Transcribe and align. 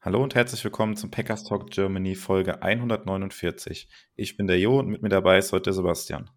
Hallo 0.00 0.22
und 0.22 0.36
herzlich 0.36 0.62
willkommen 0.62 0.96
zum 0.96 1.10
Packers 1.10 1.42
Talk 1.42 1.72
Germany 1.72 2.14
Folge 2.14 2.62
149. 2.62 3.88
Ich 4.14 4.36
bin 4.36 4.46
der 4.46 4.60
Jo 4.60 4.78
und 4.78 4.86
mit 4.86 5.02
mir 5.02 5.08
dabei 5.08 5.38
ist 5.38 5.52
heute 5.52 5.64
der 5.64 5.72
Sebastian. 5.72 6.30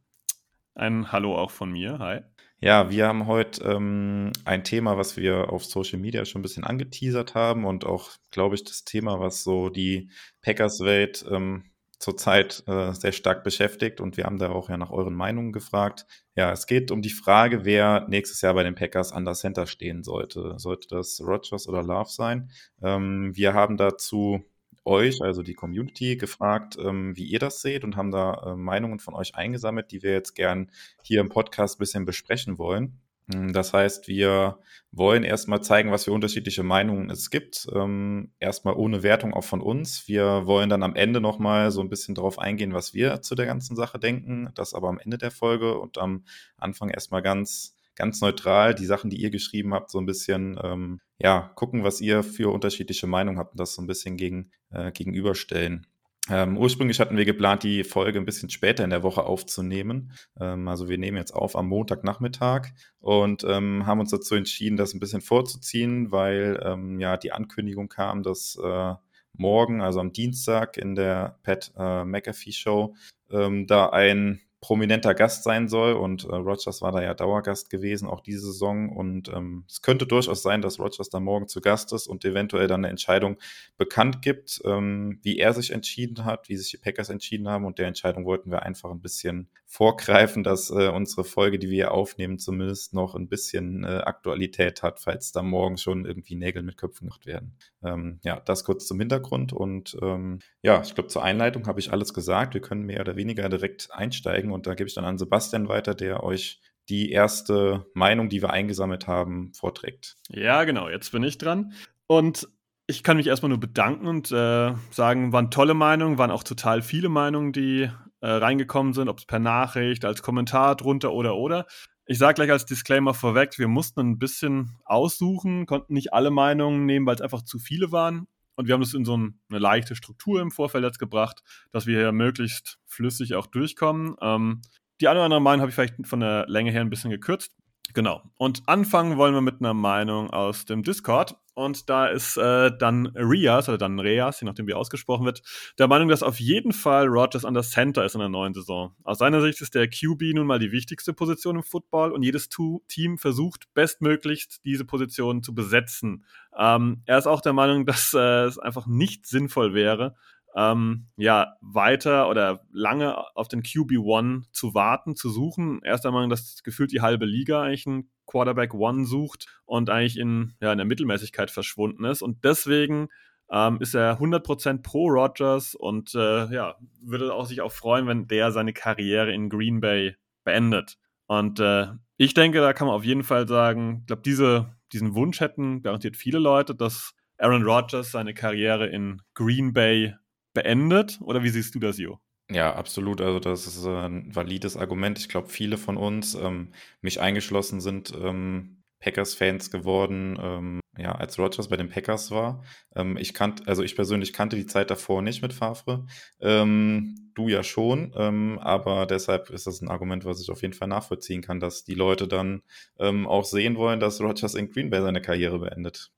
Ein 0.73 1.11
Hallo 1.11 1.38
auch 1.38 1.52
von 1.52 1.71
mir. 1.71 1.99
Hi. 1.99 2.21
Ja, 2.59 2.89
wir 2.89 3.07
haben 3.07 3.27
heute 3.27 3.63
ähm, 3.63 4.31
ein 4.45 4.63
Thema, 4.63 4.97
was 4.97 5.16
wir 5.16 5.53
auf 5.53 5.63
Social 5.63 5.99
Media 5.99 6.25
schon 6.25 6.39
ein 6.39 6.41
bisschen 6.41 6.63
angeteasert 6.63 7.35
haben 7.35 7.66
und 7.66 7.85
auch, 7.85 8.09
glaube 8.31 8.55
ich, 8.55 8.63
das 8.63 8.83
Thema, 8.83 9.19
was 9.19 9.43
so 9.43 9.69
die 9.69 10.09
Packers-Welt 10.41 11.23
ähm, 11.30 11.70
zurzeit 12.01 12.63
äh, 12.67 12.93
sehr 12.93 13.11
stark 13.11 13.43
beschäftigt 13.43 14.01
und 14.01 14.17
wir 14.17 14.25
haben 14.25 14.39
da 14.39 14.49
auch 14.49 14.69
ja 14.69 14.77
nach 14.77 14.91
euren 14.91 15.13
Meinungen 15.13 15.51
gefragt. 15.51 16.05
Ja, 16.35 16.51
es 16.51 16.65
geht 16.65 16.91
um 16.91 17.01
die 17.01 17.09
Frage, 17.09 17.63
wer 17.63 18.07
nächstes 18.09 18.41
Jahr 18.41 18.53
bei 18.55 18.63
den 18.63 18.75
Packers 18.75 19.11
an 19.11 19.25
der 19.25 19.35
Center 19.35 19.67
stehen 19.67 20.03
sollte. 20.03 20.55
Sollte 20.57 20.87
das 20.89 21.21
Rogers 21.21 21.67
oder 21.67 21.83
Love 21.83 22.09
sein? 22.09 22.49
Ähm, 22.81 23.31
wir 23.35 23.53
haben 23.53 23.77
dazu 23.77 24.43
euch, 24.83 25.21
also 25.21 25.43
die 25.43 25.53
Community, 25.53 26.17
gefragt, 26.17 26.77
ähm, 26.79 27.15
wie 27.15 27.25
ihr 27.25 27.39
das 27.39 27.61
seht 27.61 27.83
und 27.83 27.95
haben 27.95 28.11
da 28.11 28.33
äh, 28.45 28.55
Meinungen 28.55 28.99
von 28.99 29.13
euch 29.13 29.36
eingesammelt, 29.36 29.91
die 29.91 30.02
wir 30.02 30.11
jetzt 30.11 30.33
gern 30.33 30.71
hier 31.03 31.21
im 31.21 31.30
Podcast 31.30 31.77
ein 31.77 31.80
bisschen 31.80 32.05
besprechen 32.05 32.58
wollen. 32.58 32.99
Hm, 33.33 33.53
das 33.53 33.73
heißt, 33.73 34.07
wir 34.07 34.59
wollen 34.91 35.23
erstmal 35.23 35.61
zeigen, 35.61 35.91
was 35.91 36.05
für 36.05 36.11
unterschiedliche 36.11 36.63
Meinungen 36.63 37.09
es 37.09 37.29
gibt. 37.29 37.67
Ähm, 37.73 38.33
erstmal 38.39 38.75
ohne 38.75 39.03
Wertung 39.03 39.33
auch 39.33 39.43
von 39.43 39.61
uns. 39.61 40.07
Wir 40.07 40.45
wollen 40.45 40.69
dann 40.69 40.83
am 40.83 40.95
Ende 40.95 41.21
nochmal 41.21 41.71
so 41.71 41.81
ein 41.81 41.89
bisschen 41.89 42.15
darauf 42.15 42.39
eingehen, 42.39 42.73
was 42.73 42.93
wir 42.93 43.21
zu 43.21 43.35
der 43.35 43.45
ganzen 43.45 43.75
Sache 43.75 43.99
denken. 43.99 44.49
Das 44.55 44.73
aber 44.73 44.89
am 44.89 44.99
Ende 44.99 45.17
der 45.17 45.31
Folge 45.31 45.77
und 45.79 45.97
am 45.97 46.25
Anfang 46.57 46.89
erstmal 46.89 47.21
ganz, 47.21 47.75
ganz 47.95 48.21
neutral 48.21 48.75
die 48.75 48.85
Sachen, 48.85 49.09
die 49.09 49.21
ihr 49.21 49.29
geschrieben 49.29 49.73
habt, 49.73 49.91
so 49.91 49.99
ein 49.99 50.05
bisschen, 50.05 50.59
ähm, 50.63 50.99
ja, 51.19 51.52
gucken, 51.55 51.83
was 51.83 52.02
ihr 52.02 52.23
für 52.23 52.52
unterschiedliche 52.52 53.07
Meinungen 53.07 53.37
habt 53.37 53.52
und 53.53 53.59
das 53.59 53.75
so 53.75 53.81
ein 53.81 53.87
bisschen 53.87 54.17
gegen, 54.17 54.52
äh, 54.71 54.91
gegenüberstellen. 54.91 55.87
Ähm, 56.30 56.58
ursprünglich 56.58 57.00
hatten 57.00 57.17
wir 57.17 57.25
geplant, 57.25 57.64
die 57.64 57.83
Folge 57.83 58.19
ein 58.19 58.25
bisschen 58.25 58.50
später 58.50 58.83
in 58.83 58.91
der 58.91 59.02
Woche 59.02 59.23
aufzunehmen. 59.23 60.11
Ähm, 60.39 60.67
also 60.67 60.88
wir 60.88 60.97
nehmen 60.97 61.17
jetzt 61.17 61.31
auf 61.31 61.55
am 61.55 61.67
Montagnachmittag 61.67 62.69
und 63.00 63.44
ähm, 63.44 63.86
haben 63.88 64.00
uns 64.00 64.11
dazu 64.11 64.36
entschieden, 64.36 64.77
das 64.77 64.94
ein 64.94 64.99
bisschen 64.99 65.22
vorzuziehen, 65.22 66.11
weil 66.11 66.61
ähm, 66.64 66.99
ja 66.99 67.17
die 67.17 67.31
Ankündigung 67.31 67.89
kam, 67.89 68.22
dass 68.22 68.55
äh, 68.64 68.94
morgen, 69.33 69.81
also 69.81 69.99
am 69.99 70.14
Dienstag 70.14 70.77
in 70.77 70.94
der 70.95 71.39
Pat 71.44 71.73
äh, 71.75 72.05
McAfee 72.05 72.52
Show, 72.52 72.95
ähm, 73.31 73.66
da 73.66 73.89
ein 73.89 74.42
prominenter 74.62 75.16
Gast 75.16 75.44
sein 75.44 75.67
soll. 75.67 75.94
Und 75.94 76.23
äh, 76.23 76.36
Rogers 76.36 76.81
war 76.81 76.92
da 76.92 77.02
ja 77.02 77.14
Dauergast 77.14 77.70
gewesen, 77.70 78.08
auch 78.08 78.22
diese 78.22 78.45
Saison. 78.45 78.95
Und 78.95 79.28
ähm, 79.30 79.66
es 79.67 79.81
könnte 79.81 80.06
durchaus 80.06 80.44
sein, 80.44 80.62
dass 80.62 80.80
Rogers 80.80 81.09
da 81.09 81.20
morgen 81.20 81.48
zu 81.48 81.59
Gast 81.62 81.92
ist 81.94 82.08
und 82.08 82.23
eventuell 82.23 82.67
dann 82.67 82.82
eine 82.82 82.89
Entscheidung 82.89 83.38
bekannt 83.78 84.22
gibt, 84.22 84.62
ähm, 84.64 85.20
wie 85.23 85.39
er 85.39 85.54
sich 85.54 85.72
entschieden 85.72 86.23
hat, 86.26 86.48
wie 86.48 86.56
sich 86.56 86.72
die 86.72 86.78
Packers 86.78 87.09
entschieden 87.09 87.50
haben. 87.50 87.66
Und 87.66 87.80
der 87.80 87.88
Entscheidung 87.88 88.23
wollten 88.26 88.52
wir 88.52 88.62
einfach 88.62 88.92
ein 88.92 89.02
bisschen 89.02 89.50
vorgreifen, 89.72 90.44
dass 90.44 90.69
äh, 90.69 90.89
unsere 90.89 91.23
Folge, 91.23 91.58
die 91.58 91.69
wir 91.69 91.75
hier 91.75 91.91
aufnehmen, 91.94 92.39
zumindest 92.39 92.94
noch 92.94 93.16
ein 93.16 93.30
bisschen 93.30 93.86
äh, 93.86 94.02
Aktualität 94.04 94.83
hat, 94.83 94.99
falls 94.99 95.32
da 95.32 95.42
morgen 95.42 95.77
schon 95.77 96.04
irgendwie 96.04 96.36
Nägel 96.36 96.61
mit 96.61 96.76
Köpfen 96.76 97.08
gemacht 97.08 97.26
werden. 97.26 97.55
Ähm, 97.82 98.20
ja, 98.21 98.42
das 98.42 98.65
kurz 98.65 98.86
zum 98.86 98.99
Hintergrund 98.99 99.54
und 99.54 99.98
ähm, 100.02 100.39
ja, 100.61 100.82
ich 100.82 100.93
glaube 100.93 101.08
zur 101.08 101.23
Einleitung 101.23 101.67
habe 101.67 101.80
ich 101.80 101.93
alles 101.93 102.14
gesagt. 102.14 102.54
Wir 102.54 102.59
können 102.59 102.83
mehr 102.83 102.99
oder 102.99 103.15
weniger 103.15 103.48
direkt 103.48 103.87
einsteigen 103.93 104.52
und 104.52 104.67
da 104.67 104.73
gebe 104.73 104.89
ich 104.89 104.93
dann 104.93 105.05
an 105.05 105.17
Sebastian 105.17 105.70
weiter, 105.70 105.95
der 105.95 106.21
euch 106.21 106.59
die 106.89 107.09
erste 107.09 107.86
Meinung, 107.93 108.27
die 108.27 108.42
wir 108.42 108.49
eingesammelt 108.49 109.08
haben, 109.08 109.53
vorträgt. 109.53 110.17
Ja, 110.27 110.65
genau, 110.65 110.89
jetzt 110.89 111.14
bin 111.14 111.23
ich 111.23 111.38
dran. 111.38 111.71
Und 112.08 112.49
ich 112.88 113.03
kann 113.03 113.15
mich 113.15 113.27
erstmal 113.27 113.49
nur 113.49 113.59
bedanken 113.61 114.08
und 114.08 114.33
äh, 114.33 114.73
sagen, 114.89 115.32
waren 115.32 115.49
tolle 115.49 115.76
Meinungen, 115.76 116.17
waren 116.17 116.32
auch 116.32 116.43
total 116.43 116.82
viele 116.82 117.08
Meinungen, 117.08 117.53
die 117.53 117.89
äh, 118.21 118.30
reingekommen 118.30 118.93
sind, 118.93 119.09
ob 119.09 119.20
es 119.20 119.26
per 119.26 119.39
Nachricht, 119.39 120.05
als 120.05 120.21
Kommentar 120.21 120.76
drunter 120.76 121.11
oder 121.14 121.36
oder. 121.36 121.65
Ich 122.05 122.17
sage 122.17 122.36
gleich 122.36 122.52
als 122.52 122.65
Disclaimer 122.65 123.14
vorweg, 123.14 123.58
wir 123.58 123.67
mussten 123.67 123.99
ein 124.02 124.20
bisschen 124.20 124.77
aussuchen, 124.86 125.65
konnten 125.65 125.93
nicht 125.93 126.14
alle 126.14 126.32
Meinungen 126.32 126.86
nehmen, 126.86 127.05
weil 127.05 127.15
es 127.15 127.21
einfach 127.21 127.43
zu 127.43 127.59
viele 127.59 127.92
waren. 127.92 128.27
Und 128.56 128.68
wir 128.68 128.74
haben 128.74 128.81
das 128.81 128.94
in 128.94 129.06
so 129.06 129.13
eine 129.13 129.33
leichte 129.50 129.95
Struktur 129.95 130.42
im 130.42 130.51
Vorfeld 130.51 130.83
jetzt 130.83 131.00
gebracht, 131.00 131.42
dass 131.71 131.88
wir 131.88 131.98
hier 131.98 132.12
möglichst 132.12 132.80
flüssig 132.86 133.36
auch 133.36 133.48
durchkommen. 133.48 134.15
Ähm, 134.21 134.62
die 135.00 135.07
eine 135.07 135.19
oder 135.19 135.25
andere 135.25 135.42
Meinung 135.42 135.62
habe 135.62 135.69
ich 135.69 135.75
vielleicht 135.75 136.06
von 136.06 136.19
der 136.19 136.45
Länge 136.48 136.71
her 136.71 136.81
ein 136.81 136.89
bisschen 136.89 137.09
gekürzt. 137.09 137.56
Genau. 137.94 138.21
Und 138.38 138.63
anfangen 138.68 139.18
wollen 139.18 139.33
wir 139.33 139.42
mit 139.42 139.59
einer 139.59 139.74
Meinung 139.74 140.30
aus 140.30 140.65
dem 140.65 140.83
Discord. 140.83 141.36
Und 141.62 141.89
da 141.89 142.07
ist 142.07 142.38
äh, 142.38 142.72
dann 142.75 143.07
Rias, 143.16 143.69
oder 143.69 143.77
dann 143.77 144.00
Reas, 144.00 144.42
je 144.42 144.45
nachdem 144.45 144.68
wie 144.68 144.74
ausgesprochen 144.74 145.25
wird, 145.25 145.44
der 145.77 145.88
Meinung, 145.88 146.07
dass 146.10 146.24
auf 146.24 146.39
jeden 146.39 146.74
Fall 146.74 147.06
Rogers 147.07 147.45
an 147.45 147.54
der 147.54 147.63
Center 147.63 148.04
ist 148.04 148.16
in 148.16 148.19
der 148.19 148.30
neuen 148.30 148.54
Saison. 148.54 148.95
Aus 149.04 149.19
seiner 149.19 149.42
Sicht 149.42 149.62
ist 149.62 149.75
der 149.75 149.88
QB 149.88 150.33
nun 150.33 150.48
mal 150.48 150.60
die 150.60 150.71
wichtigste 150.71 151.13
Position 151.13 151.57
im 151.57 151.63
Football 151.63 152.12
und 152.12 152.24
jedes 152.24 152.50
Team 152.88 153.18
versucht 153.18 153.74
bestmöglichst 153.74 154.66
diese 154.66 154.86
Position 154.86 155.44
zu 155.44 155.54
besetzen. 155.54 156.25
Ähm, 156.57 157.04
er 157.06 157.18
ist 157.18 157.27
auch 157.27 157.42
der 157.42 157.54
Meinung, 157.54 157.86
dass 157.86 158.13
äh, 158.13 158.45
es 158.45 158.57
einfach 158.57 158.88
nicht 158.88 159.27
sinnvoll 159.27 159.74
wäre, 159.74 160.16
ähm, 160.56 161.07
ja, 161.16 161.54
weiter 161.62 162.30
oder 162.30 162.62
lange 162.72 163.18
auf 163.36 163.48
den 163.48 163.63
QB1 163.63 164.51
zu 164.51 164.74
warten, 164.74 165.16
zu 165.16 165.30
suchen. 165.30 165.81
Erst 165.84 166.06
einmal, 166.06 166.28
dass 166.30 166.63
gefühlt 166.63 166.92
die 166.92 167.01
halbe 167.01 167.25
Liga 167.25 167.62
eigentlich 167.62 167.88
einen 167.88 168.10
Quarterback 168.25 168.74
One 168.74 169.06
sucht 169.06 169.48
und 169.66 169.89
eigentlich 169.89 170.18
in, 170.18 170.54
ja, 170.62 170.72
in 170.72 170.78
der 170.78 170.88
Mittelmäßigkeit 170.88 171.51
verschwunden 171.51 172.06
ist. 172.06 172.22
Und 172.22 172.44
deswegen 172.44 173.07
ähm, 173.51 173.78
ist 173.81 173.94
er 173.94 174.19
100% 174.19 174.81
pro 174.81 175.07
Rogers 175.07 175.75
und 175.75 176.16
äh, 176.16 176.54
ja, 176.54 176.75
würde 177.01 177.33
auch 177.33 177.45
sich 177.45 177.62
auch 177.62 177.72
freuen, 177.72 178.07
wenn 178.07 178.28
der 178.28 178.51
seine 178.51 178.74
Karriere 178.74 179.31
in 179.31 179.50
Green 179.50 179.81
Bay 179.81 180.16
beendet. 180.44 180.98
Und 181.28 181.60
äh, 181.60 181.88
ich 182.18 182.33
denke, 182.33 182.60
da 182.60 182.74
kann 182.74 182.88
man 182.88 182.95
auf 182.95 183.06
jeden 183.06 183.24
Fall 183.24 183.48
sagen, 183.48 184.00
ich 184.01 184.07
glaube, 184.07 184.22
diese, 184.24 184.75
diesen 184.92 185.16
Wunsch 185.16 185.39
hätten 185.39 185.81
garantiert 185.81 186.18
viele 186.18 186.39
Leute, 186.39 186.75
dass 186.75 187.13
Aaron 187.38 187.63
Rodgers 187.63 188.12
seine 188.12 188.33
Karriere 188.33 188.88
in 188.88 189.22
Green 189.33 189.74
Bay 189.74 190.13
beendet? 190.54 191.19
Oder 191.22 191.44
wie 191.44 191.50
siehst 191.50 191.75
du 191.75 191.80
das, 191.80 191.98
Jo? 191.98 192.19
Ja, 192.50 192.75
absolut. 192.75 193.22
Also 193.22 193.39
das 193.39 193.66
ist 193.66 193.86
ein 193.86 194.36
valides 194.36 194.75
Argument. 194.75 195.18
Ich 195.19 195.30
glaube, 195.30 195.48
viele 195.48 195.78
von 195.78 195.98
uns, 195.98 196.36
ähm, 196.36 196.74
mich 197.01 197.22
eingeschlossen, 197.22 197.80
sind 197.80 198.13
ähm, 198.13 198.84
Packers-Fans 199.00 199.72
geworden, 199.72 200.38
ähm, 200.42 200.80
ja, 200.98 201.13
als 201.13 201.39
Rogers 201.39 201.69
bei 201.69 201.78
den 201.78 201.89
Packers 201.89 202.30
war. 202.30 202.63
Ähm, 202.95 203.18
ich 203.18 203.34
kannte, 203.34 203.66
also 203.68 203.84
ich 203.84 203.95
persönlich 203.95 204.34
kannte 204.34 204.57
die 204.57 204.66
Zeit 204.66 204.92
davor 204.92 205.22
nicht 205.22 205.42
mit 205.42 205.54
Favre. 205.54 206.06
Ähm, 206.42 207.31
du 207.33 207.48
ja 207.48 207.63
schon, 207.63 208.13
ähm, 208.18 208.60
aber 208.60 209.06
deshalb 209.06 209.50
ist 209.50 209.66
das 209.66 209.81
ein 209.81 209.88
Argument, 209.88 210.25
was 210.25 210.42
ich 210.42 210.51
auf 210.51 210.62
jeden 210.62 210.74
Fall 210.74 210.89
nachvollziehen 210.89 211.42
kann, 211.42 211.62
dass 211.62 211.86
die 211.86 211.95
Leute 211.95 212.28
dann 212.28 212.62
auch 212.98 213.45
sehen 213.45 213.78
wollen, 213.78 214.00
dass 214.00 214.22
Rogers 214.22 214.54
in 214.54 214.69
Green 214.69 214.89
Bay 214.89 215.01
seine 215.01 215.22
Karriere 215.22 215.57
beendet. 215.60 216.12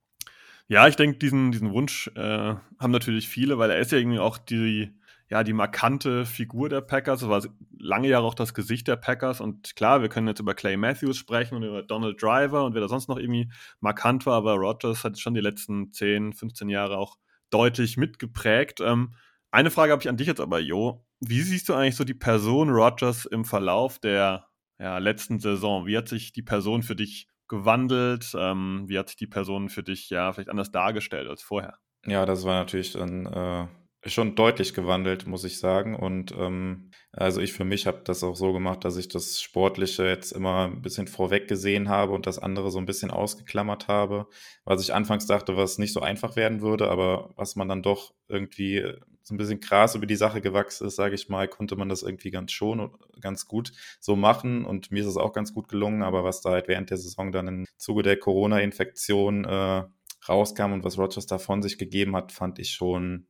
Ja, 0.68 0.88
ich 0.88 0.96
denke, 0.96 1.18
diesen, 1.18 1.52
diesen 1.52 1.72
Wunsch 1.72 2.10
äh, 2.16 2.54
haben 2.78 2.90
natürlich 2.90 3.28
viele, 3.28 3.58
weil 3.58 3.70
er 3.70 3.78
ist 3.78 3.92
ja 3.92 3.98
irgendwie 3.98 4.18
auch 4.18 4.38
die, 4.38 4.98
ja, 5.28 5.44
die 5.44 5.52
markante 5.52 6.24
Figur 6.24 6.68
der 6.70 6.80
Packers. 6.80 7.22
Er 7.22 7.28
war 7.28 7.42
lange 7.78 8.08
Jahre 8.08 8.24
auch 8.24 8.34
das 8.34 8.54
Gesicht 8.54 8.88
der 8.88 8.96
Packers. 8.96 9.40
Und 9.40 9.76
klar, 9.76 10.00
wir 10.00 10.08
können 10.08 10.26
jetzt 10.26 10.40
über 10.40 10.54
Clay 10.54 10.76
Matthews 10.76 11.18
sprechen 11.18 11.56
und 11.56 11.64
über 11.64 11.82
Donald 11.82 12.22
Driver 12.22 12.64
und 12.64 12.74
wer 12.74 12.80
da 12.80 12.88
sonst 12.88 13.08
noch 13.08 13.18
irgendwie 13.18 13.50
markant 13.80 14.24
war, 14.26 14.36
aber 14.36 14.54
Rodgers 14.54 15.04
hat 15.04 15.18
schon 15.18 15.34
die 15.34 15.40
letzten 15.40 15.92
10, 15.92 16.32
15 16.32 16.68
Jahre 16.70 16.96
auch 16.96 17.18
deutlich 17.50 17.98
mitgeprägt. 17.98 18.80
Ähm, 18.80 19.14
eine 19.50 19.70
Frage 19.70 19.92
habe 19.92 20.02
ich 20.02 20.08
an 20.08 20.16
dich 20.16 20.26
jetzt 20.26 20.40
aber, 20.40 20.60
Jo. 20.60 21.04
Wie 21.20 21.42
siehst 21.42 21.68
du 21.68 21.74
eigentlich 21.74 21.96
so 21.96 22.04
die 22.04 22.14
Person 22.14 22.70
Rodgers 22.70 23.24
im 23.24 23.44
Verlauf 23.44 23.98
der 23.98 24.46
ja, 24.78 24.98
letzten 24.98 25.38
Saison? 25.38 25.86
Wie 25.86 25.96
hat 25.96 26.08
sich 26.08 26.32
die 26.32 26.42
Person 26.42 26.82
für 26.82 26.96
dich 26.96 27.28
gewandelt? 27.48 28.32
Ähm, 28.38 28.84
wie 28.86 28.98
hat 28.98 29.08
sich 29.08 29.16
die 29.16 29.26
Person 29.26 29.68
für 29.68 29.82
dich 29.82 30.10
ja 30.10 30.32
vielleicht 30.32 30.50
anders 30.50 30.70
dargestellt 30.70 31.28
als 31.28 31.42
vorher? 31.42 31.78
Ja, 32.06 32.26
das 32.26 32.44
war 32.44 32.54
natürlich 32.54 32.92
dann 32.92 33.26
äh, 33.26 33.66
schon 34.10 34.34
deutlich 34.34 34.74
gewandelt, 34.74 35.26
muss 35.26 35.44
ich 35.44 35.58
sagen. 35.58 35.94
Und 35.94 36.32
ähm, 36.32 36.90
also 37.12 37.40
ich 37.40 37.52
für 37.52 37.64
mich 37.64 37.86
habe 37.86 38.02
das 38.04 38.22
auch 38.22 38.36
so 38.36 38.52
gemacht, 38.52 38.84
dass 38.84 38.96
ich 38.96 39.08
das 39.08 39.40
Sportliche 39.40 40.06
jetzt 40.06 40.32
immer 40.32 40.66
ein 40.66 40.82
bisschen 40.82 41.06
vorweg 41.06 41.48
gesehen 41.48 41.88
habe 41.88 42.12
und 42.12 42.26
das 42.26 42.38
andere 42.38 42.70
so 42.70 42.78
ein 42.78 42.86
bisschen 42.86 43.10
ausgeklammert 43.10 43.88
habe, 43.88 44.26
was 44.64 44.82
ich 44.82 44.92
anfangs 44.92 45.26
dachte, 45.26 45.56
was 45.56 45.78
nicht 45.78 45.92
so 45.92 46.00
einfach 46.00 46.36
werden 46.36 46.60
würde, 46.60 46.90
aber 46.90 47.32
was 47.36 47.56
man 47.56 47.68
dann 47.68 47.82
doch 47.82 48.14
irgendwie 48.28 48.84
so 49.24 49.34
ein 49.34 49.38
bisschen 49.38 49.58
krass 49.58 49.94
über 49.94 50.06
die 50.06 50.16
Sache 50.16 50.40
gewachsen 50.40 50.86
ist, 50.86 50.96
sage 50.96 51.14
ich 51.14 51.28
mal, 51.28 51.48
konnte 51.48 51.76
man 51.76 51.88
das 51.88 52.02
irgendwie 52.02 52.30
ganz 52.30 52.52
schon 52.52 52.78
und 52.78 52.92
ganz 53.20 53.46
gut 53.46 53.72
so 53.98 54.16
machen. 54.16 54.64
Und 54.64 54.92
mir 54.92 55.00
ist 55.00 55.08
es 55.08 55.16
auch 55.16 55.32
ganz 55.32 55.54
gut 55.54 55.68
gelungen. 55.68 56.02
Aber 56.02 56.22
was 56.24 56.42
da 56.42 56.50
halt 56.50 56.68
während 56.68 56.90
der 56.90 56.98
Saison 56.98 57.32
dann 57.32 57.48
im 57.48 57.66
Zuge 57.78 58.02
der 58.02 58.18
Corona-Infektion 58.18 59.44
äh, 59.44 59.84
rauskam 60.28 60.72
und 60.72 60.84
was 60.84 61.26
da 61.26 61.38
von 61.38 61.62
sich 61.62 61.78
gegeben 61.78 62.14
hat, 62.14 62.32
fand 62.32 62.58
ich 62.58 62.72
schon 62.72 63.26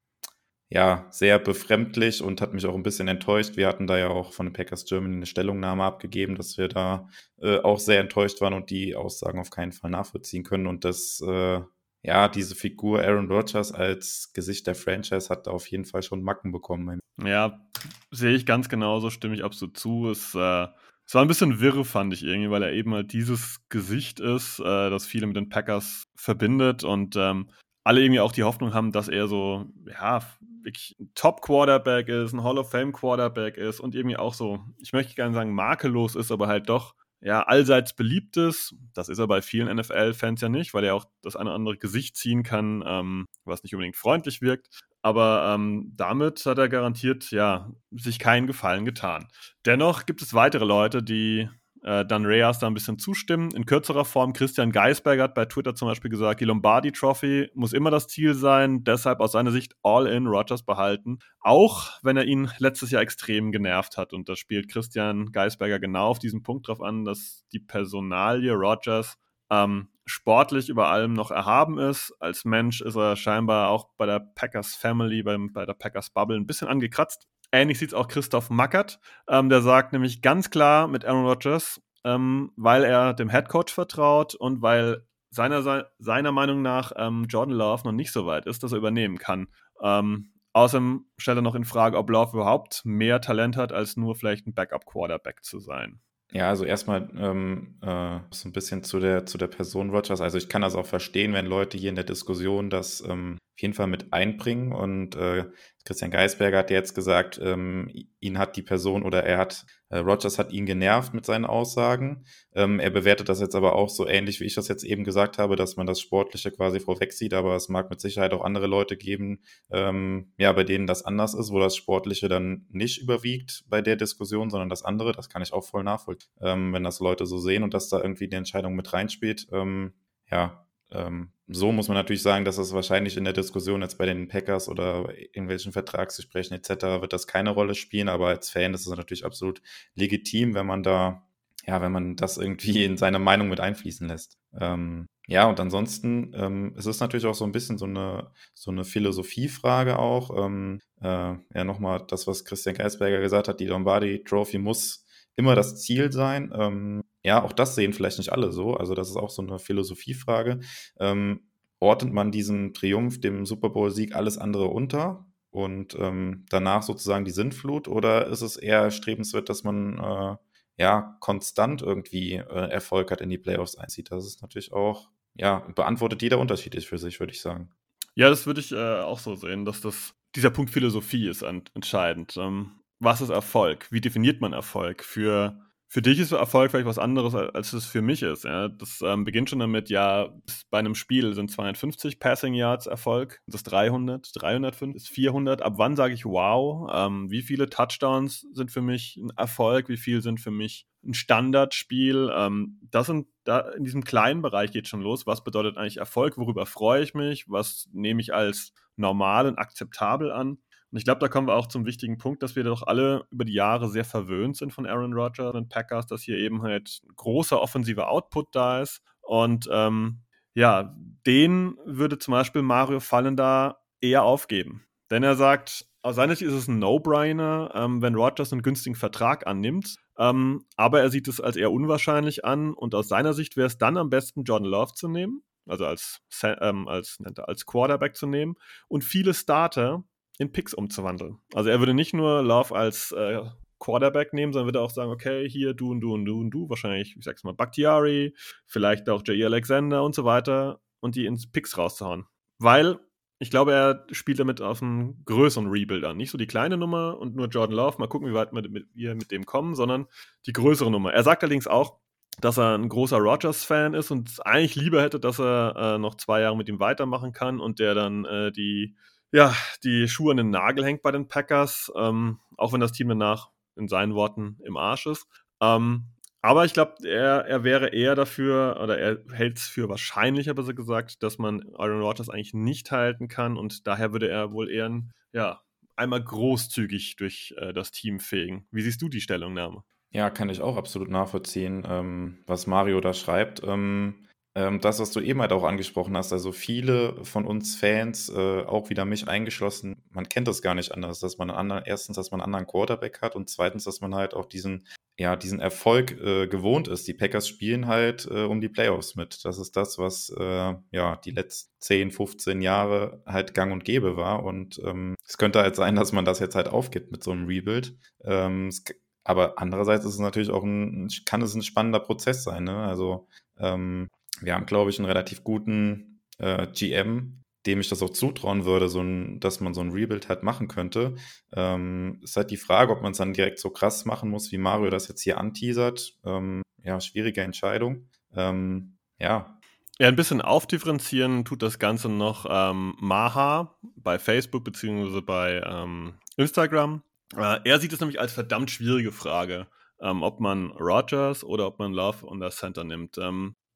ja, 0.70 1.06
sehr 1.10 1.38
befremdlich 1.38 2.22
und 2.22 2.40
hat 2.40 2.52
mich 2.52 2.66
auch 2.66 2.74
ein 2.74 2.82
bisschen 2.82 3.06
enttäuscht. 3.06 3.56
Wir 3.56 3.68
hatten 3.68 3.86
da 3.86 3.96
ja 3.96 4.08
auch 4.08 4.32
von 4.32 4.52
Packers 4.52 4.86
Germany 4.86 5.16
eine 5.16 5.26
Stellungnahme 5.26 5.84
abgegeben, 5.84 6.34
dass 6.34 6.58
wir 6.58 6.66
da 6.68 7.08
äh, 7.40 7.58
auch 7.58 7.78
sehr 7.78 8.00
enttäuscht 8.00 8.40
waren 8.40 8.54
und 8.54 8.70
die 8.70 8.96
Aussagen 8.96 9.38
auf 9.38 9.50
keinen 9.50 9.70
Fall 9.70 9.90
nachvollziehen 9.90 10.42
können. 10.42 10.66
Und 10.66 10.84
das, 10.84 11.20
äh, 11.20 11.60
ja, 12.04 12.28
diese 12.28 12.54
Figur 12.54 13.02
Aaron 13.02 13.30
Rodgers 13.30 13.72
als 13.72 14.30
Gesicht 14.34 14.66
der 14.66 14.74
Franchise 14.74 15.30
hat 15.30 15.48
auf 15.48 15.66
jeden 15.68 15.86
Fall 15.86 16.02
schon 16.02 16.22
Macken 16.22 16.52
bekommen. 16.52 17.00
Ja, 17.24 17.66
sehe 18.10 18.34
ich 18.34 18.44
ganz 18.44 18.68
genauso, 18.68 19.08
stimme 19.08 19.34
ich 19.34 19.42
absolut 19.42 19.78
zu. 19.78 20.10
Es, 20.10 20.34
äh, 20.34 20.66
es 21.06 21.14
war 21.14 21.22
ein 21.22 21.28
bisschen 21.28 21.60
wirr, 21.60 21.82
fand 21.84 22.12
ich 22.12 22.22
irgendwie, 22.22 22.50
weil 22.50 22.62
er 22.62 22.72
eben 22.72 22.92
halt 22.92 23.12
dieses 23.14 23.66
Gesicht 23.70 24.20
ist, 24.20 24.60
äh, 24.60 24.90
das 24.90 25.06
viele 25.06 25.26
mit 25.26 25.36
den 25.36 25.48
Packers 25.48 26.04
verbindet 26.14 26.84
und 26.84 27.16
ähm, 27.16 27.48
alle 27.84 28.02
irgendwie 28.02 28.20
auch 28.20 28.32
die 28.32 28.44
Hoffnung 28.44 28.74
haben, 28.74 28.92
dass 28.92 29.08
er 29.08 29.26
so, 29.26 29.64
ja, 29.86 30.20
wirklich 30.62 30.96
ein 31.00 31.10
Top-Quarterback 31.14 32.08
ist, 32.08 32.34
ein 32.34 32.42
Hall 32.42 32.58
of 32.58 32.70
Fame-Quarterback 32.70 33.56
ist 33.56 33.80
und 33.80 33.94
irgendwie 33.94 34.16
auch 34.18 34.34
so, 34.34 34.60
ich 34.78 34.92
möchte 34.92 35.14
gerne 35.14 35.34
sagen, 35.34 35.54
makellos 35.54 36.16
ist, 36.16 36.30
aber 36.30 36.48
halt 36.48 36.68
doch, 36.68 36.94
ja, 37.24 37.42
allseits 37.42 37.94
beliebt 37.94 38.36
ist. 38.36 38.74
Das 38.92 39.08
ist 39.08 39.18
er 39.18 39.26
bei 39.26 39.40
vielen 39.40 39.74
NFL-Fans 39.74 40.42
ja 40.42 40.50
nicht, 40.50 40.74
weil 40.74 40.84
er 40.84 40.94
auch 40.94 41.06
das 41.22 41.36
eine 41.36 41.48
oder 41.48 41.56
andere 41.56 41.78
Gesicht 41.78 42.16
ziehen 42.16 42.42
kann, 42.42 42.84
ähm, 42.86 43.24
was 43.46 43.62
nicht 43.62 43.74
unbedingt 43.74 43.96
freundlich 43.96 44.42
wirkt. 44.42 44.82
Aber 45.00 45.54
ähm, 45.54 45.90
damit 45.96 46.44
hat 46.44 46.58
er 46.58 46.68
garantiert, 46.68 47.30
ja, 47.30 47.72
sich 47.92 48.18
keinen 48.18 48.46
Gefallen 48.46 48.84
getan. 48.84 49.26
Dennoch 49.64 50.04
gibt 50.04 50.20
es 50.20 50.34
weitere 50.34 50.66
Leute, 50.66 51.02
die 51.02 51.48
äh, 51.84 52.04
dann 52.04 52.24
Reyes 52.24 52.58
da 52.58 52.66
ein 52.66 52.74
bisschen 52.74 52.98
zustimmen. 52.98 53.50
In 53.52 53.66
kürzerer 53.66 54.04
Form, 54.04 54.32
Christian 54.32 54.72
Geisberger 54.72 55.24
hat 55.24 55.34
bei 55.34 55.44
Twitter 55.44 55.74
zum 55.74 55.88
Beispiel 55.88 56.10
gesagt, 56.10 56.40
die 56.40 56.46
Lombardi 56.46 56.92
Trophy 56.92 57.50
muss 57.54 57.72
immer 57.72 57.90
das 57.90 58.08
Ziel 58.08 58.34
sein, 58.34 58.84
deshalb 58.84 59.20
aus 59.20 59.32
seiner 59.32 59.50
Sicht 59.50 59.74
all 59.82 60.06
in 60.06 60.26
Rogers 60.26 60.64
behalten, 60.64 61.18
auch 61.40 61.90
wenn 62.02 62.16
er 62.16 62.24
ihn 62.24 62.50
letztes 62.58 62.90
Jahr 62.90 63.02
extrem 63.02 63.52
genervt 63.52 63.96
hat. 63.96 64.12
Und 64.12 64.28
da 64.28 64.36
spielt 64.36 64.70
Christian 64.70 65.30
Geisberger 65.30 65.78
genau 65.78 66.08
auf 66.08 66.18
diesen 66.18 66.42
Punkt 66.42 66.68
drauf 66.68 66.80
an, 66.80 67.04
dass 67.04 67.44
die 67.52 67.60
Personalie 67.60 68.52
Rogers 68.52 69.16
ähm, 69.50 69.88
sportlich 70.06 70.68
über 70.68 70.88
allem 70.88 71.12
noch 71.12 71.30
erhaben 71.30 71.78
ist. 71.78 72.14
Als 72.18 72.44
Mensch 72.44 72.80
ist 72.80 72.96
er 72.96 73.16
scheinbar 73.16 73.68
auch 73.68 73.88
bei 73.96 74.06
der 74.06 74.20
Packers 74.20 74.74
Family, 74.74 75.22
bei, 75.22 75.36
bei 75.52 75.66
der 75.66 75.74
Packers 75.74 76.10
Bubble 76.10 76.36
ein 76.36 76.46
bisschen 76.46 76.68
angekratzt. 76.68 77.26
Ähnlich 77.54 77.78
sieht 77.78 77.90
es 77.90 77.94
auch 77.94 78.08
Christoph 78.08 78.50
Mackert. 78.50 78.98
Ähm, 79.28 79.48
der 79.48 79.62
sagt 79.62 79.92
nämlich 79.92 80.22
ganz 80.22 80.50
klar 80.50 80.88
mit 80.88 81.04
Aaron 81.04 81.24
Rodgers, 81.24 81.80
ähm, 82.02 82.50
weil 82.56 82.82
er 82.82 83.14
dem 83.14 83.28
Headcoach 83.28 83.70
vertraut 83.70 84.34
und 84.34 84.60
weil 84.60 85.06
seiner, 85.30 85.86
seiner 86.00 86.32
Meinung 86.32 86.62
nach 86.62 86.90
ähm, 86.96 87.26
Jordan 87.28 87.54
Love 87.54 87.84
noch 87.84 87.92
nicht 87.92 88.10
so 88.10 88.26
weit 88.26 88.46
ist, 88.46 88.64
dass 88.64 88.72
er 88.72 88.78
übernehmen 88.78 89.18
kann. 89.18 89.46
Ähm, 89.80 90.32
außerdem 90.52 91.06
stellt 91.16 91.38
er 91.38 91.42
noch 91.42 91.54
in 91.54 91.64
Frage, 91.64 91.96
ob 91.96 92.10
Love 92.10 92.36
überhaupt 92.38 92.82
mehr 92.84 93.20
Talent 93.20 93.56
hat, 93.56 93.70
als 93.70 93.96
nur 93.96 94.16
vielleicht 94.16 94.48
ein 94.48 94.54
Backup-Quarterback 94.54 95.44
zu 95.44 95.60
sein. 95.60 96.00
Ja, 96.36 96.48
also 96.48 96.64
erstmal 96.64 97.08
ähm, 97.16 97.78
äh, 97.80 98.18
so 98.32 98.48
ein 98.48 98.52
bisschen 98.52 98.82
zu 98.82 98.98
der, 98.98 99.24
zu 99.24 99.38
der 99.38 99.46
Person 99.46 99.90
Rogers. 99.90 100.20
Also 100.20 100.36
ich 100.36 100.48
kann 100.48 100.62
das 100.62 100.74
auch 100.74 100.84
verstehen, 100.84 101.32
wenn 101.32 101.46
Leute 101.46 101.78
hier 101.78 101.90
in 101.90 101.94
der 101.94 102.02
Diskussion 102.02 102.70
das 102.70 103.00
ähm, 103.02 103.38
auf 103.56 103.62
jeden 103.62 103.74
Fall 103.74 103.86
mit 103.86 104.12
einbringen. 104.12 104.72
Und 104.72 105.14
äh, 105.14 105.44
Christian 105.84 106.10
Geisberger 106.10 106.58
hat 106.58 106.70
jetzt 106.70 106.92
gesagt, 106.96 107.38
ähm, 107.40 107.88
ihn 108.18 108.38
hat 108.38 108.56
die 108.56 108.62
Person 108.62 109.04
oder 109.04 109.22
er 109.22 109.38
hat, 109.38 109.64
Rogers 109.98 110.38
hat 110.38 110.52
ihn 110.52 110.66
genervt 110.66 111.14
mit 111.14 111.24
seinen 111.26 111.44
Aussagen. 111.44 112.24
Ähm, 112.54 112.80
er 112.80 112.90
bewertet 112.90 113.28
das 113.28 113.40
jetzt 113.40 113.54
aber 113.54 113.74
auch 113.74 113.88
so 113.88 114.06
ähnlich, 114.06 114.40
wie 114.40 114.44
ich 114.44 114.54
das 114.54 114.68
jetzt 114.68 114.84
eben 114.84 115.04
gesagt 115.04 115.38
habe, 115.38 115.56
dass 115.56 115.76
man 115.76 115.86
das 115.86 116.00
Sportliche 116.00 116.50
quasi 116.50 116.80
vorweg 116.80 117.12
sieht, 117.12 117.34
aber 117.34 117.54
es 117.54 117.68
mag 117.68 117.90
mit 117.90 118.00
Sicherheit 118.00 118.32
auch 118.32 118.44
andere 118.44 118.66
Leute 118.66 118.96
geben, 118.96 119.42
ähm, 119.70 120.32
ja, 120.38 120.52
bei 120.52 120.64
denen 120.64 120.86
das 120.86 121.04
anders 121.04 121.34
ist, 121.34 121.50
wo 121.50 121.58
das 121.58 121.76
Sportliche 121.76 122.28
dann 122.28 122.66
nicht 122.70 123.00
überwiegt 123.00 123.64
bei 123.68 123.82
der 123.82 123.96
Diskussion, 123.96 124.50
sondern 124.50 124.68
das 124.68 124.84
andere. 124.84 125.12
Das 125.12 125.28
kann 125.28 125.42
ich 125.42 125.52
auch 125.52 125.64
voll 125.64 125.84
nachvollziehen, 125.84 126.30
ähm, 126.40 126.72
wenn 126.72 126.84
das 126.84 127.00
Leute 127.00 127.26
so 127.26 127.38
sehen 127.38 127.62
und 127.62 127.74
dass 127.74 127.88
da 127.88 128.00
irgendwie 128.00 128.28
die 128.28 128.36
Entscheidung 128.36 128.74
mit 128.74 128.92
reinspielt. 128.92 129.46
Ähm, 129.52 129.92
ja, 130.30 130.63
ähm, 130.94 131.30
so 131.46 131.72
muss 131.72 131.88
man 131.88 131.96
natürlich 131.96 132.22
sagen, 132.22 132.44
dass 132.44 132.58
es 132.58 132.72
wahrscheinlich 132.72 133.16
in 133.16 133.24
der 133.24 133.32
Diskussion 133.32 133.82
jetzt 133.82 133.98
bei 133.98 134.06
den 134.06 134.28
Packers 134.28 134.68
oder 134.68 135.12
irgendwelchen 135.18 135.72
Vertragsgesprächen 135.72 136.56
etc. 136.56 137.00
wird 137.00 137.12
das 137.12 137.26
keine 137.26 137.50
Rolle 137.50 137.74
spielen, 137.74 138.08
aber 138.08 138.28
als 138.28 138.50
Fan 138.50 138.72
ist 138.72 138.86
es 138.86 138.96
natürlich 138.96 139.24
absolut 139.24 139.60
legitim, 139.94 140.54
wenn 140.54 140.66
man 140.66 140.82
da, 140.82 141.26
ja, 141.66 141.82
wenn 141.82 141.92
man 141.92 142.16
das 142.16 142.38
irgendwie 142.38 142.84
in 142.84 142.96
seine 142.96 143.18
Meinung 143.18 143.48
mit 143.48 143.60
einfließen 143.60 144.08
lässt. 144.08 144.38
Ähm, 144.58 145.06
ja, 145.26 145.48
und 145.48 145.58
ansonsten 145.60 146.32
ähm, 146.34 146.74
es 146.76 146.86
ist 146.86 147.00
natürlich 147.00 147.26
auch 147.26 147.34
so 147.34 147.44
ein 147.44 147.52
bisschen 147.52 147.78
so 147.78 147.86
eine, 147.86 148.30
so 148.54 148.70
eine 148.70 148.84
Philosophiefrage 148.84 149.98
auch. 149.98 150.44
Ähm, 150.46 150.80
äh, 151.00 151.06
ja, 151.06 151.64
nochmal 151.64 152.04
das, 152.08 152.26
was 152.26 152.44
Christian 152.44 152.76
Geisberger 152.76 153.20
gesagt 153.20 153.48
hat, 153.48 153.60
die 153.60 153.66
Lombardi 153.66 154.22
Trophy 154.24 154.58
muss 154.58 155.03
immer 155.36 155.54
das 155.54 155.80
Ziel 155.80 156.12
sein. 156.12 156.52
Ähm, 156.54 157.02
ja, 157.22 157.42
auch 157.42 157.52
das 157.52 157.74
sehen 157.74 157.92
vielleicht 157.92 158.18
nicht 158.18 158.32
alle 158.32 158.52
so. 158.52 158.74
Also 158.74 158.94
das 158.94 159.08
ist 159.08 159.16
auch 159.16 159.30
so 159.30 159.42
eine 159.42 159.58
Philosophiefrage. 159.58 160.60
Ähm, 160.98 161.40
ordnet 161.80 162.12
man 162.12 162.30
diesen 162.32 162.74
Triumph, 162.74 163.20
dem 163.20 163.46
Super 163.46 163.70
Bowl-Sieg, 163.70 164.14
alles 164.14 164.38
andere 164.38 164.66
unter 164.66 165.26
und 165.50 165.96
ähm, 166.00 166.46
danach 166.50 166.82
sozusagen 166.82 167.24
die 167.24 167.30
Sintflut? 167.30 167.86
Oder 167.86 168.26
ist 168.26 168.42
es 168.42 168.56
eher 168.56 168.90
strebenswert, 168.90 169.48
dass 169.48 169.62
man 169.62 169.98
äh, 169.98 170.36
ja 170.78 171.16
konstant 171.20 171.80
irgendwie 171.80 172.34
äh, 172.34 172.70
Erfolg 172.70 173.10
hat, 173.10 173.20
in 173.20 173.30
die 173.30 173.38
Playoffs 173.38 173.76
einzieht? 173.76 174.10
Das 174.10 174.26
ist 174.26 174.42
natürlich 174.42 174.72
auch, 174.72 175.10
ja, 175.34 175.60
beantwortet 175.74 176.22
jeder 176.22 176.38
unterschiedlich 176.38 176.88
für 176.88 176.98
sich, 176.98 177.20
würde 177.20 177.32
ich 177.32 177.40
sagen. 177.40 177.70
Ja, 178.16 178.30
das 178.30 178.46
würde 178.46 178.60
ich 178.60 178.72
äh, 178.72 179.00
auch 179.00 179.18
so 179.18 179.36
sehen, 179.36 179.64
dass 179.64 179.80
das 179.80 180.14
dieser 180.34 180.50
Punkt 180.50 180.72
Philosophie 180.72 181.28
ist 181.28 181.42
entscheidend. 181.42 182.36
Ähm, 182.36 182.72
was 183.00 183.20
ist 183.20 183.30
Erfolg? 183.30 183.86
Wie 183.90 184.00
definiert 184.00 184.40
man 184.40 184.52
Erfolg? 184.52 185.04
Für 185.04 185.58
für 185.94 186.02
dich 186.02 186.18
ist 186.18 186.32
Erfolg 186.32 186.72
vielleicht 186.72 186.88
was 186.88 186.98
anderes, 186.98 187.36
als 187.36 187.72
es 187.72 187.86
für 187.86 188.02
mich 188.02 188.22
ist. 188.22 188.42
Ja? 188.42 188.66
Das 188.66 189.00
ähm, 189.00 189.22
beginnt 189.22 189.48
schon 189.48 189.60
damit, 189.60 189.90
ja, 189.90 190.34
bei 190.68 190.80
einem 190.80 190.96
Spiel 190.96 191.34
sind 191.34 191.52
250 191.52 192.18
Passing 192.18 192.52
Yards 192.52 192.86
Erfolg, 192.86 193.40
das 193.46 193.60
ist 193.60 193.70
300, 193.70 194.28
305 194.34 194.96
ist 194.96 195.08
400. 195.08 195.62
Ab 195.62 195.74
wann 195.76 195.94
sage 195.94 196.12
ich 196.12 196.24
wow? 196.24 196.90
Ähm, 196.92 197.30
wie 197.30 197.42
viele 197.42 197.70
Touchdowns 197.70 198.44
sind 198.52 198.72
für 198.72 198.82
mich 198.82 199.16
ein 199.18 199.30
Erfolg? 199.36 199.88
Wie 199.88 199.96
viel 199.96 200.20
sind 200.20 200.40
für 200.40 200.50
mich 200.50 200.88
ein 201.04 201.14
Standardspiel? 201.14 202.28
Ähm, 202.34 202.80
das 202.90 203.06
sind 203.06 203.28
da 203.44 203.60
in 203.60 203.84
diesem 203.84 204.02
kleinen 204.02 204.42
Bereich 204.42 204.72
geht 204.72 204.88
schon 204.88 205.00
los. 205.00 205.28
Was 205.28 205.44
bedeutet 205.44 205.76
eigentlich 205.76 205.98
Erfolg? 205.98 206.36
Worüber 206.38 206.66
freue 206.66 207.04
ich 207.04 207.14
mich? 207.14 207.48
Was 207.48 207.88
nehme 207.92 208.20
ich 208.20 208.34
als 208.34 208.72
normal 208.96 209.46
und 209.46 209.60
akzeptabel 209.60 210.32
an? 210.32 210.58
Und 210.94 210.98
ich 210.98 211.04
glaube, 211.04 211.18
da 211.18 211.26
kommen 211.26 211.48
wir 211.48 211.56
auch 211.56 211.66
zum 211.66 211.86
wichtigen 211.86 212.18
Punkt, 212.18 212.40
dass 212.44 212.54
wir 212.54 212.62
doch 212.62 212.84
alle 212.84 213.26
über 213.32 213.44
die 213.44 213.52
Jahre 213.52 213.88
sehr 213.88 214.04
verwöhnt 214.04 214.56
sind 214.56 214.72
von 214.72 214.86
Aaron 214.86 215.12
Rodgers 215.12 215.52
und 215.52 215.68
Packers, 215.68 216.06
dass 216.06 216.22
hier 216.22 216.38
eben 216.38 216.62
halt 216.62 217.02
großer 217.16 217.60
offensiver 217.60 218.08
Output 218.08 218.54
da 218.54 218.80
ist. 218.80 219.02
Und 219.20 219.68
ähm, 219.72 220.20
ja, 220.54 220.94
den 221.26 221.76
würde 221.84 222.20
zum 222.20 222.30
Beispiel 222.30 222.62
Mario 222.62 223.00
Fallen 223.00 223.36
da 223.36 223.78
eher 224.00 224.22
aufgeben. 224.22 224.84
Denn 225.10 225.24
er 225.24 225.34
sagt, 225.34 225.84
aus 226.02 226.14
seiner 226.14 226.36
Sicht 226.36 226.48
ist 226.48 226.54
es 226.56 226.68
ein 226.68 226.78
No-Brainer, 226.78 227.72
ähm, 227.74 228.00
wenn 228.00 228.14
Rodgers 228.14 228.52
einen 228.52 228.62
günstigen 228.62 228.94
Vertrag 228.94 229.48
annimmt. 229.48 229.96
Ähm, 230.16 230.64
aber 230.76 231.00
er 231.00 231.10
sieht 231.10 231.26
es 231.26 231.40
als 231.40 231.56
eher 231.56 231.72
unwahrscheinlich 231.72 232.44
an 232.44 232.72
und 232.72 232.94
aus 232.94 233.08
seiner 233.08 233.32
Sicht 233.32 233.56
wäre 233.56 233.66
es 233.66 233.78
dann 233.78 233.96
am 233.96 234.10
besten, 234.10 234.44
Jordan 234.44 234.68
Love 234.68 234.92
zu 234.94 235.08
nehmen, 235.08 235.42
also 235.66 235.86
als, 235.86 236.20
ähm, 236.44 236.86
als, 236.86 237.18
als 237.36 237.66
Quarterback 237.66 238.14
zu 238.14 238.28
nehmen 238.28 238.54
und 238.86 239.02
viele 239.02 239.34
Starter 239.34 240.04
in 240.38 240.52
Picks 240.52 240.74
umzuwandeln. 240.74 241.38
Also 241.52 241.70
er 241.70 241.78
würde 241.78 241.94
nicht 241.94 242.14
nur 242.14 242.42
Love 242.42 242.74
als 242.74 243.12
äh, 243.12 243.42
Quarterback 243.78 244.32
nehmen, 244.32 244.52
sondern 244.52 244.66
würde 244.68 244.80
auch 244.80 244.90
sagen, 244.90 245.10
okay, 245.10 245.48
hier 245.48 245.74
du 245.74 245.90
und 245.90 246.00
du 246.00 246.14
und 246.14 246.24
du 246.24 246.40
und 246.40 246.50
du, 246.50 246.68
wahrscheinlich, 246.68 247.16
ich 247.16 247.24
sag's 247.24 247.44
mal, 247.44 247.54
Bakhtiari, 247.54 248.34
vielleicht 248.66 249.08
auch 249.08 249.22
J.E. 249.24 249.44
Alexander 249.44 250.02
und 250.02 250.14
so 250.14 250.24
weiter 250.24 250.80
und 251.00 251.16
die 251.16 251.26
ins 251.26 251.50
Picks 251.50 251.76
rauszuhauen. 251.76 252.24
Weil 252.58 252.98
ich 253.38 253.50
glaube, 253.50 253.72
er 253.72 254.06
spielt 254.12 254.38
damit 254.38 254.60
auf 254.62 254.80
einen 254.80 255.22
größeren 255.24 255.66
Rebuild 255.68 256.04
an. 256.04 256.16
Nicht 256.16 256.30
so 256.30 256.38
die 256.38 256.46
kleine 256.46 256.76
Nummer 256.76 257.18
und 257.18 257.36
nur 257.36 257.48
Jordan 257.48 257.76
Love, 257.76 257.98
mal 257.98 258.08
gucken, 258.08 258.28
wie 258.28 258.34
weit 258.34 258.52
wir 258.52 258.68
mit, 258.70 258.86
wir 258.94 259.14
mit 259.14 259.30
dem 259.30 259.44
kommen, 259.44 259.74
sondern 259.74 260.06
die 260.46 260.52
größere 260.52 260.90
Nummer. 260.90 261.12
Er 261.12 261.24
sagt 261.24 261.42
allerdings 261.42 261.66
auch, 261.66 261.98
dass 262.40 262.58
er 262.58 262.76
ein 262.76 262.88
großer 262.88 263.18
Rogers-Fan 263.18 263.94
ist 263.94 264.10
und 264.10 264.44
eigentlich 264.46 264.76
lieber 264.76 265.02
hätte, 265.02 265.20
dass 265.20 265.38
er 265.38 265.74
äh, 265.76 265.98
noch 265.98 266.16
zwei 266.16 266.40
Jahre 266.40 266.56
mit 266.56 266.68
ihm 266.68 266.80
weitermachen 266.80 267.32
kann 267.32 267.60
und 267.60 267.78
der 267.80 267.94
dann 267.94 268.24
äh, 268.24 268.50
die 268.50 268.96
ja, 269.34 269.52
die 269.82 270.06
Schuhe 270.06 270.30
an 270.30 270.36
den 270.36 270.50
Nagel 270.50 270.84
hängt 270.84 271.02
bei 271.02 271.10
den 271.10 271.26
Packers, 271.26 271.92
ähm, 271.96 272.38
auch 272.56 272.72
wenn 272.72 272.78
das 272.78 272.92
Team 272.92 273.08
danach 273.08 273.50
in 273.74 273.88
seinen 273.88 274.14
Worten 274.14 274.60
im 274.64 274.76
Arsch 274.76 275.06
ist. 275.06 275.26
Ähm, 275.60 276.04
aber 276.40 276.64
ich 276.64 276.72
glaube, 276.72 276.94
er, 277.02 277.44
er 277.46 277.64
wäre 277.64 277.88
eher 277.88 278.14
dafür, 278.14 278.78
oder 278.80 278.96
er 278.96 279.18
hält 279.32 279.58
es 279.58 279.66
für 279.66 279.88
wahrscheinlicher, 279.88 280.54
besser 280.54 280.72
gesagt, 280.72 281.24
dass 281.24 281.38
man 281.38 281.64
Aaron 281.74 282.00
Rodgers 282.00 282.28
eigentlich 282.30 282.54
nicht 282.54 282.92
halten 282.92 283.26
kann 283.26 283.56
und 283.56 283.88
daher 283.88 284.12
würde 284.12 284.28
er 284.28 284.52
wohl 284.52 284.70
eher 284.70 284.88
ein 284.88 285.10
ja, 285.32 285.62
einmal 285.96 286.22
großzügig 286.22 287.16
durch 287.16 287.54
äh, 287.58 287.72
das 287.72 287.90
Team 287.90 288.20
fegen. 288.20 288.68
Wie 288.70 288.82
siehst 288.82 289.02
du 289.02 289.08
die 289.08 289.20
Stellungnahme? 289.20 289.82
Ja, 290.10 290.30
kann 290.30 290.48
ich 290.48 290.60
auch 290.60 290.76
absolut 290.76 291.10
nachvollziehen, 291.10 291.84
ähm, 291.88 292.38
was 292.46 292.68
Mario 292.68 293.00
da 293.00 293.12
schreibt. 293.12 293.64
Ähm, 293.64 294.28
ähm, 294.56 294.80
das, 294.80 295.00
was 295.00 295.10
du 295.10 295.20
eben 295.20 295.40
halt 295.40 295.52
auch 295.52 295.64
angesprochen 295.64 296.16
hast, 296.16 296.32
also 296.32 296.52
viele 296.52 297.24
von 297.24 297.44
uns 297.44 297.74
Fans, 297.74 298.28
äh, 298.28 298.62
auch 298.62 298.88
wieder 298.88 299.04
mich 299.04 299.26
eingeschlossen, 299.26 300.02
man 300.10 300.28
kennt 300.28 300.46
das 300.46 300.62
gar 300.62 300.76
nicht 300.76 300.92
anders, 300.92 301.18
dass 301.18 301.38
man 301.38 301.50
einen 301.50 301.58
anderen, 301.58 301.82
erstens, 301.86 302.16
dass 302.16 302.30
man 302.30 302.40
einen 302.40 302.54
anderen 302.54 302.66
Quarterback 302.66 303.20
hat 303.20 303.34
und 303.34 303.50
zweitens, 303.50 303.84
dass 303.84 304.00
man 304.00 304.14
halt 304.14 304.32
auch 304.34 304.46
diesen, 304.46 304.86
ja, 305.18 305.34
diesen 305.34 305.58
Erfolg 305.58 306.12
äh, 306.20 306.46
gewohnt 306.46 306.86
ist. 306.86 307.06
Die 307.08 307.14
Packers 307.14 307.48
spielen 307.48 307.88
halt 307.88 308.28
äh, 308.30 308.44
um 308.44 308.60
die 308.60 308.68
Playoffs 308.68 309.16
mit. 309.16 309.44
Das 309.44 309.58
ist 309.58 309.76
das, 309.76 309.98
was 309.98 310.32
äh, 310.38 310.74
ja 310.92 311.16
die 311.24 311.30
letzten 311.32 311.72
10, 311.80 312.10
15 312.12 312.62
Jahre 312.62 313.22
halt 313.26 313.54
gang 313.54 313.72
und 313.72 313.84
gäbe 313.84 314.16
war. 314.16 314.44
Und 314.44 314.80
ähm, 314.84 315.16
es 315.26 315.36
könnte 315.36 315.60
halt 315.60 315.76
sein, 315.76 315.96
dass 315.96 316.12
man 316.12 316.24
das 316.24 316.38
jetzt 316.38 316.54
halt 316.54 316.68
aufgibt 316.68 317.10
mit 317.10 317.24
so 317.24 317.32
einem 317.32 317.46
Rebuild. 317.46 317.96
Ähm, 318.22 318.68
es, 318.68 318.84
aber 319.24 319.58
andererseits 319.58 320.04
ist 320.04 320.14
es 320.14 320.20
natürlich 320.20 320.50
auch 320.50 320.62
ein, 320.62 321.08
kann 321.24 321.42
es 321.42 321.54
ein 321.54 321.62
spannender 321.62 322.00
Prozess 322.00 322.44
sein. 322.44 322.64
Ne? 322.64 322.76
Also 322.76 323.26
ähm, 323.58 324.08
wir 324.40 324.54
haben, 324.54 324.66
glaube 324.66 324.90
ich, 324.90 324.98
einen 324.98 325.06
relativ 325.06 325.44
guten 325.44 326.20
äh, 326.38 326.66
GM, 326.66 327.42
dem 327.66 327.80
ich 327.80 327.88
das 327.88 328.02
auch 328.02 328.10
zutrauen 328.10 328.64
würde, 328.64 328.88
so 328.88 329.00
ein, 329.00 329.40
dass 329.40 329.60
man 329.60 329.74
so 329.74 329.80
ein 329.80 329.90
Rebuild 329.90 330.28
halt 330.28 330.42
machen 330.42 330.68
könnte. 330.68 331.14
Ähm, 331.54 332.20
ist 332.22 332.36
halt 332.36 332.50
die 332.50 332.56
Frage, 332.56 332.92
ob 332.92 333.02
man 333.02 333.12
es 333.12 333.18
dann 333.18 333.32
direkt 333.32 333.58
so 333.58 333.70
krass 333.70 334.04
machen 334.04 334.30
muss, 334.30 334.52
wie 334.52 334.58
Mario 334.58 334.90
das 334.90 335.08
jetzt 335.08 335.22
hier 335.22 335.38
anteasert. 335.38 336.18
Ähm, 336.24 336.62
ja, 336.82 337.00
schwierige 337.00 337.40
Entscheidung. 337.42 338.08
Ähm, 338.34 338.98
ja. 339.18 339.58
Ja, 339.98 340.08
ein 340.08 340.16
bisschen 340.16 340.40
aufdifferenzieren 340.40 341.44
tut 341.44 341.62
das 341.62 341.78
Ganze 341.78 342.08
noch 342.08 342.46
ähm, 342.48 342.94
Maha 342.98 343.76
bei 343.96 344.18
Facebook 344.18 344.64
beziehungsweise 344.64 345.22
bei 345.22 345.62
ähm, 345.64 346.14
Instagram. 346.36 347.02
Äh, 347.36 347.60
er 347.64 347.78
sieht 347.78 347.92
es 347.92 348.00
nämlich 348.00 348.20
als 348.20 348.32
verdammt 348.32 348.70
schwierige 348.70 349.12
Frage, 349.12 349.68
ähm, 350.00 350.22
ob 350.22 350.40
man 350.40 350.72
Rogers 350.72 351.44
oder 351.44 351.66
ob 351.68 351.78
man 351.78 351.92
Love 351.92 352.26
on 352.26 352.40
das 352.40 352.56
Center 352.56 352.84
nimmt. 352.84 353.16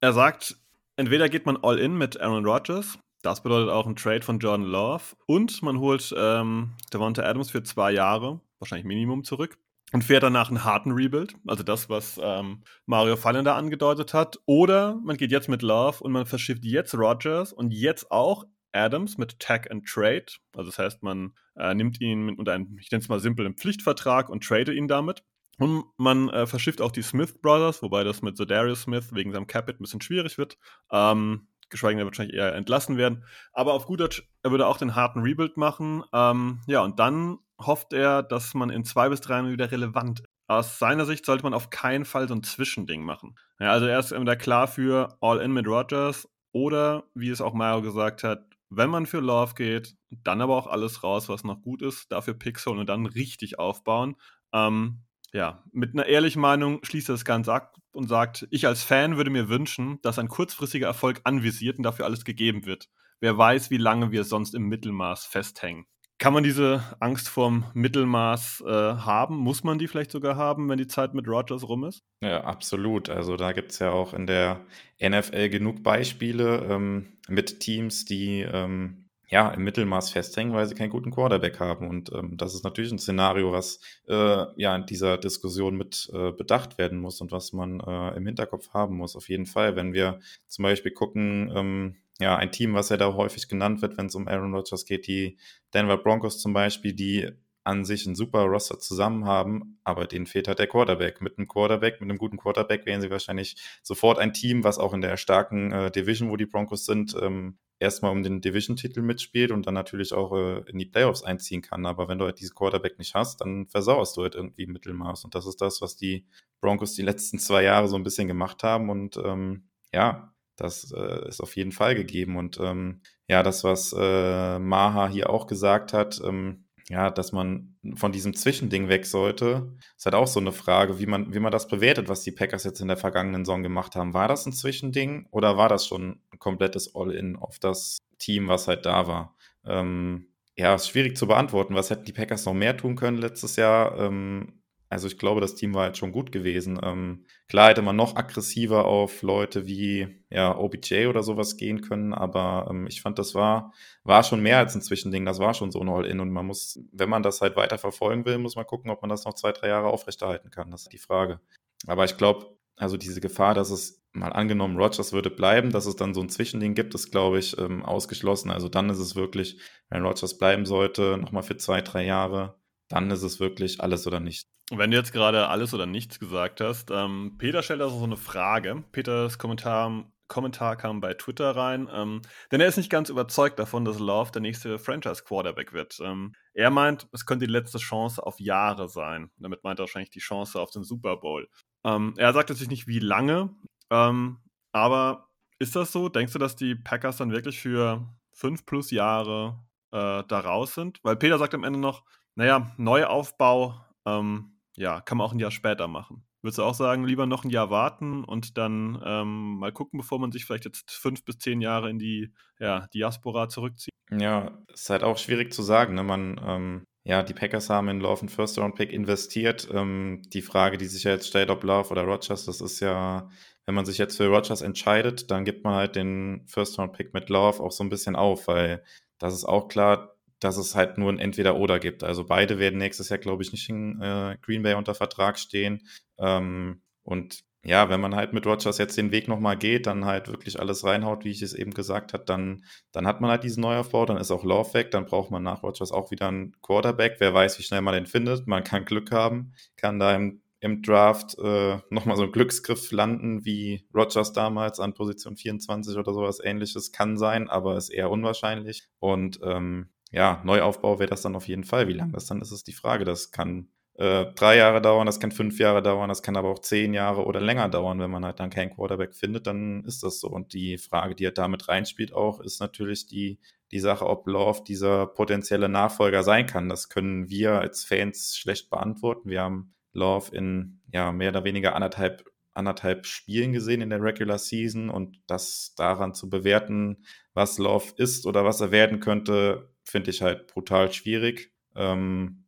Er 0.01 0.13
sagt, 0.13 0.57
entweder 0.97 1.29
geht 1.29 1.45
man 1.45 1.59
all 1.63 1.79
in 1.79 1.99
mit 1.99 2.21
Aaron 2.21 2.47
Rodgers, 2.47 2.99
das 3.23 3.43
bedeutet 3.43 3.71
auch 3.71 3.87
ein 3.87 3.97
Trade 3.97 4.23
von 4.23 4.39
Jordan 4.39 4.67
Love, 4.67 5.17
und 5.27 5.61
man 5.63 5.81
holt 5.81 6.15
ähm, 6.17 6.75
Devonta 6.93 7.23
Adams 7.23 7.51
für 7.51 7.65
zwei 7.65 7.91
Jahre, 7.91 8.41
wahrscheinlich 8.61 8.87
Minimum, 8.87 9.25
zurück 9.25 9.59
und 9.93 10.05
fährt 10.05 10.23
danach 10.23 10.51
einen 10.51 10.65
harten 10.65 10.93
Rebuild, 10.93 11.35
also 11.47 11.63
das, 11.63 11.89
was 11.89 12.21
ähm, 12.23 12.63
Mario 12.87 13.17
Fallen 13.17 13.45
da 13.45 13.57
angedeutet 13.57 14.15
hat. 14.15 14.39
Oder 14.47 15.01
man 15.03 15.17
geht 15.17 15.33
jetzt 15.33 15.49
mit 15.49 15.63
Love 15.63 16.03
und 16.05 16.13
man 16.13 16.27
verschifft 16.27 16.65
jetzt 16.65 16.95
Rodgers 16.95 17.53
und 17.53 17.73
jetzt 17.73 18.11
auch 18.11 18.45
Adams 18.73 19.19
mit 19.19 19.41
Tag 19.41 19.71
and 19.71 19.87
Trade. 19.87 20.27
Also 20.53 20.71
das 20.71 20.79
heißt, 20.79 21.03
man 21.03 21.33
äh, 21.57 21.75
nimmt 21.75 22.01
ihn 22.01 22.29
unter 22.37 22.53
einem, 22.53 22.77
ich 22.79 22.91
nenne 22.91 23.03
es 23.03 23.09
mal 23.09 23.19
simpel, 23.19 23.47
einen 23.47 23.57
Pflichtvertrag 23.57 24.29
und 24.29 24.45
trade 24.45 24.75
ihn 24.75 24.89
damit. 24.89 25.25
Und 25.59 25.85
man 25.97 26.29
äh, 26.29 26.47
verschifft 26.47 26.81
auch 26.81 26.93
die 26.93 27.03
Smith 27.03 27.41
Brothers, 27.41 27.83
wobei 27.83 28.05
das 28.05 28.23
mit 28.23 28.39
Darius 28.39 28.83
Smith 28.83 29.13
wegen 29.13 29.33
seinem 29.33 29.47
Capit 29.47 29.81
ein 29.81 29.83
bisschen 29.83 30.01
schwierig 30.01 30.39
wird. 30.39 30.57
Ähm, 30.91 31.49
geschweige 31.69 31.97
denn, 31.97 32.01
er 32.01 32.05
wird 32.07 32.15
wahrscheinlich 32.15 32.37
eher 32.37 32.55
entlassen 32.55 32.97
werden. 32.97 33.25
Aber 33.53 33.75
auf 33.75 33.87
gut 33.87 34.01
Deutsch, 34.01 34.23
er 34.43 34.51
würde 34.51 34.67
auch 34.67 34.79
den 34.79 34.95
harten 34.95 35.21
Rebuild 35.21 35.57
machen. 35.57 36.05
Ähm, 36.13 36.61
ja, 36.67 36.83
und 36.83 36.99
dann 36.99 37.39
hofft 37.61 37.93
er, 37.93 38.23
dass 38.23 38.55
man 38.55 38.71
in 38.71 38.85
zwei 38.85 39.09
bis 39.09 39.21
drei 39.21 39.35
Jahren 39.35 39.51
wieder 39.51 39.71
relevant 39.71 40.21
ist. 40.21 40.29
Aus 40.51 40.79
seiner 40.79 41.05
Sicht 41.05 41.27
sollte 41.27 41.43
man 41.43 41.53
auf 41.53 41.69
keinen 41.69 42.07
Fall 42.07 42.27
so 42.27 42.35
ein 42.35 42.43
Zwischending 42.43 43.03
machen. 43.05 43.39
Ja, 43.61 43.73
also 43.73 43.85
er 43.85 43.99
ist 43.99 44.13
entweder 44.13 44.37
klar 44.37 44.67
für 44.67 45.19
All-In 45.21 45.53
mit 45.53 45.67
Rogers 45.67 46.27
oder, 46.53 47.05
wie 47.15 47.29
es 47.29 47.43
auch 47.43 47.53
Mario 47.53 47.83
gesagt 47.83 48.25
hat, 48.25 48.47
wenn 48.71 48.89
man 48.89 49.05
für 49.05 49.21
Love 49.21 49.55
geht, 49.55 49.95
dann 50.11 50.41
aber 50.41 50.57
auch 50.57 50.67
alles 50.67 51.03
raus, 51.03 51.29
was 51.29 51.45
noch 51.45 51.61
gut 51.61 51.83
ist, 51.83 52.11
dafür 52.13 52.35
Picks 52.35 52.67
und 52.67 52.87
dann 52.87 53.05
richtig 53.05 53.59
aufbauen. 53.59 54.17
Ähm, 54.55 55.03
ja, 55.33 55.63
mit 55.73 55.93
einer 55.93 56.07
ehrlichen 56.07 56.41
Meinung 56.41 56.81
schließt 56.83 57.11
er 57.11 57.15
das 57.15 57.25
Ganze 57.25 57.53
ab 57.53 57.77
und 57.93 58.09
sagt, 58.09 58.47
ich 58.51 58.67
als 58.67 58.83
Fan 58.83 59.17
würde 59.17 59.31
mir 59.31 59.49
wünschen, 59.49 60.01
dass 60.03 60.19
ein 60.19 60.29
kurzfristiger 60.29 60.87
Erfolg 60.87 61.21
anvisiert 61.25 61.79
und 61.79 61.85
dafür 61.85 62.07
alles 62.07 62.25
gegeben 62.25 62.67
wird. 62.67 62.89
Wer 63.21 63.37
weiß, 63.37 63.71
wie 63.71 63.79
lange 63.79 64.13
wir 64.13 64.25
sonst 64.25 64.55
im 64.55 64.69
Mittelmaß 64.69 65.27
festhängen. 65.27 65.87
Kann 66.21 66.33
man 66.33 66.43
diese 66.43 66.83
Angst 66.99 67.29
vorm 67.29 67.65
Mittelmaß 67.75 68.65
äh, 68.67 68.73
haben? 68.73 69.37
Muss 69.37 69.63
man 69.63 69.79
die 69.79 69.87
vielleicht 69.87 70.11
sogar 70.11 70.37
haben, 70.37 70.69
wenn 70.69 70.79
die 70.79 70.89
Zeit 70.89 71.15
mit 71.15 71.29
Rogers 71.29 71.69
rum 71.69 71.85
ist? 71.85 72.03
Ja, 72.21 72.43
absolut. 72.43 73.09
Also 73.09 73.37
da 73.37 73.53
gibt 73.53 73.71
es 73.71 73.79
ja 73.79 73.93
auch 73.93 74.15
in 74.15 74.27
der 74.27 74.65
NFL 75.01 75.49
genug 75.49 75.85
Beispiele 75.85 76.67
ähm, 76.69 77.19
mit 77.29 77.61
Teams, 77.61 78.05
die 78.05 78.41
ähm, 78.41 79.08
ja, 79.31 79.51
im 79.51 79.63
Mittelmaß 79.65 80.11
festhängen, 80.11 80.55
weil 80.55 80.67
sie 80.67 80.75
keinen 80.75 80.91
guten 80.91 81.11
Quarterback 81.11 81.61
haben. 81.61 81.87
Und 81.89 82.11
ähm, 82.13 82.37
das 82.37 82.55
ist 82.55 82.65
natürlich 82.65 82.91
ein 82.91 82.99
Szenario, 82.99 83.53
was 83.53 83.81
äh, 84.09 84.45
ja 84.57 84.75
in 84.75 84.87
dieser 84.87 85.19
Diskussion 85.19 85.77
mit 85.77 86.11
äh, 86.15 86.33
bedacht 86.33 86.79
werden 86.79 86.99
muss 86.99 87.21
und 87.21 87.31
was 87.31 87.53
man 87.53 87.81
äh, 87.81 88.17
im 88.17 88.27
Hinterkopf 88.27 88.71
haben 88.71 88.97
muss. 88.97 89.17
Auf 89.17 89.29
jeden 89.29 89.47
Fall, 89.47 89.77
wenn 89.77 89.93
wir 89.93 90.21
zum 90.47 90.63
Beispiel 90.63 90.93
gucken, 90.93 91.53
ähm, 91.55 91.97
ja, 92.21 92.37
ein 92.37 92.51
Team, 92.51 92.75
was 92.75 92.89
ja 92.89 92.97
da 92.97 93.13
häufig 93.15 93.49
genannt 93.49 93.83
wird, 93.83 93.99
wenn 93.99 94.07
es 94.07 94.15
um 94.15 94.27
Aaron 94.27 94.55
Rodgers 94.55 94.87
geht, 94.87 95.07
die 95.07 95.37
Denver 95.75 95.99
Broncos 95.99 96.41
zum 96.41 96.53
Beispiel, 96.53 96.95
die 96.95 97.29
an 97.65 97.85
sich 97.85 98.07
ein 98.07 98.15
super 98.15 98.45
Roster 98.45 98.79
zusammen 98.79 99.27
haben, 99.27 99.79
aber 99.85 100.07
denen 100.07 100.27
fehlt 100.27 100.49
halt 100.49 100.59
der 100.59 100.69
Quarterback. 100.69 101.21
Mit 101.21 101.37
einem 101.37 101.47
Quarterback, 101.47 102.01
mit 102.01 102.09
einem 102.09 102.17
guten 102.17 102.39
Quarterback 102.39 102.87
wären 102.87 103.03
sie 103.03 103.11
wahrscheinlich 103.11 103.57
sofort 103.83 104.19
ein 104.19 104.33
Team, 104.33 104.65
was 104.65 104.79
auch 104.79 104.95
in 104.95 105.03
der 105.03 105.19
starken 105.19 105.71
äh, 105.71 105.91
Division, 105.91 106.31
wo 106.31 106.37
die 106.37 106.47
Broncos 106.47 106.87
sind, 106.87 107.15
ähm, 107.21 107.59
erstmal 107.79 108.13
um 108.13 108.23
den 108.23 108.41
Division-Titel 108.41 109.03
mitspielt 109.03 109.51
und 109.51 109.67
dann 109.67 109.75
natürlich 109.75 110.13
auch 110.13 110.33
äh, 110.33 110.63
in 110.71 110.79
die 110.79 110.87
Playoffs 110.87 111.23
einziehen 111.23 111.63
kann. 111.63 111.87
Aber 111.87 112.09
wenn 112.09 112.19
du 112.19 112.25
halt 112.25 112.41
diesen 112.41 112.55
Quarterback 112.55 112.99
nicht 112.99 113.15
hast, 113.15 113.41
dann 113.41 113.67
versauerst 113.67 114.17
du 114.17 114.23
halt 114.23 114.35
irgendwie 114.35 114.67
Mittelmaß. 114.67 115.25
Und 115.25 115.35
das 115.35 115.47
ist 115.47 115.61
das, 115.61 115.81
was 115.81 115.97
die 115.97 116.27
Broncos 116.61 116.95
die 116.95 117.03
letzten 117.03 117.39
zwei 117.39 117.63
Jahre 117.63 117.89
so 117.89 117.97
ein 117.97 118.03
bisschen 118.03 118.29
gemacht 118.29 118.63
haben. 118.63 118.91
Und 118.91 119.17
ähm, 119.25 119.69
ja, 119.93 120.35
das 120.57 120.93
äh, 120.93 121.29
ist 121.29 121.41
auf 121.41 121.57
jeden 121.57 121.73
Fall 121.73 121.95
gegeben. 121.95 122.37
Und 122.37 122.59
ähm, 122.61 123.01
ja, 123.29 123.43
das, 123.43 123.65
was 123.65 123.95
äh, 123.97 124.59
Maha 124.59 125.09
hier 125.09 125.31
auch 125.31 125.47
gesagt 125.47 125.93
hat, 125.93 126.21
ähm, 126.25 126.65
ja, 126.89 127.11
dass 127.11 127.33
man 127.33 127.77
von 127.97 128.13
diesem 128.13 128.35
Zwischending 128.35 128.89
weg 128.89 129.05
sollte, 129.05 129.75
ist 129.97 130.07
halt 130.07 130.15
auch 130.15 130.27
so 130.27 130.41
eine 130.41 130.53
Frage, 130.53 130.99
wie 130.99 131.07
man, 131.07 131.35
wie 131.35 131.39
man 131.39 131.53
das 131.53 131.69
bewertet, 131.69 132.09
was 132.09 132.23
die 132.23 132.33
Packers 132.33 132.65
jetzt 132.65 132.81
in 132.81 132.89
der 132.89 132.97
vergangenen 132.97 133.45
Saison 133.45 133.63
gemacht 133.63 133.95
haben. 133.95 134.15
War 134.15 134.29
das 134.29 134.47
ein 134.47 134.53
Zwischending 134.53 135.27
oder 135.31 135.57
war 135.57 135.69
das 135.69 135.87
schon 135.87 136.21
ein 136.33 136.39
komplettes 136.39 136.95
All-In 136.95 137.37
auf 137.37 137.59
das 137.59 137.99
Team, 138.19 138.49
was 138.49 138.69
halt 138.69 138.87
da 138.87 139.07
war? 139.07 139.37
Ähm, 139.67 140.29
ja, 140.57 140.75
ist 140.75 140.89
schwierig 140.89 141.17
zu 141.17 141.27
beantworten. 141.27 141.75
Was 141.75 141.91
hätten 141.91 142.05
die 142.05 142.13
Packers 142.13 142.45
noch 142.47 142.55
mehr 142.55 142.77
tun 142.77 142.97
können 142.97 143.19
letztes 143.19 143.57
Jahr? 143.57 143.99
Ähm, 143.99 144.58
also 144.91 145.07
ich 145.07 145.19
glaube, 145.19 145.41
das 145.41 145.55
Team 145.55 145.75
war 145.75 145.83
halt 145.85 145.99
schon 145.99 146.13
gut 146.13 146.33
gewesen. 146.33 146.79
Ähm, 146.83 147.27
klar 147.49 147.69
hätte 147.69 147.83
man 147.83 147.97
noch 147.97 148.17
aggressiver 148.17 148.87
auf 148.87 149.23
Leute 149.23 149.67
wie 149.67 150.23
ja, 150.31 150.57
OBJ 150.57 151.07
oder 151.07 151.23
sowas 151.23 151.57
gehen 151.57 151.83
können, 151.83 152.15
aber 152.15 152.69
ähm, 152.71 152.87
ich 152.87 153.03
fand, 153.03 153.19
das 153.19 153.35
war, 153.35 153.73
war 154.05 154.23
schon 154.23 154.41
mehr 154.41 154.59
als 154.59 154.75
ein 154.75 154.83
Zwischending. 154.83 155.27
Das 155.27 155.41
war 155.41 155.53
schon 155.53 155.71
so 155.71 155.81
ein 155.81 155.89
All-In 155.89 156.21
und 156.21 156.31
man 156.31 156.47
muss, 156.47 156.81
wenn 156.93 157.11
man 157.11 157.23
das 157.23 157.41
halt 157.43 157.57
weiter 157.57 157.77
verfolgen 157.77 158.25
will, 158.25 158.39
muss 158.39 158.57
man 158.57 158.67
gucken, 158.67 158.91
ob 158.91 159.03
man 159.03 159.11
das 159.11 159.25
noch 159.25 159.35
zwei, 159.35 159.53
drei 159.53 159.69
Jahre 159.69 159.89
aufrechterhalten 159.89 160.51
kann. 160.51 160.71
Das 160.71 160.83
ist 160.83 160.93
die 160.93 160.99
Frage. 160.99 161.41
Aber 161.87 162.05
ich 162.05 162.17
glaube, 162.17 162.57
also 162.77 162.97
diese 162.97 163.21
Gefahr, 163.21 163.55
dass 163.55 163.71
es 163.71 164.03
mal 164.13 164.33
angenommen, 164.33 164.79
Rogers 164.79 165.13
würde 165.13 165.31
bleiben, 165.31 165.71
dass 165.71 165.87
es 165.87 165.97
dann 165.97 166.15
so 166.15 166.23
ein 166.23 166.31
Zwischending 166.31 166.75
gibt, 166.75 166.95
ist, 166.95 167.11
glaube 167.11 167.39
ich, 167.39 167.59
ähm, 167.59 167.85
ausgeschlossen. 167.85 168.51
Also 168.51 168.69
dann 168.69 168.89
ist 168.89 168.99
es 168.99 169.17
wirklich, 169.17 169.61
wenn 169.91 170.05
Rogers 170.05 170.39
bleiben 170.39 170.65
sollte, 170.65 171.19
nochmal 171.19 171.43
für 171.43 171.57
zwei, 171.57 171.83
drei 171.83 172.05
Jahre, 172.05 172.59
dann 172.89 173.11
ist 173.11 173.23
es 173.23 173.39
wirklich 173.39 173.81
alles 173.81 174.07
oder 174.07 174.21
nichts. 174.21 174.58
Wenn 174.71 174.91
du 174.91 174.99
jetzt 174.99 175.13
gerade 175.13 175.49
alles 175.49 175.73
oder 175.73 175.87
nichts 175.87 176.19
gesagt 176.19 176.61
hast, 176.61 176.91
ähm, 176.91 177.37
Peter 177.39 177.63
stellt 177.63 177.81
also 177.81 177.99
so 177.99 178.05
eine 178.05 178.19
Frage. 178.19 178.85
Peters 178.93 179.39
Kommentar, 179.39 180.13
Kommentar 180.29 180.77
kam 180.77 181.01
bei 181.01 181.15
Twitter 181.15 181.57
rein, 181.57 181.89
ähm, 181.91 182.21
denn 182.53 182.61
er 182.61 182.69
ist 182.69 182.77
nicht 182.77 182.91
ganz 182.91 183.09
überzeugt 183.09 183.59
davon, 183.59 183.87
dass 183.87 183.99
Love 183.99 184.31
der 184.31 184.43
nächste 184.43 184.79
Franchise-Quarterback 184.79 185.73
wird. 185.73 185.99
Ähm, 186.03 186.35
er 186.53 186.71
meint, 186.71 187.09
es 187.13 187.25
könnte 187.25 187.47
die 187.47 187.53
letzte 187.53 187.79
Chance 187.79 188.25
auf 188.25 188.39
Jahre 188.41 188.91
sein. 188.91 189.31
Damit 189.39 189.65
meint 189.65 189.79
er 189.81 189.85
wahrscheinlich 189.85 190.11
die 190.11 190.19
Chance 190.21 190.61
auf 190.61 190.71
den 190.71 190.85
Super 190.85 191.17
Bowl. 191.17 191.49
Ähm, 191.85 192.13
er 192.19 192.35
sagt 192.35 192.51
natürlich 192.51 192.69
nicht, 192.69 192.87
wie 192.87 192.99
lange, 192.99 193.57
ähm, 193.91 194.39
aber 194.73 195.31
ist 195.59 195.77
das 195.77 195.93
so? 195.93 196.11
Denkst 196.11 196.35
du, 196.35 196.39
dass 196.39 196.57
die 196.57 196.75
Packers 196.75 197.17
dann 197.17 197.33
wirklich 197.33 197.59
für 197.59 198.07
fünf 198.33 198.67
plus 198.67 198.91
Jahre 198.91 199.65
äh, 199.93 200.23
da 200.29 200.41
raus 200.41 200.75
sind? 200.75 201.01
Weil 201.03 201.17
Peter 201.17 201.39
sagt 201.39 201.55
am 201.55 201.65
Ende 201.65 201.79
noch, 201.79 202.05
naja, 202.35 202.71
Neuaufbau, 202.77 203.81
ähm, 204.05 204.58
ja, 204.79 205.01
kann 205.01 205.19
man 205.19 205.27
auch 205.27 205.33
ein 205.33 205.39
Jahr 205.39 205.51
später 205.51 205.89
machen. 205.89 206.25
Würdest 206.41 206.59
du 206.59 206.63
auch 206.63 206.75
sagen, 206.75 207.05
lieber 207.05 207.27
noch 207.27 207.45
ein 207.45 207.51
Jahr 207.51 207.69
warten 207.69 208.25
und 208.25 208.57
dann 208.57 209.03
ähm, 209.05 209.59
mal 209.59 209.73
gucken, 209.73 209.99
bevor 209.99 210.21
man 210.21 210.31
sich 210.31 210.45
vielleicht 210.45 210.65
jetzt 210.65 210.91
fünf 210.91 211.25
bis 211.25 211.39
zehn 211.39 211.61
Jahre 211.61 211.91
in 211.91 211.99
die 211.99 212.33
ja, 212.61 212.87
Diaspora 212.95 213.49
zurückzieht? 213.49 213.93
Ja, 214.11 214.57
ist 214.73 214.89
halt 214.89 215.03
auch 215.03 215.19
schwierig 215.19 215.53
zu 215.53 215.63
sagen. 215.63 215.95
Ne? 215.95 216.05
Man, 216.05 216.41
ähm, 216.45 216.85
ja, 217.03 217.25
die 217.25 217.35
Packers 217.35 217.71
haben 217.71 217.89
in 217.89 218.01
Love 218.01 218.23
and 218.23 218.31
First 218.31 218.57
Round 218.59 218.77
Pick 218.77 218.93
investiert. 218.93 219.69
Ähm, 219.73 220.23
die 220.27 220.43
Frage, 220.43 220.79
die 220.79 220.87
sich 220.87 221.03
ja 221.03 221.11
jetzt 221.11 221.27
stellt, 221.27 221.51
ob 221.51 221.65
Love 221.65 221.91
oder 221.91 222.03
Rogers, 222.03 222.45
das 222.45 222.61
ist 222.61 222.79
ja, 222.79 223.29
wenn 223.67 223.75
man 223.75 223.85
sich 223.85 223.99
jetzt 223.99 224.17
für 224.17 224.29
Rogers 224.29 224.63
entscheidet, 224.63 225.33
dann 225.33 225.45
gibt 225.45 225.65
man 225.65 225.75
halt 225.75 225.97
den 225.97 226.45
First 226.47 226.79
Round 226.79 226.93
Pick 226.93 227.15
mit 227.15 227.31
Love 227.31 227.61
auch 227.61 227.73
so 227.73 227.83
ein 227.83 227.91
bisschen 227.91 228.15
auf, 228.15 228.47
weil 228.47 228.85
das 229.19 229.35
ist 229.35 229.45
auch 229.45 229.67
klar, 229.67 230.18
dass 230.41 230.57
es 230.57 230.75
halt 230.75 230.99
nur 230.99 231.11
ein 231.11 231.19
Entweder-Oder 231.19 231.79
gibt. 231.79 232.05
Also 232.05 232.25
beide 232.25 232.59
werden 232.59 232.79
nächstes 232.79 233.09
Jahr, 233.09 233.19
glaube 233.19 233.43
ich, 233.43 233.53
nicht 233.53 233.69
in 233.69 234.01
äh, 234.01 234.37
Green 234.43 234.63
Bay 234.63 234.75
unter 234.75 234.95
Vertrag 234.95 235.39
stehen. 235.39 235.87
Ähm, 236.19 236.83
und 237.03 237.45
ja, 237.65 237.89
wenn 237.91 238.01
man 238.01 238.15
halt 238.15 238.33
mit 238.33 238.47
Rogers 238.47 238.79
jetzt 238.79 238.97
den 238.97 239.11
Weg 239.11 239.29
nochmal 239.29 239.57
geht, 239.57 239.87
dann 239.87 240.05
halt 240.05 240.29
wirklich 240.29 240.61
alles 240.61 240.85
reinhaut, 240.85 241.25
wie 241.25 241.31
ich 241.31 241.43
es 241.43 241.55
eben 241.55 241.75
gesagt 241.75 242.13
habe, 242.13 242.25
dann, 242.25 242.65
dann 242.93 243.07
hat 243.07 243.21
man 243.21 243.31
halt 243.31 243.43
diesen 243.43 243.63
Neuaufbau, 243.63 244.07
dann 244.07 244.17
ist 244.17 244.31
auch 244.31 244.45
Love 244.45 244.75
weg, 244.75 244.91
dann 244.93 245.07
braucht 245.07 245.31
man 245.31 245.43
nach 245.43 245.63
Rogers 245.63 245.91
auch 245.91 246.11
wieder 246.11 246.29
einen 246.29 246.57
Quarterback. 246.63 247.17
Wer 247.19 247.35
weiß, 247.35 247.59
wie 247.59 247.65
schnell 247.65 247.83
man 247.83 247.95
den 247.95 248.07
findet. 248.07 248.47
Man 248.47 248.63
kann 248.65 248.85
Glück 248.85 249.11
haben, 249.11 249.53
kann 249.77 249.99
da 249.99 250.15
im, 250.15 250.41
im 250.61 250.83
Draft 250.83 251.37
äh, 251.39 251.79
nochmal 251.91 252.17
so 252.17 252.23
einen 252.23 252.33
Glücksgriff 252.33 252.93
landen, 252.93 253.45
wie 253.45 253.87
Rogers 253.93 254.33
damals 254.33 254.79
an 254.79 254.95
Position 254.95 255.37
24 255.37 255.97
oder 255.97 256.15
sowas 256.15 256.41
ähnliches. 256.43 256.93
Kann 256.93 257.19
sein, 257.19 257.51
aber 257.51 257.77
ist 257.77 257.91
eher 257.91 258.11
unwahrscheinlich. 258.11 258.89
Und 259.01 259.41
ähm, 259.43 259.89
ja, 260.11 260.41
Neuaufbau 260.45 260.99
wäre 260.99 261.11
das 261.11 261.23
dann 261.23 261.37
auf 261.37 261.49
jeden 261.49 261.65
Fall. 261.65 261.89
Wie 261.89 261.93
lange 261.93 262.13
das 262.13 262.27
dann 262.27 262.41
ist, 262.41 262.53
ist 262.53 262.67
die 262.67 262.73
Frage. 262.73 263.05
Das 263.05 263.31
kann 263.31 263.69
äh, 263.99 264.27
drei 264.35 264.57
Jahre 264.57 264.81
dauern, 264.81 265.07
das 265.07 265.19
kann 265.19 265.33
fünf 265.33 265.59
Jahre 265.59 265.83
dauern, 265.83 266.09
das 266.09 266.23
kann 266.23 266.37
aber 266.37 266.49
auch 266.51 266.61
zehn 266.61 266.95
Jahre 266.95 267.25
oder 267.25 267.41
länger 267.41 267.69
dauern, 267.69 267.99
wenn 267.99 268.11
man 268.11 268.25
halt 268.25 268.39
dann 268.39 268.49
keinen 268.49 268.71
Quarterback 268.71 269.15
findet, 269.15 269.49
dann 269.49 269.85
ist 269.85 270.05
das 270.05 270.21
so. 270.21 270.29
Und 270.29 270.53
die 270.53 270.79
Frage, 270.79 271.17
die 271.17 271.27
halt 271.27 271.37
damit 271.37 271.69
reinspielt 271.69 272.13
auch, 272.13 272.41
ist 272.41 272.61
natürlich 272.61 273.07
die, 273.07 273.41
die 273.73 273.81
Sache, 273.81 274.07
ob 274.07 274.27
Love 274.29 274.63
dieser 274.67 275.07
potenzielle 275.07 275.69
Nachfolger 275.69 276.23
sein 276.23 276.47
kann. 276.47 276.69
Das 276.69 276.89
können 276.89 277.29
wir 277.29 277.59
als 277.59 277.85
Fans 277.85 278.37
schlecht 278.37 278.71
beantworten. 278.71 279.29
Wir 279.29 279.43
haben 279.43 279.75
Love 279.93 280.35
in 280.35 280.81
ja 280.93 281.11
mehr 281.11 281.31
oder 281.31 281.45
weniger 281.45 281.75
anderthalb 281.75 282.25
anderthalb 282.59 283.07
Spielen 283.07 283.53
gesehen 283.53 283.81
in 283.81 283.91
der 283.91 284.03
Regular 284.03 284.39
Season 284.39 284.91
und 284.91 285.21
das 285.27 285.75
daran 285.77 286.15
zu 286.15 286.29
bewerten, 286.29 287.05
was 287.35 287.59
Love 287.59 287.95
ist 287.97 288.27
oder 288.27 288.45
was 288.45 288.61
er 288.61 288.71
werden 288.71 289.01
könnte, 289.01 289.73
finde 289.85 290.11
ich 290.11 290.21
halt 290.21 290.49
brutal 290.49 290.93
schwierig. 290.93 291.53
Ähm, 291.75 292.45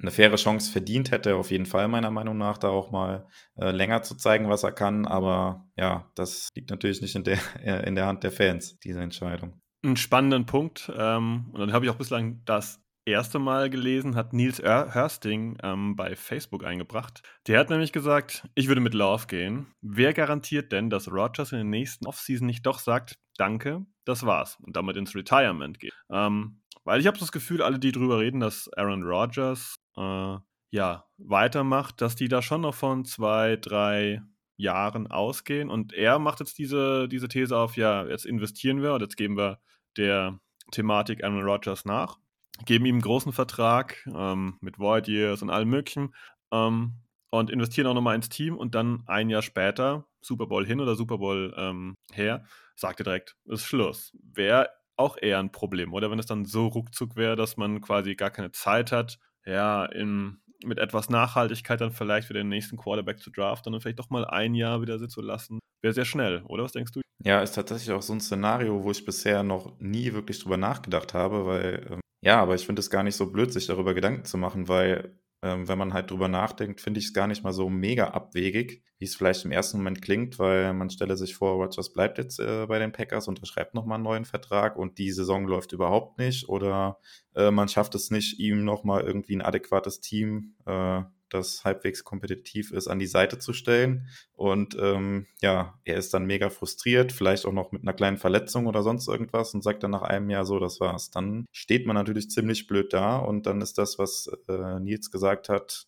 eine 0.00 0.10
faire 0.10 0.36
Chance 0.36 0.70
verdient 0.70 1.10
hätte, 1.10 1.36
auf 1.36 1.50
jeden 1.50 1.66
Fall 1.66 1.88
meiner 1.88 2.10
Meinung 2.10 2.36
nach, 2.36 2.58
da 2.58 2.68
auch 2.68 2.90
mal 2.90 3.26
äh, 3.56 3.70
länger 3.70 4.02
zu 4.02 4.16
zeigen, 4.16 4.48
was 4.48 4.64
er 4.64 4.72
kann. 4.72 5.06
Aber 5.06 5.68
ja, 5.76 6.10
das 6.14 6.48
liegt 6.54 6.70
natürlich 6.70 7.00
nicht 7.00 7.14
in 7.14 7.24
der, 7.24 7.38
äh, 7.64 7.86
in 7.86 7.94
der 7.94 8.06
Hand 8.06 8.24
der 8.24 8.32
Fans, 8.32 8.78
diese 8.80 9.00
Entscheidung. 9.00 9.60
Einen 9.82 9.96
spannenden 9.96 10.46
Punkt. 10.46 10.92
Ähm, 10.96 11.46
und 11.52 11.60
dann 11.60 11.72
habe 11.72 11.84
ich 11.84 11.90
auch 11.90 11.96
bislang 11.96 12.42
das 12.44 12.83
erste 13.06 13.38
Mal 13.38 13.70
gelesen, 13.70 14.16
hat 14.16 14.32
Nils 14.32 14.60
Hörsting 14.62 15.58
ähm, 15.62 15.96
bei 15.96 16.16
Facebook 16.16 16.64
eingebracht. 16.64 17.22
Der 17.46 17.58
hat 17.58 17.70
nämlich 17.70 17.92
gesagt, 17.92 18.48
ich 18.54 18.68
würde 18.68 18.80
mit 18.80 18.94
Love 18.94 19.26
gehen. 19.26 19.66
Wer 19.80 20.12
garantiert 20.14 20.72
denn, 20.72 20.90
dass 20.90 21.10
Rogers 21.10 21.52
in 21.52 21.58
der 21.58 21.64
nächsten 21.64 22.06
Offseason 22.06 22.46
nicht 22.46 22.64
doch 22.66 22.78
sagt, 22.78 23.18
danke, 23.36 23.84
das 24.04 24.24
war's 24.24 24.58
und 24.62 24.76
damit 24.76 24.96
ins 24.96 25.14
Retirement 25.14 25.78
geht? 25.78 25.92
Ähm, 26.10 26.60
weil 26.84 27.00
ich 27.00 27.06
habe 27.06 27.18
das 27.18 27.32
Gefühl, 27.32 27.62
alle, 27.62 27.78
die 27.78 27.92
drüber 27.92 28.18
reden, 28.18 28.40
dass 28.40 28.70
Aaron 28.74 29.02
Rodgers 29.02 29.74
äh, 29.96 30.36
ja, 30.70 31.04
weitermacht, 31.18 32.00
dass 32.00 32.16
die 32.16 32.28
da 32.28 32.42
schon 32.42 32.62
noch 32.62 32.74
von 32.74 33.04
zwei, 33.04 33.56
drei 33.56 34.22
Jahren 34.56 35.06
ausgehen. 35.06 35.70
Und 35.70 35.92
er 35.92 36.18
macht 36.18 36.40
jetzt 36.40 36.58
diese, 36.58 37.08
diese 37.08 37.28
These 37.28 37.56
auf, 37.56 37.76
ja, 37.76 38.06
jetzt 38.06 38.26
investieren 38.26 38.82
wir 38.82 38.94
und 38.94 39.00
jetzt 39.00 39.16
geben 39.16 39.36
wir 39.36 39.60
der 39.96 40.38
Thematik 40.72 41.22
Aaron 41.22 41.42
Rodgers 41.42 41.84
nach, 41.84 42.18
geben 42.64 42.86
ihm 42.86 42.96
einen 42.96 43.02
großen 43.02 43.32
Vertrag 43.32 44.06
ähm, 44.14 44.56
mit 44.60 44.78
Void 44.78 45.08
Years 45.08 45.42
und 45.42 45.50
allem 45.50 45.70
möglichen 45.70 46.14
ähm, 46.52 46.94
und 47.30 47.50
investieren 47.50 47.86
auch 47.88 47.94
nochmal 47.94 48.14
ins 48.14 48.28
Team 48.28 48.56
und 48.56 48.74
dann 48.74 49.02
ein 49.06 49.30
Jahr 49.30 49.42
später, 49.42 50.06
Super 50.20 50.46
Bowl 50.46 50.66
hin 50.66 50.80
oder 50.80 50.94
Super 50.94 51.18
Bowl 51.18 51.54
ähm, 51.56 51.96
her, 52.12 52.44
sagt 52.76 53.00
er 53.00 53.04
direkt, 53.04 53.36
ist 53.44 53.64
Schluss. 53.64 54.16
Wäre 54.22 54.70
auch 54.96 55.16
eher 55.20 55.40
ein 55.40 55.50
Problem, 55.50 55.92
oder 55.92 56.10
wenn 56.10 56.20
es 56.20 56.26
dann 56.26 56.44
so 56.44 56.68
ruckzuck 56.68 57.16
wäre, 57.16 57.36
dass 57.36 57.56
man 57.56 57.80
quasi 57.80 58.14
gar 58.14 58.30
keine 58.30 58.52
Zeit 58.52 58.92
hat, 58.92 59.18
ja, 59.44 59.84
in, 59.86 60.38
mit 60.64 60.78
etwas 60.78 61.10
Nachhaltigkeit 61.10 61.80
dann 61.80 61.90
vielleicht 61.90 62.28
für 62.28 62.34
den 62.34 62.48
nächsten 62.48 62.76
Quarterback 62.76 63.20
zu 63.20 63.30
draften 63.30 63.74
und 63.74 63.80
vielleicht 63.80 63.98
doch 63.98 64.10
mal 64.10 64.24
ein 64.24 64.54
Jahr 64.54 64.80
wieder 64.80 64.98
sitzen 64.98 65.24
lassen, 65.24 65.58
wäre 65.82 65.92
sehr 65.92 66.04
schnell, 66.04 66.42
oder? 66.44 66.64
Was 66.64 66.72
denkst 66.72 66.92
du? 66.92 67.00
Ja, 67.24 67.42
ist 67.42 67.52
tatsächlich 67.52 67.90
auch 67.90 68.02
so 68.02 68.12
ein 68.12 68.20
Szenario, 68.20 68.82
wo 68.84 68.90
ich 68.90 69.04
bisher 69.04 69.42
noch 69.42 69.78
nie 69.80 70.12
wirklich 70.12 70.40
drüber 70.40 70.56
nachgedacht 70.56 71.14
habe, 71.14 71.46
weil, 71.46 71.86
ähm, 71.90 72.00
ja, 72.24 72.40
aber 72.40 72.54
ich 72.54 72.64
finde 72.64 72.80
es 72.80 72.90
gar 72.90 73.02
nicht 73.02 73.16
so 73.16 73.30
blöd, 73.30 73.52
sich 73.52 73.66
darüber 73.66 73.94
Gedanken 73.94 74.24
zu 74.24 74.38
machen, 74.38 74.66
weil 74.66 75.18
ähm, 75.42 75.68
wenn 75.68 75.76
man 75.76 75.92
halt 75.92 76.10
drüber 76.10 76.26
nachdenkt, 76.26 76.80
finde 76.80 77.00
ich 77.00 77.06
es 77.06 77.12
gar 77.12 77.26
nicht 77.26 77.44
mal 77.44 77.52
so 77.52 77.68
mega 77.68 78.08
abwegig, 78.08 78.82
wie 78.98 79.04
es 79.04 79.14
vielleicht 79.14 79.44
im 79.44 79.52
ersten 79.52 79.76
Moment 79.76 80.00
klingt, 80.00 80.38
weil 80.38 80.72
man 80.72 80.88
stelle 80.88 81.18
sich 81.18 81.34
vor, 81.34 81.52
Rogers 81.52 81.92
bleibt 81.92 82.16
jetzt 82.16 82.40
äh, 82.40 82.64
bei 82.66 82.78
den 82.78 82.92
Packers, 82.92 83.28
unterschreibt 83.28 83.74
nochmal 83.74 83.96
einen 83.96 84.04
neuen 84.04 84.24
Vertrag 84.24 84.76
und 84.76 84.96
die 84.96 85.12
Saison 85.12 85.46
läuft 85.46 85.72
überhaupt 85.72 86.18
nicht 86.18 86.48
oder 86.48 86.98
äh, 87.34 87.50
man 87.50 87.68
schafft 87.68 87.94
es 87.94 88.10
nicht, 88.10 88.38
ihm 88.38 88.64
nochmal 88.64 89.02
irgendwie 89.02 89.36
ein 89.36 89.42
adäquates 89.42 90.00
Team 90.00 90.54
äh, 90.64 91.02
das 91.34 91.64
halbwegs 91.64 92.04
kompetitiv 92.04 92.70
ist, 92.70 92.88
an 92.88 92.98
die 92.98 93.06
Seite 93.06 93.38
zu 93.38 93.52
stellen. 93.52 94.08
Und 94.32 94.76
ähm, 94.80 95.26
ja, 95.42 95.78
er 95.84 95.96
ist 95.96 96.14
dann 96.14 96.26
mega 96.26 96.50
frustriert, 96.50 97.12
vielleicht 97.12 97.46
auch 97.46 97.52
noch 97.52 97.72
mit 97.72 97.82
einer 97.82 97.92
kleinen 97.92 98.16
Verletzung 98.16 98.66
oder 98.66 98.82
sonst 98.82 99.08
irgendwas 99.08 99.54
und 99.54 99.62
sagt 99.62 99.82
dann 99.82 99.90
nach 99.90 100.02
einem 100.02 100.30
Jahr 100.30 100.44
so, 100.44 100.58
das 100.58 100.80
war's. 100.80 101.10
Dann 101.10 101.46
steht 101.52 101.86
man 101.86 101.94
natürlich 101.94 102.30
ziemlich 102.30 102.66
blöd 102.66 102.92
da 102.92 103.18
und 103.18 103.46
dann 103.46 103.60
ist 103.60 103.78
das, 103.78 103.98
was 103.98 104.30
äh, 104.48 104.80
Nils 104.80 105.10
gesagt 105.10 105.48
hat, 105.48 105.86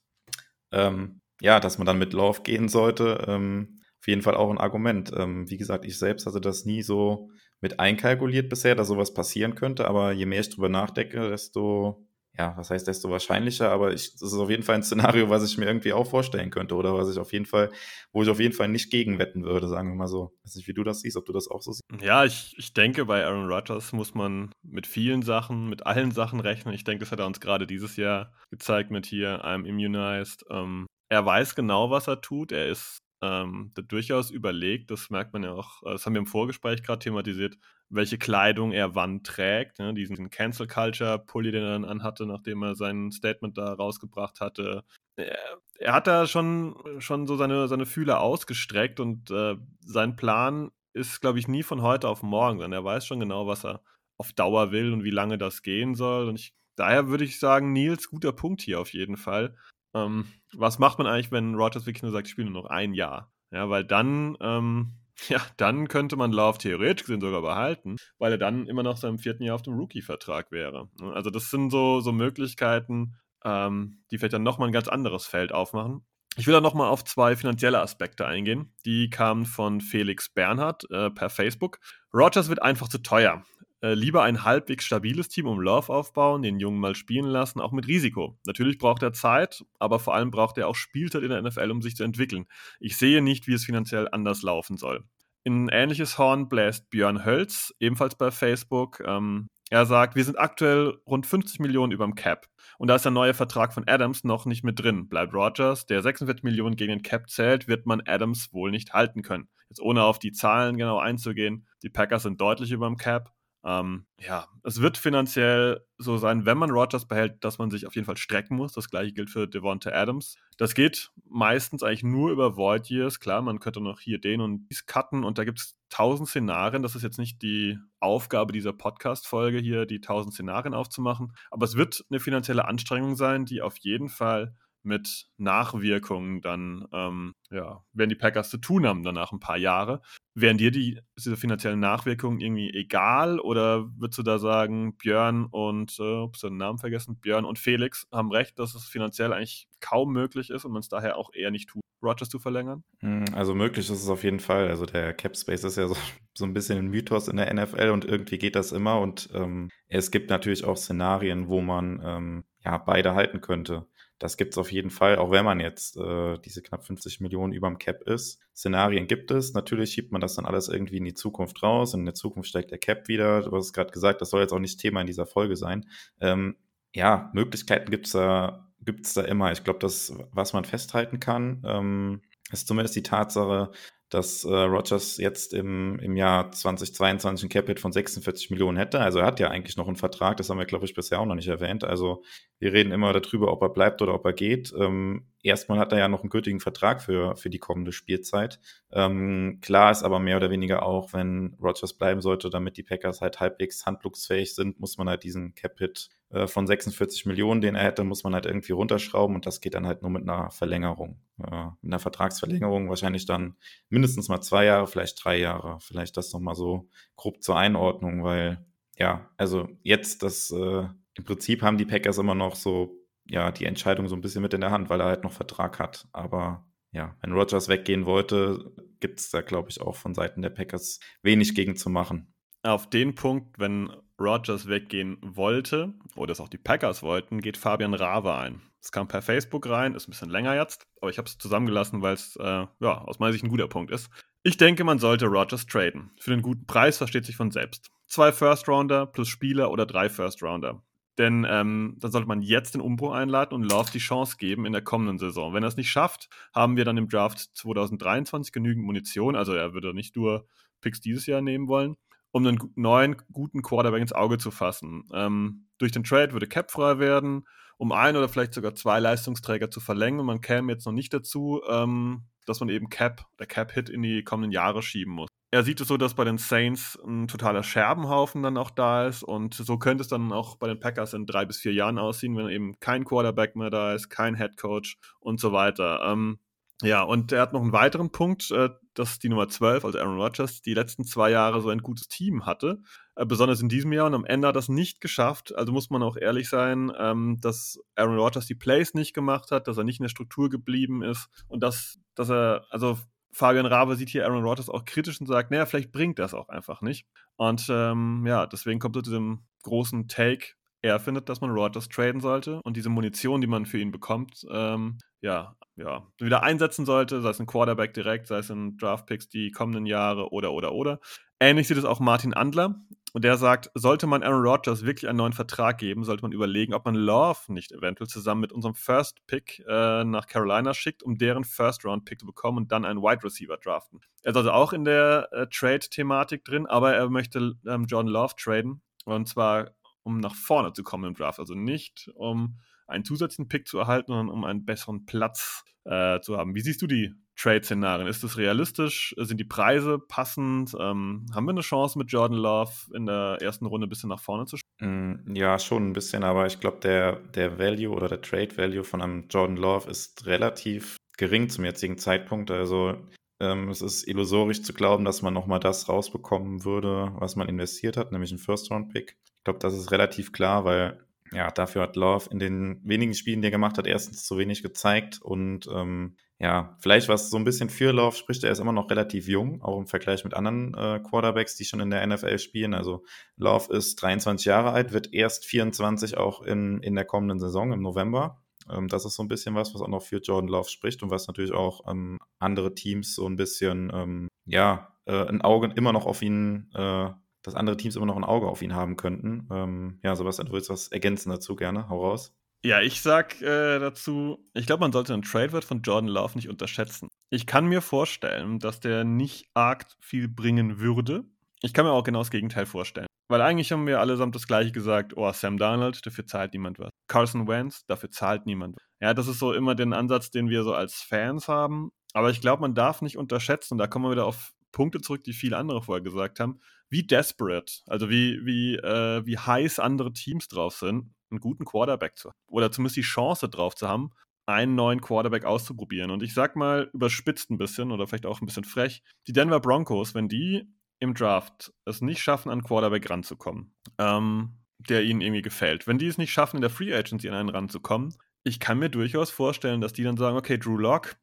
ähm, 0.72 1.20
ja, 1.40 1.60
dass 1.60 1.78
man 1.78 1.86
dann 1.86 1.98
mit 1.98 2.12
Love 2.12 2.42
gehen 2.42 2.68
sollte, 2.68 3.24
ähm, 3.26 3.80
auf 4.00 4.08
jeden 4.08 4.22
Fall 4.22 4.34
auch 4.34 4.50
ein 4.50 4.58
Argument. 4.58 5.12
Ähm, 5.16 5.50
wie 5.50 5.56
gesagt, 5.56 5.84
ich 5.84 5.98
selbst 5.98 6.26
hatte 6.26 6.40
das 6.40 6.64
nie 6.64 6.82
so 6.82 7.30
mit 7.60 7.80
einkalkuliert 7.80 8.48
bisher, 8.48 8.74
dass 8.74 8.88
sowas 8.88 9.14
passieren 9.14 9.54
könnte, 9.54 9.88
aber 9.88 10.12
je 10.12 10.26
mehr 10.26 10.40
ich 10.40 10.50
drüber 10.50 10.68
nachdenke, 10.68 11.30
desto 11.30 12.05
ja, 12.38 12.54
was 12.56 12.70
heißt 12.70 12.86
desto 12.86 13.10
wahrscheinlicher, 13.10 13.70
aber 13.70 13.92
ich, 13.92 14.12
das 14.12 14.32
ist 14.32 14.38
auf 14.38 14.50
jeden 14.50 14.62
Fall 14.62 14.76
ein 14.76 14.82
Szenario, 14.82 15.30
was 15.30 15.48
ich 15.48 15.56
mir 15.56 15.66
irgendwie 15.66 15.92
auch 15.92 16.06
vorstellen 16.06 16.50
könnte 16.50 16.74
oder 16.74 16.94
was 16.94 17.10
ich 17.10 17.18
auf 17.18 17.32
jeden 17.32 17.46
Fall, 17.46 17.70
wo 18.12 18.22
ich 18.22 18.28
auf 18.28 18.40
jeden 18.40 18.54
Fall 18.54 18.68
nicht 18.68 18.90
gegenwetten 18.90 19.44
würde, 19.44 19.68
sagen 19.68 19.88
wir 19.88 19.94
mal 19.96 20.08
so. 20.08 20.32
Ich 20.38 20.50
weiß 20.50 20.56
nicht, 20.56 20.68
wie 20.68 20.74
du 20.74 20.84
das 20.84 21.00
siehst, 21.00 21.16
ob 21.16 21.24
du 21.24 21.32
das 21.32 21.48
auch 21.48 21.62
so 21.62 21.72
siehst. 21.72 22.02
Ja, 22.02 22.24
ich, 22.24 22.54
ich 22.58 22.74
denke, 22.74 23.06
bei 23.06 23.24
Aaron 23.24 23.50
Rodgers 23.50 23.92
muss 23.92 24.14
man 24.14 24.52
mit 24.62 24.86
vielen 24.86 25.22
Sachen, 25.22 25.68
mit 25.68 25.86
allen 25.86 26.10
Sachen 26.10 26.40
rechnen. 26.40 26.74
Ich 26.74 26.84
denke, 26.84 27.04
das 27.04 27.12
hat 27.12 27.20
er 27.20 27.26
uns 27.26 27.40
gerade 27.40 27.66
dieses 27.66 27.96
Jahr 27.96 28.32
gezeigt 28.50 28.90
mit 28.90 29.06
hier 29.06 29.44
I'm 29.44 29.64
Immunized. 29.64 30.44
Ähm, 30.50 30.86
er 31.08 31.24
weiß 31.24 31.54
genau, 31.54 31.90
was 31.90 32.08
er 32.08 32.20
tut. 32.20 32.52
Er 32.52 32.68
ist 32.68 32.98
ähm, 33.22 33.72
durchaus 33.88 34.30
überlegt, 34.30 34.90
das 34.90 35.10
merkt 35.10 35.32
man 35.32 35.42
ja 35.42 35.52
auch, 35.52 35.82
das 35.82 36.04
haben 36.04 36.14
wir 36.14 36.20
im 36.20 36.26
Vorgespräch 36.26 36.82
gerade 36.82 36.98
thematisiert, 36.98 37.56
welche 37.88 38.18
Kleidung 38.18 38.72
er 38.72 38.94
wann 38.94 39.22
trägt. 39.22 39.78
Ne? 39.78 39.94
Diesen 39.94 40.30
Cancel 40.30 40.66
Culture 40.66 41.18
Pulli, 41.18 41.52
den 41.52 41.62
er 41.62 41.72
dann 41.72 41.84
anhatte, 41.84 42.26
nachdem 42.26 42.62
er 42.62 42.74
sein 42.74 43.10
Statement 43.10 43.56
da 43.56 43.72
rausgebracht 43.72 44.40
hatte. 44.40 44.84
Er, 45.16 45.58
er 45.78 45.92
hat 45.94 46.06
da 46.06 46.26
schon, 46.26 46.76
schon 46.98 47.26
so 47.26 47.36
seine, 47.36 47.68
seine 47.68 47.86
Fühler 47.86 48.20
ausgestreckt 48.20 49.00
und 49.00 49.30
äh, 49.30 49.56
sein 49.80 50.16
Plan 50.16 50.70
ist, 50.92 51.20
glaube 51.20 51.38
ich, 51.38 51.48
nie 51.48 51.62
von 51.62 51.82
heute 51.82 52.08
auf 52.08 52.22
morgen, 52.22 52.58
sondern 52.58 52.80
er 52.80 52.84
weiß 52.84 53.06
schon 53.06 53.20
genau, 53.20 53.46
was 53.46 53.64
er 53.64 53.82
auf 54.18 54.32
Dauer 54.32 54.72
will 54.72 54.92
und 54.92 55.04
wie 55.04 55.10
lange 55.10 55.38
das 55.38 55.62
gehen 55.62 55.94
soll. 55.94 56.28
Und 56.28 56.36
ich, 56.36 56.54
daher 56.74 57.08
würde 57.08 57.24
ich 57.24 57.38
sagen, 57.38 57.72
Nils, 57.72 58.08
guter 58.08 58.32
Punkt 58.32 58.62
hier 58.62 58.80
auf 58.80 58.92
jeden 58.92 59.16
Fall. 59.16 59.56
Ähm, 59.94 60.26
was 60.52 60.78
macht 60.78 60.98
man 60.98 61.06
eigentlich, 61.06 61.32
wenn 61.32 61.54
Rogers 61.54 61.86
wirklich 61.86 62.02
nur 62.02 62.12
sagt, 62.12 62.26
ich 62.26 62.32
spiele 62.32 62.50
nur 62.50 62.62
noch 62.62 62.70
ein 62.70 62.94
Jahr? 62.94 63.32
Ja, 63.50 63.70
weil 63.70 63.84
dann 63.84 64.36
ähm, 64.40 64.92
Ja, 65.28 65.40
dann 65.56 65.88
könnte 65.88 66.16
man 66.16 66.32
Love 66.32 66.58
theoretisch 66.58 67.06
gesehen 67.06 67.20
sogar 67.20 67.42
behalten, 67.42 67.96
weil 68.18 68.32
er 68.32 68.38
dann 68.38 68.66
immer 68.66 68.82
noch 68.82 68.96
seinem 68.96 69.18
vierten 69.18 69.42
Jahr 69.42 69.54
auf 69.54 69.62
dem 69.62 69.74
Rookie-Vertrag 69.74 70.52
wäre. 70.52 70.88
Ne? 71.00 71.12
Also 71.12 71.30
das 71.30 71.50
sind 71.50 71.70
so, 71.70 72.00
so 72.00 72.12
Möglichkeiten, 72.12 73.14
ähm, 73.44 74.02
die 74.10 74.18
vielleicht 74.18 74.34
dann 74.34 74.42
nochmal 74.42 74.68
ein 74.68 74.72
ganz 74.72 74.88
anderes 74.88 75.26
Feld 75.26 75.52
aufmachen. 75.52 76.04
Ich 76.38 76.46
will 76.46 76.52
da 76.52 76.60
nochmal 76.60 76.90
auf 76.90 77.02
zwei 77.02 77.34
finanzielle 77.34 77.80
Aspekte 77.80 78.26
eingehen. 78.26 78.74
Die 78.84 79.08
kamen 79.08 79.46
von 79.46 79.80
Felix 79.80 80.28
Bernhard 80.28 80.84
äh, 80.90 81.10
per 81.10 81.30
Facebook. 81.30 81.78
Rogers 82.12 82.50
wird 82.50 82.60
einfach 82.60 82.88
zu 82.88 82.98
teuer. 82.98 83.42
Äh, 83.86 83.94
lieber 83.94 84.24
ein 84.24 84.42
halbwegs 84.42 84.84
stabiles 84.84 85.28
Team 85.28 85.46
um 85.46 85.60
Love 85.60 85.92
aufbauen, 85.92 86.42
den 86.42 86.58
Jungen 86.58 86.80
mal 86.80 86.96
spielen 86.96 87.26
lassen, 87.26 87.60
auch 87.60 87.70
mit 87.70 87.86
Risiko. 87.86 88.36
Natürlich 88.44 88.78
braucht 88.78 89.00
er 89.04 89.12
Zeit, 89.12 89.64
aber 89.78 90.00
vor 90.00 90.16
allem 90.16 90.32
braucht 90.32 90.58
er 90.58 90.66
auch 90.66 90.74
Spielzeit 90.74 91.22
in 91.22 91.28
der 91.28 91.40
NFL, 91.40 91.70
um 91.70 91.82
sich 91.82 91.94
zu 91.94 92.02
entwickeln. 92.02 92.46
Ich 92.80 92.96
sehe 92.96 93.22
nicht, 93.22 93.46
wie 93.46 93.52
es 93.52 93.64
finanziell 93.64 94.08
anders 94.10 94.42
laufen 94.42 94.76
soll. 94.76 95.04
In 95.44 95.68
ähnliches 95.68 96.18
Horn 96.18 96.48
bläst 96.48 96.90
Björn 96.90 97.24
Hölz, 97.24 97.72
ebenfalls 97.78 98.16
bei 98.16 98.32
Facebook. 98.32 99.04
Ähm, 99.06 99.46
er 99.70 99.86
sagt, 99.86 100.16
wir 100.16 100.24
sind 100.24 100.36
aktuell 100.36 100.98
rund 101.06 101.24
50 101.24 101.60
Millionen 101.60 101.92
über 101.92 102.06
dem 102.06 102.16
Cap. 102.16 102.46
Und 102.78 102.88
da 102.88 102.96
ist 102.96 103.04
der 103.04 103.12
neue 103.12 103.34
Vertrag 103.34 103.72
von 103.72 103.86
Adams 103.86 104.24
noch 104.24 104.46
nicht 104.46 104.64
mit 104.64 104.80
drin. 104.80 105.08
Bleibt 105.08 105.32
Rogers, 105.32 105.86
der 105.86 106.02
46 106.02 106.42
Millionen 106.42 106.74
gegen 106.74 106.90
den 106.90 107.02
Cap 107.02 107.30
zählt, 107.30 107.68
wird 107.68 107.86
man 107.86 108.02
Adams 108.04 108.52
wohl 108.52 108.72
nicht 108.72 108.94
halten 108.94 109.22
können. 109.22 109.48
Jetzt 109.68 109.80
ohne 109.80 110.02
auf 110.02 110.18
die 110.18 110.32
Zahlen 110.32 110.76
genau 110.76 110.98
einzugehen, 110.98 111.68
die 111.84 111.88
Packers 111.90 112.24
sind 112.24 112.40
deutlich 112.40 112.72
über 112.72 112.88
dem 112.88 112.96
Cap. 112.96 113.35
Ähm, 113.66 114.06
ja, 114.20 114.46
es 114.62 114.80
wird 114.80 114.96
finanziell 114.96 115.84
so 115.98 116.18
sein, 116.18 116.46
wenn 116.46 116.56
man 116.56 116.70
Rogers 116.70 117.08
behält, 117.08 117.42
dass 117.42 117.58
man 117.58 117.68
sich 117.68 117.84
auf 117.84 117.96
jeden 117.96 118.06
Fall 118.06 118.16
strecken 118.16 118.56
muss. 118.56 118.72
Das 118.72 118.88
gleiche 118.88 119.12
gilt 119.12 119.28
für 119.28 119.48
Devonta 119.48 119.90
Adams. 119.90 120.36
Das 120.56 120.74
geht 120.74 121.10
meistens 121.28 121.82
eigentlich 121.82 122.04
nur 122.04 122.30
über 122.30 122.56
Void 122.56 122.88
Years. 122.88 123.18
Klar, 123.18 123.42
man 123.42 123.58
könnte 123.58 123.80
noch 123.80 123.98
hier 123.98 124.20
den 124.20 124.40
und 124.40 124.68
dies 124.68 124.86
cutten 124.86 125.24
und 125.24 125.38
da 125.38 125.44
gibt 125.44 125.58
es 125.58 125.74
tausend 125.88 126.28
Szenarien. 126.28 126.84
Das 126.84 126.94
ist 126.94 127.02
jetzt 127.02 127.18
nicht 127.18 127.42
die 127.42 127.76
Aufgabe 127.98 128.52
dieser 128.52 128.72
Podcast-Folge 128.72 129.58
hier, 129.58 129.84
die 129.84 130.00
tausend 130.00 130.34
Szenarien 130.34 130.72
aufzumachen. 130.72 131.32
Aber 131.50 131.64
es 131.64 131.74
wird 131.74 132.04
eine 132.08 132.20
finanzielle 132.20 132.66
Anstrengung 132.66 133.16
sein, 133.16 133.46
die 133.46 133.62
auf 133.62 133.78
jeden 133.78 134.08
Fall 134.08 134.54
mit 134.86 135.26
Nachwirkungen 135.36 136.40
dann, 136.40 136.86
ähm, 136.92 137.34
ja, 137.50 137.84
werden 137.92 138.08
die 138.08 138.14
Packers 138.14 138.48
zu 138.48 138.58
tun 138.58 138.86
haben 138.86 139.02
danach 139.02 139.32
ein 139.32 139.40
paar 139.40 139.58
Jahre. 139.58 140.00
Wären 140.34 140.58
dir 140.58 140.70
die, 140.70 141.00
diese 141.18 141.36
finanziellen 141.36 141.80
Nachwirkungen 141.80 142.40
irgendwie 142.40 142.72
egal 142.72 143.40
oder 143.40 143.88
würdest 143.96 144.18
du 144.18 144.22
da 144.22 144.38
sagen, 144.38 144.96
Björn 144.96 145.46
und, 145.46 145.98
äh, 145.98 146.22
ups, 146.22 146.40
den 146.40 146.56
Namen 146.56 146.78
vergessen, 146.78 147.18
Björn 147.20 147.44
und 147.44 147.58
Felix 147.58 148.06
haben 148.12 148.30
recht, 148.30 148.58
dass 148.58 148.74
es 148.74 148.84
finanziell 148.84 149.32
eigentlich 149.32 149.68
kaum 149.80 150.12
möglich 150.12 150.50
ist 150.50 150.64
und 150.64 150.72
man 150.72 150.80
es 150.80 150.88
daher 150.88 151.16
auch 151.16 151.30
eher 151.32 151.50
nicht 151.50 151.68
tut, 151.68 151.82
Rogers 152.02 152.28
zu 152.28 152.38
verlängern? 152.38 152.84
Hm, 153.00 153.24
also 153.32 153.54
möglich 153.54 153.90
ist 153.90 154.02
es 154.02 154.08
auf 154.08 154.24
jeden 154.24 154.40
Fall. 154.40 154.68
Also 154.68 154.86
der 154.86 155.14
Cap 155.14 155.36
Space 155.36 155.64
ist 155.64 155.76
ja 155.76 155.88
so, 155.88 155.96
so 156.34 156.44
ein 156.44 156.52
bisschen 156.52 156.78
ein 156.78 156.88
Mythos 156.88 157.28
in 157.28 157.36
der 157.36 157.52
NFL 157.52 157.90
und 157.90 158.04
irgendwie 158.04 158.38
geht 158.38 158.56
das 158.56 158.72
immer 158.72 159.00
und 159.00 159.28
ähm, 159.34 159.70
es 159.88 160.10
gibt 160.10 160.30
natürlich 160.30 160.64
auch 160.64 160.76
Szenarien, 160.76 161.48
wo 161.48 161.60
man 161.60 162.00
ähm, 162.04 162.44
ja 162.64 162.78
beide 162.78 163.14
halten 163.14 163.40
könnte. 163.40 163.86
Das 164.18 164.38
gibt 164.38 164.54
es 164.54 164.58
auf 164.58 164.72
jeden 164.72 164.90
Fall, 164.90 165.16
auch 165.16 165.30
wenn 165.30 165.44
man 165.44 165.60
jetzt 165.60 165.96
äh, 165.98 166.38
diese 166.38 166.62
knapp 166.62 166.84
50 166.86 167.20
Millionen 167.20 167.52
überm 167.52 167.78
Cap 167.78 168.02
ist. 168.02 168.40
Szenarien 168.54 169.06
gibt 169.06 169.30
es. 169.30 169.52
Natürlich 169.52 169.92
schiebt 169.92 170.10
man 170.10 170.22
das 170.22 170.36
dann 170.36 170.46
alles 170.46 170.68
irgendwie 170.68 170.96
in 170.96 171.04
die 171.04 171.14
Zukunft 171.14 171.62
raus 171.62 171.92
und 171.92 172.00
in 172.00 172.06
der 172.06 172.14
Zukunft 172.14 172.48
steigt 172.48 172.70
der 172.70 172.78
Cap 172.78 173.08
wieder. 173.08 173.42
Du 173.42 173.54
hast 173.54 173.74
gerade 173.74 173.92
gesagt, 173.92 174.22
das 174.22 174.30
soll 174.30 174.40
jetzt 174.40 174.52
auch 174.52 174.58
nicht 174.58 174.80
Thema 174.80 175.02
in 175.02 175.06
dieser 175.06 175.26
Folge 175.26 175.56
sein. 175.56 175.86
Ähm, 176.20 176.56
ja, 176.94 177.30
Möglichkeiten 177.34 177.90
gibt 177.90 178.06
es 178.06 178.12
da, 178.12 178.70
gibt's 178.80 179.12
da 179.12 179.22
immer. 179.22 179.52
Ich 179.52 179.64
glaube, 179.64 179.80
das, 179.80 180.14
was 180.32 180.54
man 180.54 180.64
festhalten 180.64 181.20
kann, 181.20 181.62
ähm, 181.66 182.22
ist 182.52 182.68
zumindest 182.68 182.96
die 182.96 183.02
Tatsache, 183.02 183.70
dass 184.08 184.44
äh, 184.44 184.48
Rogers 184.54 185.16
jetzt 185.16 185.52
im, 185.52 185.98
im 185.98 186.16
Jahr 186.16 186.52
2022 186.52 187.46
ein 187.46 187.48
Capit 187.48 187.80
von 187.80 187.90
46 187.90 188.50
Millionen 188.50 188.78
hätte. 188.78 189.00
Also 189.00 189.18
er 189.18 189.26
hat 189.26 189.40
ja 189.40 189.50
eigentlich 189.50 189.76
noch 189.76 189.88
einen 189.88 189.96
Vertrag, 189.96 190.36
das 190.36 190.48
haben 190.48 190.58
wir, 190.58 190.64
glaube 190.64 190.84
ich, 190.84 190.94
bisher 190.94 191.20
auch 191.20 191.26
noch 191.26 191.34
nicht 191.34 191.48
erwähnt. 191.48 191.82
Also 191.82 192.22
wir 192.60 192.72
reden 192.72 192.92
immer 192.92 193.12
darüber, 193.12 193.52
ob 193.52 193.62
er 193.62 193.68
bleibt 193.70 194.02
oder 194.02 194.14
ob 194.14 194.24
er 194.24 194.32
geht. 194.32 194.72
Ähm, 194.78 195.26
erstmal 195.42 195.80
hat 195.80 195.92
er 195.92 195.98
ja 195.98 196.08
noch 196.08 196.20
einen 196.20 196.30
gültigen 196.30 196.60
Vertrag 196.60 197.02
für, 197.02 197.36
für 197.36 197.50
die 197.50 197.58
kommende 197.58 197.90
Spielzeit. 197.90 198.60
Ähm, 198.92 199.58
klar 199.60 199.90
ist 199.90 200.04
aber 200.04 200.20
mehr 200.20 200.36
oder 200.36 200.50
weniger 200.50 200.84
auch, 200.84 201.12
wenn 201.12 201.56
Rogers 201.60 201.94
bleiben 201.94 202.20
sollte, 202.20 202.48
damit 202.48 202.76
die 202.76 202.84
Packers 202.84 203.20
halt 203.20 203.40
halbwegs 203.40 203.86
handlungsfähig 203.86 204.54
sind, 204.54 204.78
muss 204.78 204.98
man 204.98 205.08
halt 205.08 205.24
diesen 205.24 205.54
Capit 205.56 206.10
äh, 206.30 206.46
von 206.46 206.66
46 206.66 207.26
Millionen, 207.26 207.60
den 207.60 207.74
er 207.74 207.84
hätte, 207.84 208.04
muss 208.04 208.24
man 208.24 208.34
halt 208.34 208.46
irgendwie 208.46 208.72
runterschrauben 208.72 209.36
und 209.36 209.46
das 209.46 209.60
geht 209.60 209.74
dann 209.74 209.86
halt 209.86 210.02
nur 210.02 210.10
mit 210.10 210.22
einer 210.22 210.50
Verlängerung. 210.50 211.20
Äh, 211.38 211.66
mit 211.80 211.92
einer 211.92 211.98
Vertragsverlängerung 211.98 212.88
wahrscheinlich 212.88 213.26
dann 213.26 213.56
mindestens 213.88 214.28
mal 214.28 214.40
zwei 214.40 214.64
Jahre, 214.64 214.86
vielleicht 214.86 215.24
drei 215.24 215.38
Jahre. 215.38 215.78
Vielleicht 215.80 216.16
das 216.16 216.32
nochmal 216.32 216.54
so 216.54 216.88
grob 217.14 217.42
zur 217.42 217.56
Einordnung, 217.56 218.24
weil 218.24 218.64
ja, 218.96 219.30
also 219.36 219.68
jetzt 219.82 220.22
das 220.22 220.50
äh, 220.50 220.88
im 221.14 221.24
Prinzip 221.24 221.62
haben 221.62 221.78
die 221.78 221.84
Packers 221.84 222.18
immer 222.18 222.34
noch 222.34 222.56
so 222.56 222.96
ja 223.28 223.50
die 223.50 223.64
Entscheidung 223.64 224.08
so 224.08 224.14
ein 224.14 224.20
bisschen 224.20 224.42
mit 224.42 224.54
in 224.54 224.60
der 224.60 224.70
Hand, 224.70 224.90
weil 224.90 225.00
er 225.00 225.06
halt 225.06 225.24
noch 225.24 225.32
Vertrag 225.32 225.78
hat. 225.78 226.08
Aber 226.12 226.66
ja, 226.92 227.14
wenn 227.20 227.32
Rogers 227.32 227.68
weggehen 227.68 228.06
wollte, 228.06 228.72
gibt 229.00 229.20
es 229.20 229.30
da, 229.30 229.42
glaube 229.42 229.68
ich, 229.70 229.80
auch 229.80 229.96
von 229.96 230.14
Seiten 230.14 230.42
der 230.42 230.50
Packers 230.50 231.00
wenig 231.22 231.54
gegen 231.54 231.76
zu 231.76 231.90
machen. 231.90 232.34
Auf 232.62 232.88
den 232.88 233.14
Punkt, 233.14 233.58
wenn 233.58 233.90
Rogers 234.18 234.68
weggehen 234.68 235.18
wollte, 235.22 235.92
oder 236.14 236.32
es 236.32 236.40
auch 236.40 236.48
die 236.48 236.58
Packers 236.58 237.02
wollten, 237.02 237.40
geht 237.40 237.56
Fabian 237.56 237.94
Rave 237.94 238.34
ein. 238.34 238.62
Es 238.80 238.92
kam 238.92 239.08
per 239.08 239.22
Facebook 239.22 239.68
rein, 239.68 239.94
ist 239.94 240.08
ein 240.08 240.12
bisschen 240.12 240.30
länger 240.30 240.54
jetzt, 240.54 240.86
aber 241.00 241.10
ich 241.10 241.18
habe 241.18 241.28
es 241.28 241.38
zusammengelassen, 241.38 242.02
weil 242.02 242.14
es 242.14 242.36
äh, 242.36 242.66
ja, 242.80 242.98
aus 242.98 243.18
meiner 243.18 243.32
Sicht 243.32 243.44
ein 243.44 243.50
guter 243.50 243.68
Punkt 243.68 243.90
ist. 243.90 244.08
Ich 244.42 244.56
denke, 244.56 244.84
man 244.84 244.98
sollte 244.98 245.26
Rogers 245.26 245.66
traden. 245.66 246.12
Für 246.20 246.30
den 246.30 246.42
guten 246.42 246.66
Preis 246.66 246.98
versteht 246.98 247.24
sich 247.24 247.36
von 247.36 247.50
selbst. 247.50 247.90
Zwei 248.06 248.30
First-Rounder 248.30 249.06
plus 249.06 249.28
Spieler 249.28 249.72
oder 249.72 249.86
drei 249.86 250.08
First-Rounder. 250.08 250.82
Denn 251.18 251.46
ähm, 251.48 251.96
dann 251.98 252.10
sollte 252.12 252.28
man 252.28 252.42
jetzt 252.42 252.74
den 252.74 252.80
Umbruch 252.80 253.12
einladen 253.12 253.54
und 253.54 253.64
Love 253.64 253.90
die 253.90 253.98
Chance 253.98 254.36
geben 254.38 254.66
in 254.66 254.72
der 254.72 254.82
kommenden 254.82 255.18
Saison. 255.18 255.54
Wenn 255.54 255.64
er 255.64 255.68
es 255.68 255.76
nicht 255.76 255.90
schafft, 255.90 256.28
haben 256.54 256.76
wir 256.76 256.84
dann 256.84 256.98
im 256.98 257.08
Draft 257.08 257.38
2023 257.56 258.52
genügend 258.52 258.84
Munition. 258.84 259.34
Also 259.34 259.54
er 259.54 259.72
würde 259.72 259.94
nicht 259.94 260.14
nur 260.14 260.46
Picks 260.80 261.00
dieses 261.00 261.26
Jahr 261.26 261.40
nehmen 261.40 261.68
wollen, 261.68 261.96
um 262.32 262.46
einen 262.46 262.58
neuen, 262.74 263.16
guten 263.32 263.62
Quarterback 263.62 264.02
ins 264.02 264.12
Auge 264.12 264.38
zu 264.38 264.50
fassen. 264.50 265.04
Ähm, 265.12 265.66
durch 265.78 265.92
den 265.92 266.04
Trade 266.04 266.32
würde 266.32 266.46
Cap 266.46 266.70
frei 266.70 266.98
werden, 266.98 267.46
um 267.78 267.92
ein 267.92 268.16
oder 268.16 268.28
vielleicht 268.28 268.54
sogar 268.54 268.74
zwei 268.74 269.00
Leistungsträger 269.00 269.70
zu 269.70 269.80
verlängern. 269.80 270.26
Man 270.26 270.40
käme 270.40 270.72
jetzt 270.72 270.86
noch 270.86 270.92
nicht 270.92 271.12
dazu, 271.12 271.62
ähm, 271.68 272.24
dass 272.46 272.60
man 272.60 272.68
eben 272.68 272.88
Cap, 272.88 273.26
der 273.38 273.46
Cap-Hit 273.46 273.88
in 273.88 274.02
die 274.02 274.22
kommenden 274.22 274.52
Jahre 274.52 274.82
schieben 274.82 275.12
muss. 275.12 275.28
Er 275.52 275.62
sieht 275.62 275.80
es 275.80 275.88
so, 275.88 275.96
dass 275.96 276.14
bei 276.14 276.24
den 276.24 276.38
Saints 276.38 276.98
ein 277.06 277.28
totaler 277.28 277.62
Scherbenhaufen 277.62 278.42
dann 278.42 278.56
auch 278.56 278.70
da 278.70 279.06
ist 279.06 279.22
und 279.22 279.54
so 279.54 279.78
könnte 279.78 280.02
es 280.02 280.08
dann 280.08 280.32
auch 280.32 280.56
bei 280.56 280.66
den 280.66 280.80
Packers 280.80 281.14
in 281.14 281.24
drei 281.24 281.44
bis 281.44 281.58
vier 281.58 281.72
Jahren 281.72 281.98
aussehen, 281.98 282.36
wenn 282.36 282.48
eben 282.48 282.78
kein 282.80 283.04
Quarterback 283.04 283.54
mehr 283.54 283.70
da 283.70 283.94
ist, 283.94 284.08
kein 284.08 284.36
Head 284.36 284.56
Coach 284.56 284.98
und 285.20 285.40
so 285.40 285.52
weiter. 285.52 286.00
Ähm, 286.04 286.40
ja, 286.82 287.02
und 287.02 287.32
er 287.32 287.40
hat 287.40 287.52
noch 287.52 287.62
einen 287.62 287.72
weiteren 287.72 288.10
Punkt, 288.10 288.50
äh, 288.50 288.68
dass 288.92 289.18
die 289.18 289.28
Nummer 289.28 289.48
12, 289.48 289.84
also 289.84 289.98
Aaron 289.98 290.20
Rodgers, 290.20 290.60
die 290.62 290.74
letzten 290.74 291.04
zwei 291.04 291.30
Jahre 291.30 291.60
so 291.60 291.70
ein 291.70 291.82
gutes 291.82 292.08
Team 292.08 292.44
hatte, 292.44 292.80
äh, 293.14 293.24
besonders 293.24 293.60
in 293.60 293.68
diesem 293.68 293.92
Jahr 293.92 294.06
und 294.06 294.14
am 294.14 294.24
Ende 294.24 294.48
hat 294.48 294.56
das 294.56 294.68
nicht 294.68 295.00
geschafft. 295.00 295.54
Also 295.54 295.72
muss 295.72 295.90
man 295.90 296.02
auch 296.02 296.16
ehrlich 296.16 296.48
sein, 296.48 296.92
ähm, 296.98 297.38
dass 297.40 297.78
Aaron 297.94 298.18
Rodgers 298.18 298.46
die 298.46 298.54
Plays 298.54 298.94
nicht 298.94 299.14
gemacht 299.14 299.50
hat, 299.50 299.68
dass 299.68 299.78
er 299.78 299.84
nicht 299.84 300.00
in 300.00 300.04
der 300.04 300.10
Struktur 300.10 300.50
geblieben 300.50 301.02
ist 301.02 301.28
und 301.48 301.62
dass, 301.62 301.98
dass 302.14 302.30
er, 302.30 302.66
also 302.70 302.98
Fabian 303.32 303.66
Rabe 303.66 303.96
sieht 303.96 304.08
hier 304.08 304.26
Aaron 304.26 304.44
Rodgers 304.44 304.70
auch 304.70 304.84
kritisch 304.84 305.20
und 305.20 305.26
sagt, 305.26 305.50
naja, 305.50 305.66
vielleicht 305.66 305.92
bringt 305.92 306.18
das 306.18 306.34
auch 306.34 306.48
einfach 306.48 306.80
nicht. 306.82 307.06
Und 307.36 307.66
ähm, 307.70 308.24
ja, 308.26 308.46
deswegen 308.46 308.80
kommt 308.80 308.96
zu 308.96 309.02
diesem 309.02 309.44
großen 309.62 310.08
Take, 310.08 310.54
er 310.86 311.00
findet, 311.00 311.28
dass 311.28 311.40
man 311.40 311.50
Rodgers 311.50 311.88
traden 311.88 312.20
sollte 312.20 312.60
und 312.62 312.76
diese 312.76 312.88
Munition, 312.88 313.40
die 313.40 313.46
man 313.46 313.66
für 313.66 313.78
ihn 313.78 313.90
bekommt, 313.90 314.46
ähm, 314.50 314.98
ja, 315.20 315.56
ja, 315.76 316.06
wieder 316.18 316.42
einsetzen 316.42 316.86
sollte, 316.86 317.20
sei 317.20 317.30
es 317.30 317.40
ein 317.40 317.46
Quarterback 317.46 317.94
direkt, 317.94 318.26
sei 318.26 318.38
es 318.38 318.50
in 318.50 318.76
Draftpicks 318.78 319.28
die 319.28 319.50
kommenden 319.50 319.86
Jahre 319.86 320.32
oder, 320.32 320.52
oder, 320.52 320.72
oder. 320.72 321.00
Ähnlich 321.38 321.68
sieht 321.68 321.76
es 321.76 321.84
auch 321.84 322.00
Martin 322.00 322.32
Andler. 322.32 322.76
Und 323.12 323.24
der 323.24 323.38
sagt, 323.38 323.70
sollte 323.72 324.06
man 324.06 324.22
Aaron 324.22 324.46
Rodgers 324.46 324.84
wirklich 324.84 325.08
einen 325.08 325.16
neuen 325.16 325.32
Vertrag 325.32 325.78
geben, 325.78 326.04
sollte 326.04 326.20
man 326.20 326.32
überlegen, 326.32 326.74
ob 326.74 326.84
man 326.84 326.94
Love 326.94 327.38
nicht 327.48 327.72
eventuell 327.72 328.08
zusammen 328.08 328.42
mit 328.42 328.52
unserem 328.52 328.74
First 328.74 329.26
Pick 329.26 329.64
äh, 329.66 330.04
nach 330.04 330.26
Carolina 330.26 330.74
schickt, 330.74 331.02
um 331.02 331.16
deren 331.16 331.44
First 331.44 331.86
Round 331.86 332.04
Pick 332.04 332.20
zu 332.20 332.26
bekommen 332.26 332.58
und 332.58 332.72
dann 332.72 332.84
einen 332.84 333.00
Wide 333.00 333.24
Receiver 333.24 333.56
draften. 333.56 334.02
Er 334.22 334.32
ist 334.32 334.36
also 334.36 334.50
auch 334.50 334.74
in 334.74 334.84
der 334.84 335.28
äh, 335.32 335.46
Trade-Thematik 335.46 336.44
drin, 336.44 336.66
aber 336.66 336.92
er 336.94 337.08
möchte 337.08 337.54
ähm, 337.66 337.86
John 337.88 338.06
Love 338.06 338.34
traden. 338.36 338.82
Und 339.06 339.26
zwar, 339.26 339.70
um 340.06 340.20
nach 340.20 340.34
vorne 340.34 340.72
zu 340.72 340.84
kommen 340.84 341.04
im 341.04 341.14
Draft. 341.14 341.40
Also 341.40 341.54
nicht, 341.54 342.10
um 342.14 342.58
einen 342.86 343.04
zusätzlichen 343.04 343.48
Pick 343.48 343.66
zu 343.66 343.78
erhalten, 343.78 344.12
sondern 344.12 344.30
um 344.30 344.44
einen 344.44 344.64
besseren 344.64 345.04
Platz 345.04 345.64
äh, 345.84 346.20
zu 346.20 346.36
haben. 346.36 346.54
Wie 346.54 346.60
siehst 346.60 346.80
du 346.80 346.86
die 346.86 347.12
Trade-Szenarien? 347.36 348.06
Ist 348.06 348.22
das 348.22 348.38
realistisch? 348.38 349.14
Sind 349.18 349.38
die 349.38 349.44
Preise 349.44 349.98
passend? 349.98 350.74
Ähm, 350.78 351.26
haben 351.34 351.44
wir 351.46 351.50
eine 351.50 351.60
Chance 351.60 351.98
mit 351.98 352.10
Jordan 352.10 352.38
Love 352.38 352.72
in 352.94 353.06
der 353.06 353.38
ersten 353.40 353.66
Runde 353.66 353.88
ein 353.88 353.90
bisschen 353.90 354.08
nach 354.08 354.20
vorne 354.20 354.46
zu 354.46 354.56
spielen? 354.56 355.24
Mm, 355.24 355.34
ja, 355.34 355.58
schon 355.58 355.88
ein 355.88 355.92
bisschen, 355.92 356.22
aber 356.22 356.46
ich 356.46 356.60
glaube, 356.60 356.78
der, 356.80 357.16
der 357.34 357.58
Value 357.58 357.94
oder 357.94 358.08
der 358.08 358.22
Trade-Value 358.22 358.84
von 358.84 359.02
einem 359.02 359.26
Jordan 359.28 359.56
Love 359.56 359.90
ist 359.90 360.24
relativ 360.26 360.96
gering 361.18 361.48
zum 361.48 361.64
jetzigen 361.64 361.98
Zeitpunkt. 361.98 362.52
Also 362.52 362.94
ähm, 363.40 363.68
es 363.70 363.82
ist 363.82 364.06
illusorisch 364.06 364.62
zu 364.62 364.72
glauben, 364.72 365.04
dass 365.04 365.20
man 365.22 365.34
nochmal 365.34 365.60
das 365.60 365.88
rausbekommen 365.88 366.64
würde, 366.64 367.12
was 367.16 367.34
man 367.34 367.48
investiert 367.48 367.96
hat, 367.96 368.12
nämlich 368.12 368.30
einen 368.30 368.38
First-Round-Pick. 368.38 369.16
Ich 369.46 369.48
glaube, 369.48 369.60
das 369.60 369.74
ist 369.74 369.92
relativ 369.92 370.32
klar, 370.32 370.64
weil 370.64 370.98
ja, 371.30 371.52
dafür 371.52 371.82
hat 371.82 371.94
Love 371.94 372.28
in 372.32 372.40
den 372.40 372.80
wenigen 372.82 373.14
Spielen, 373.14 373.42
die 373.42 373.46
er 373.46 373.52
gemacht 373.52 373.78
hat, 373.78 373.86
erstens 373.86 374.24
zu 374.24 374.38
wenig 374.38 374.64
gezeigt 374.64 375.22
und 375.22 375.68
ähm, 375.72 376.16
ja, 376.40 376.76
vielleicht 376.80 377.08
was 377.08 377.30
so 377.30 377.36
ein 377.36 377.44
bisschen 377.44 377.70
für 377.70 377.92
Love 377.92 378.16
spricht, 378.16 378.42
er 378.42 378.50
ist 378.50 378.58
immer 378.58 378.72
noch 378.72 378.90
relativ 378.90 379.28
jung, 379.28 379.62
auch 379.62 379.78
im 379.78 379.86
Vergleich 379.86 380.24
mit 380.24 380.34
anderen 380.34 380.74
äh, 380.74 380.98
Quarterbacks, 380.98 381.54
die 381.54 381.64
schon 381.64 381.78
in 381.78 381.90
der 381.90 382.04
NFL 382.04 382.40
spielen. 382.40 382.74
Also 382.74 383.04
Love 383.36 383.72
ist 383.72 384.02
23 384.02 384.46
Jahre 384.46 384.72
alt, 384.72 384.92
wird 384.92 385.14
erst 385.14 385.46
24 385.46 386.16
auch 386.16 386.42
in, 386.42 386.82
in 386.82 386.96
der 386.96 387.04
kommenden 387.04 387.38
Saison 387.38 387.72
im 387.72 387.82
November. 387.82 388.42
Ähm, 388.68 388.88
das 388.88 389.04
ist 389.04 389.14
so 389.14 389.22
ein 389.22 389.28
bisschen 389.28 389.54
was, 389.54 389.72
was 389.74 389.80
auch 389.80 389.86
noch 389.86 390.02
für 390.02 390.18
Jordan 390.18 390.48
Love 390.48 390.68
spricht 390.68 391.04
und 391.04 391.12
was 391.12 391.28
natürlich 391.28 391.52
auch 391.52 391.82
ähm, 391.88 392.18
andere 392.40 392.74
Teams 392.74 393.14
so 393.14 393.28
ein 393.28 393.36
bisschen, 393.36 393.92
ähm, 393.94 394.28
ja, 394.44 394.92
äh, 395.04 395.24
ein 395.28 395.40
Auge 395.40 395.72
immer 395.76 395.92
noch 395.92 396.04
auf 396.04 396.20
ihn 396.20 396.68
äh, 396.74 397.10
dass 397.46 397.54
andere 397.54 397.76
Teams 397.76 397.96
immer 397.96 398.06
noch 398.06 398.16
ein 398.16 398.24
Auge 398.24 398.46
auf 398.46 398.60
ihn 398.60 398.74
haben 398.74 398.96
könnten. 398.96 399.48
Ähm, 399.50 399.98
ja, 400.02 400.14
Sebastian, 400.14 400.48
du 400.48 400.52
willst 400.52 400.68
was 400.68 400.88
ergänzen 400.88 401.30
dazu 401.30 401.56
gerne? 401.56 401.88
Hau 401.88 402.04
raus. 402.04 402.34
Ja, 402.64 402.80
ich 402.80 403.00
sag 403.00 403.40
äh, 403.42 403.78
dazu, 403.78 404.44
ich 404.54 404.66
glaube, 404.66 404.80
man 404.80 404.92
sollte 404.92 405.12
einen 405.12 405.22
Trade-Wert 405.22 405.64
von 405.64 405.82
Jordan 405.82 406.08
Love 406.08 406.34
nicht 406.34 406.48
unterschätzen. 406.48 407.08
Ich 407.30 407.46
kann 407.46 407.66
mir 407.66 407.80
vorstellen, 407.80 408.58
dass 408.58 408.80
der 408.80 409.04
nicht 409.04 409.48
arg 409.54 409.86
viel 410.00 410.28
bringen 410.28 410.80
würde. 410.80 411.24
Ich 411.62 411.72
kann 411.72 411.84
mir 411.84 411.92
auch 411.92 412.02
genau 412.02 412.18
das 412.20 412.30
Gegenteil 412.30 412.66
vorstellen. 412.66 413.06
Weil 413.28 413.42
eigentlich 413.42 413.72
haben 413.72 413.86
wir 413.86 414.00
allesamt 414.00 414.34
das 414.34 414.46
gleiche 414.46 414.72
gesagt, 414.72 415.16
oh, 415.16 415.30
Sam 415.32 415.58
Darnold, 415.58 416.04
dafür 416.06 416.26
zahlt 416.26 416.52
niemand 416.52 416.78
was. 416.78 416.90
Carson 417.08 417.46
Wentz, 417.48 417.84
dafür 417.86 418.10
zahlt 418.10 418.46
niemand 418.46 418.76
was. 418.76 418.84
Ja, 419.00 419.14
das 419.14 419.28
ist 419.28 419.38
so 419.38 419.52
immer 419.52 419.74
den 419.74 419.92
Ansatz, 419.92 420.30
den 420.30 420.48
wir 420.48 420.62
so 420.64 420.74
als 420.74 420.94
Fans 421.02 421.48
haben. 421.48 421.90
Aber 422.14 422.30
ich 422.30 422.40
glaube, 422.40 422.62
man 422.62 422.74
darf 422.74 423.02
nicht 423.02 423.16
unterschätzen, 423.16 423.78
da 423.78 423.86
kommen 423.86 424.06
wir 424.06 424.12
wieder 424.12 424.26
auf 424.26 424.52
Punkte 424.72 425.00
zurück, 425.00 425.24
die 425.24 425.32
viele 425.32 425.56
andere 425.56 425.82
vorher 425.82 426.02
gesagt 426.02 426.40
haben, 426.40 426.60
wie 426.88 427.02
desperate, 427.02 427.82
also 427.86 428.08
wie, 428.10 428.44
wie, 428.44 428.76
äh, 428.76 429.24
wie 429.24 429.38
heiß 429.38 429.78
andere 429.78 430.12
Teams 430.12 430.48
drauf 430.48 430.74
sind, 430.74 431.12
einen 431.30 431.40
guten 431.40 431.64
Quarterback 431.64 432.16
zu 432.16 432.28
haben. 432.28 432.38
Oder 432.48 432.70
zumindest 432.70 432.96
die 432.96 433.02
Chance 433.02 433.48
drauf 433.48 433.74
zu 433.74 433.88
haben, 433.88 434.10
einen 434.46 434.76
neuen 434.76 435.00
Quarterback 435.00 435.44
auszuprobieren. 435.44 436.10
Und 436.10 436.22
ich 436.22 436.32
sag 436.32 436.54
mal, 436.54 436.88
überspitzt 436.92 437.50
ein 437.50 437.58
bisschen 437.58 437.90
oder 437.90 438.06
vielleicht 438.06 438.26
auch 438.26 438.40
ein 438.40 438.46
bisschen 438.46 438.64
frech, 438.64 439.02
die 439.26 439.32
Denver 439.32 439.60
Broncos, 439.60 440.14
wenn 440.14 440.28
die 440.28 440.68
im 441.00 441.14
Draft 441.14 441.72
es 441.84 442.00
nicht 442.00 442.22
schaffen, 442.22 442.50
an 442.50 442.62
Quarterback 442.62 443.10
ranzukommen, 443.10 443.74
ähm, 443.98 444.58
der 444.78 445.02
ihnen 445.02 445.20
irgendwie 445.20 445.42
gefällt, 445.42 445.86
wenn 445.86 445.98
die 445.98 446.06
es 446.06 446.18
nicht 446.18 446.32
schaffen, 446.32 446.56
in 446.56 446.62
der 446.62 446.70
Free 446.70 446.94
Agency 446.94 447.28
an 447.28 447.34
einen 447.34 447.48
ranzukommen, 447.48 448.14
ich 448.46 448.60
kann 448.60 448.78
mir 448.78 448.88
durchaus 448.88 449.30
vorstellen, 449.30 449.80
dass 449.80 449.92
die 449.92 450.04
dann 450.04 450.16
sagen, 450.16 450.36
okay, 450.36 450.56
Drew 450.56 450.78
Lock, 450.78 451.16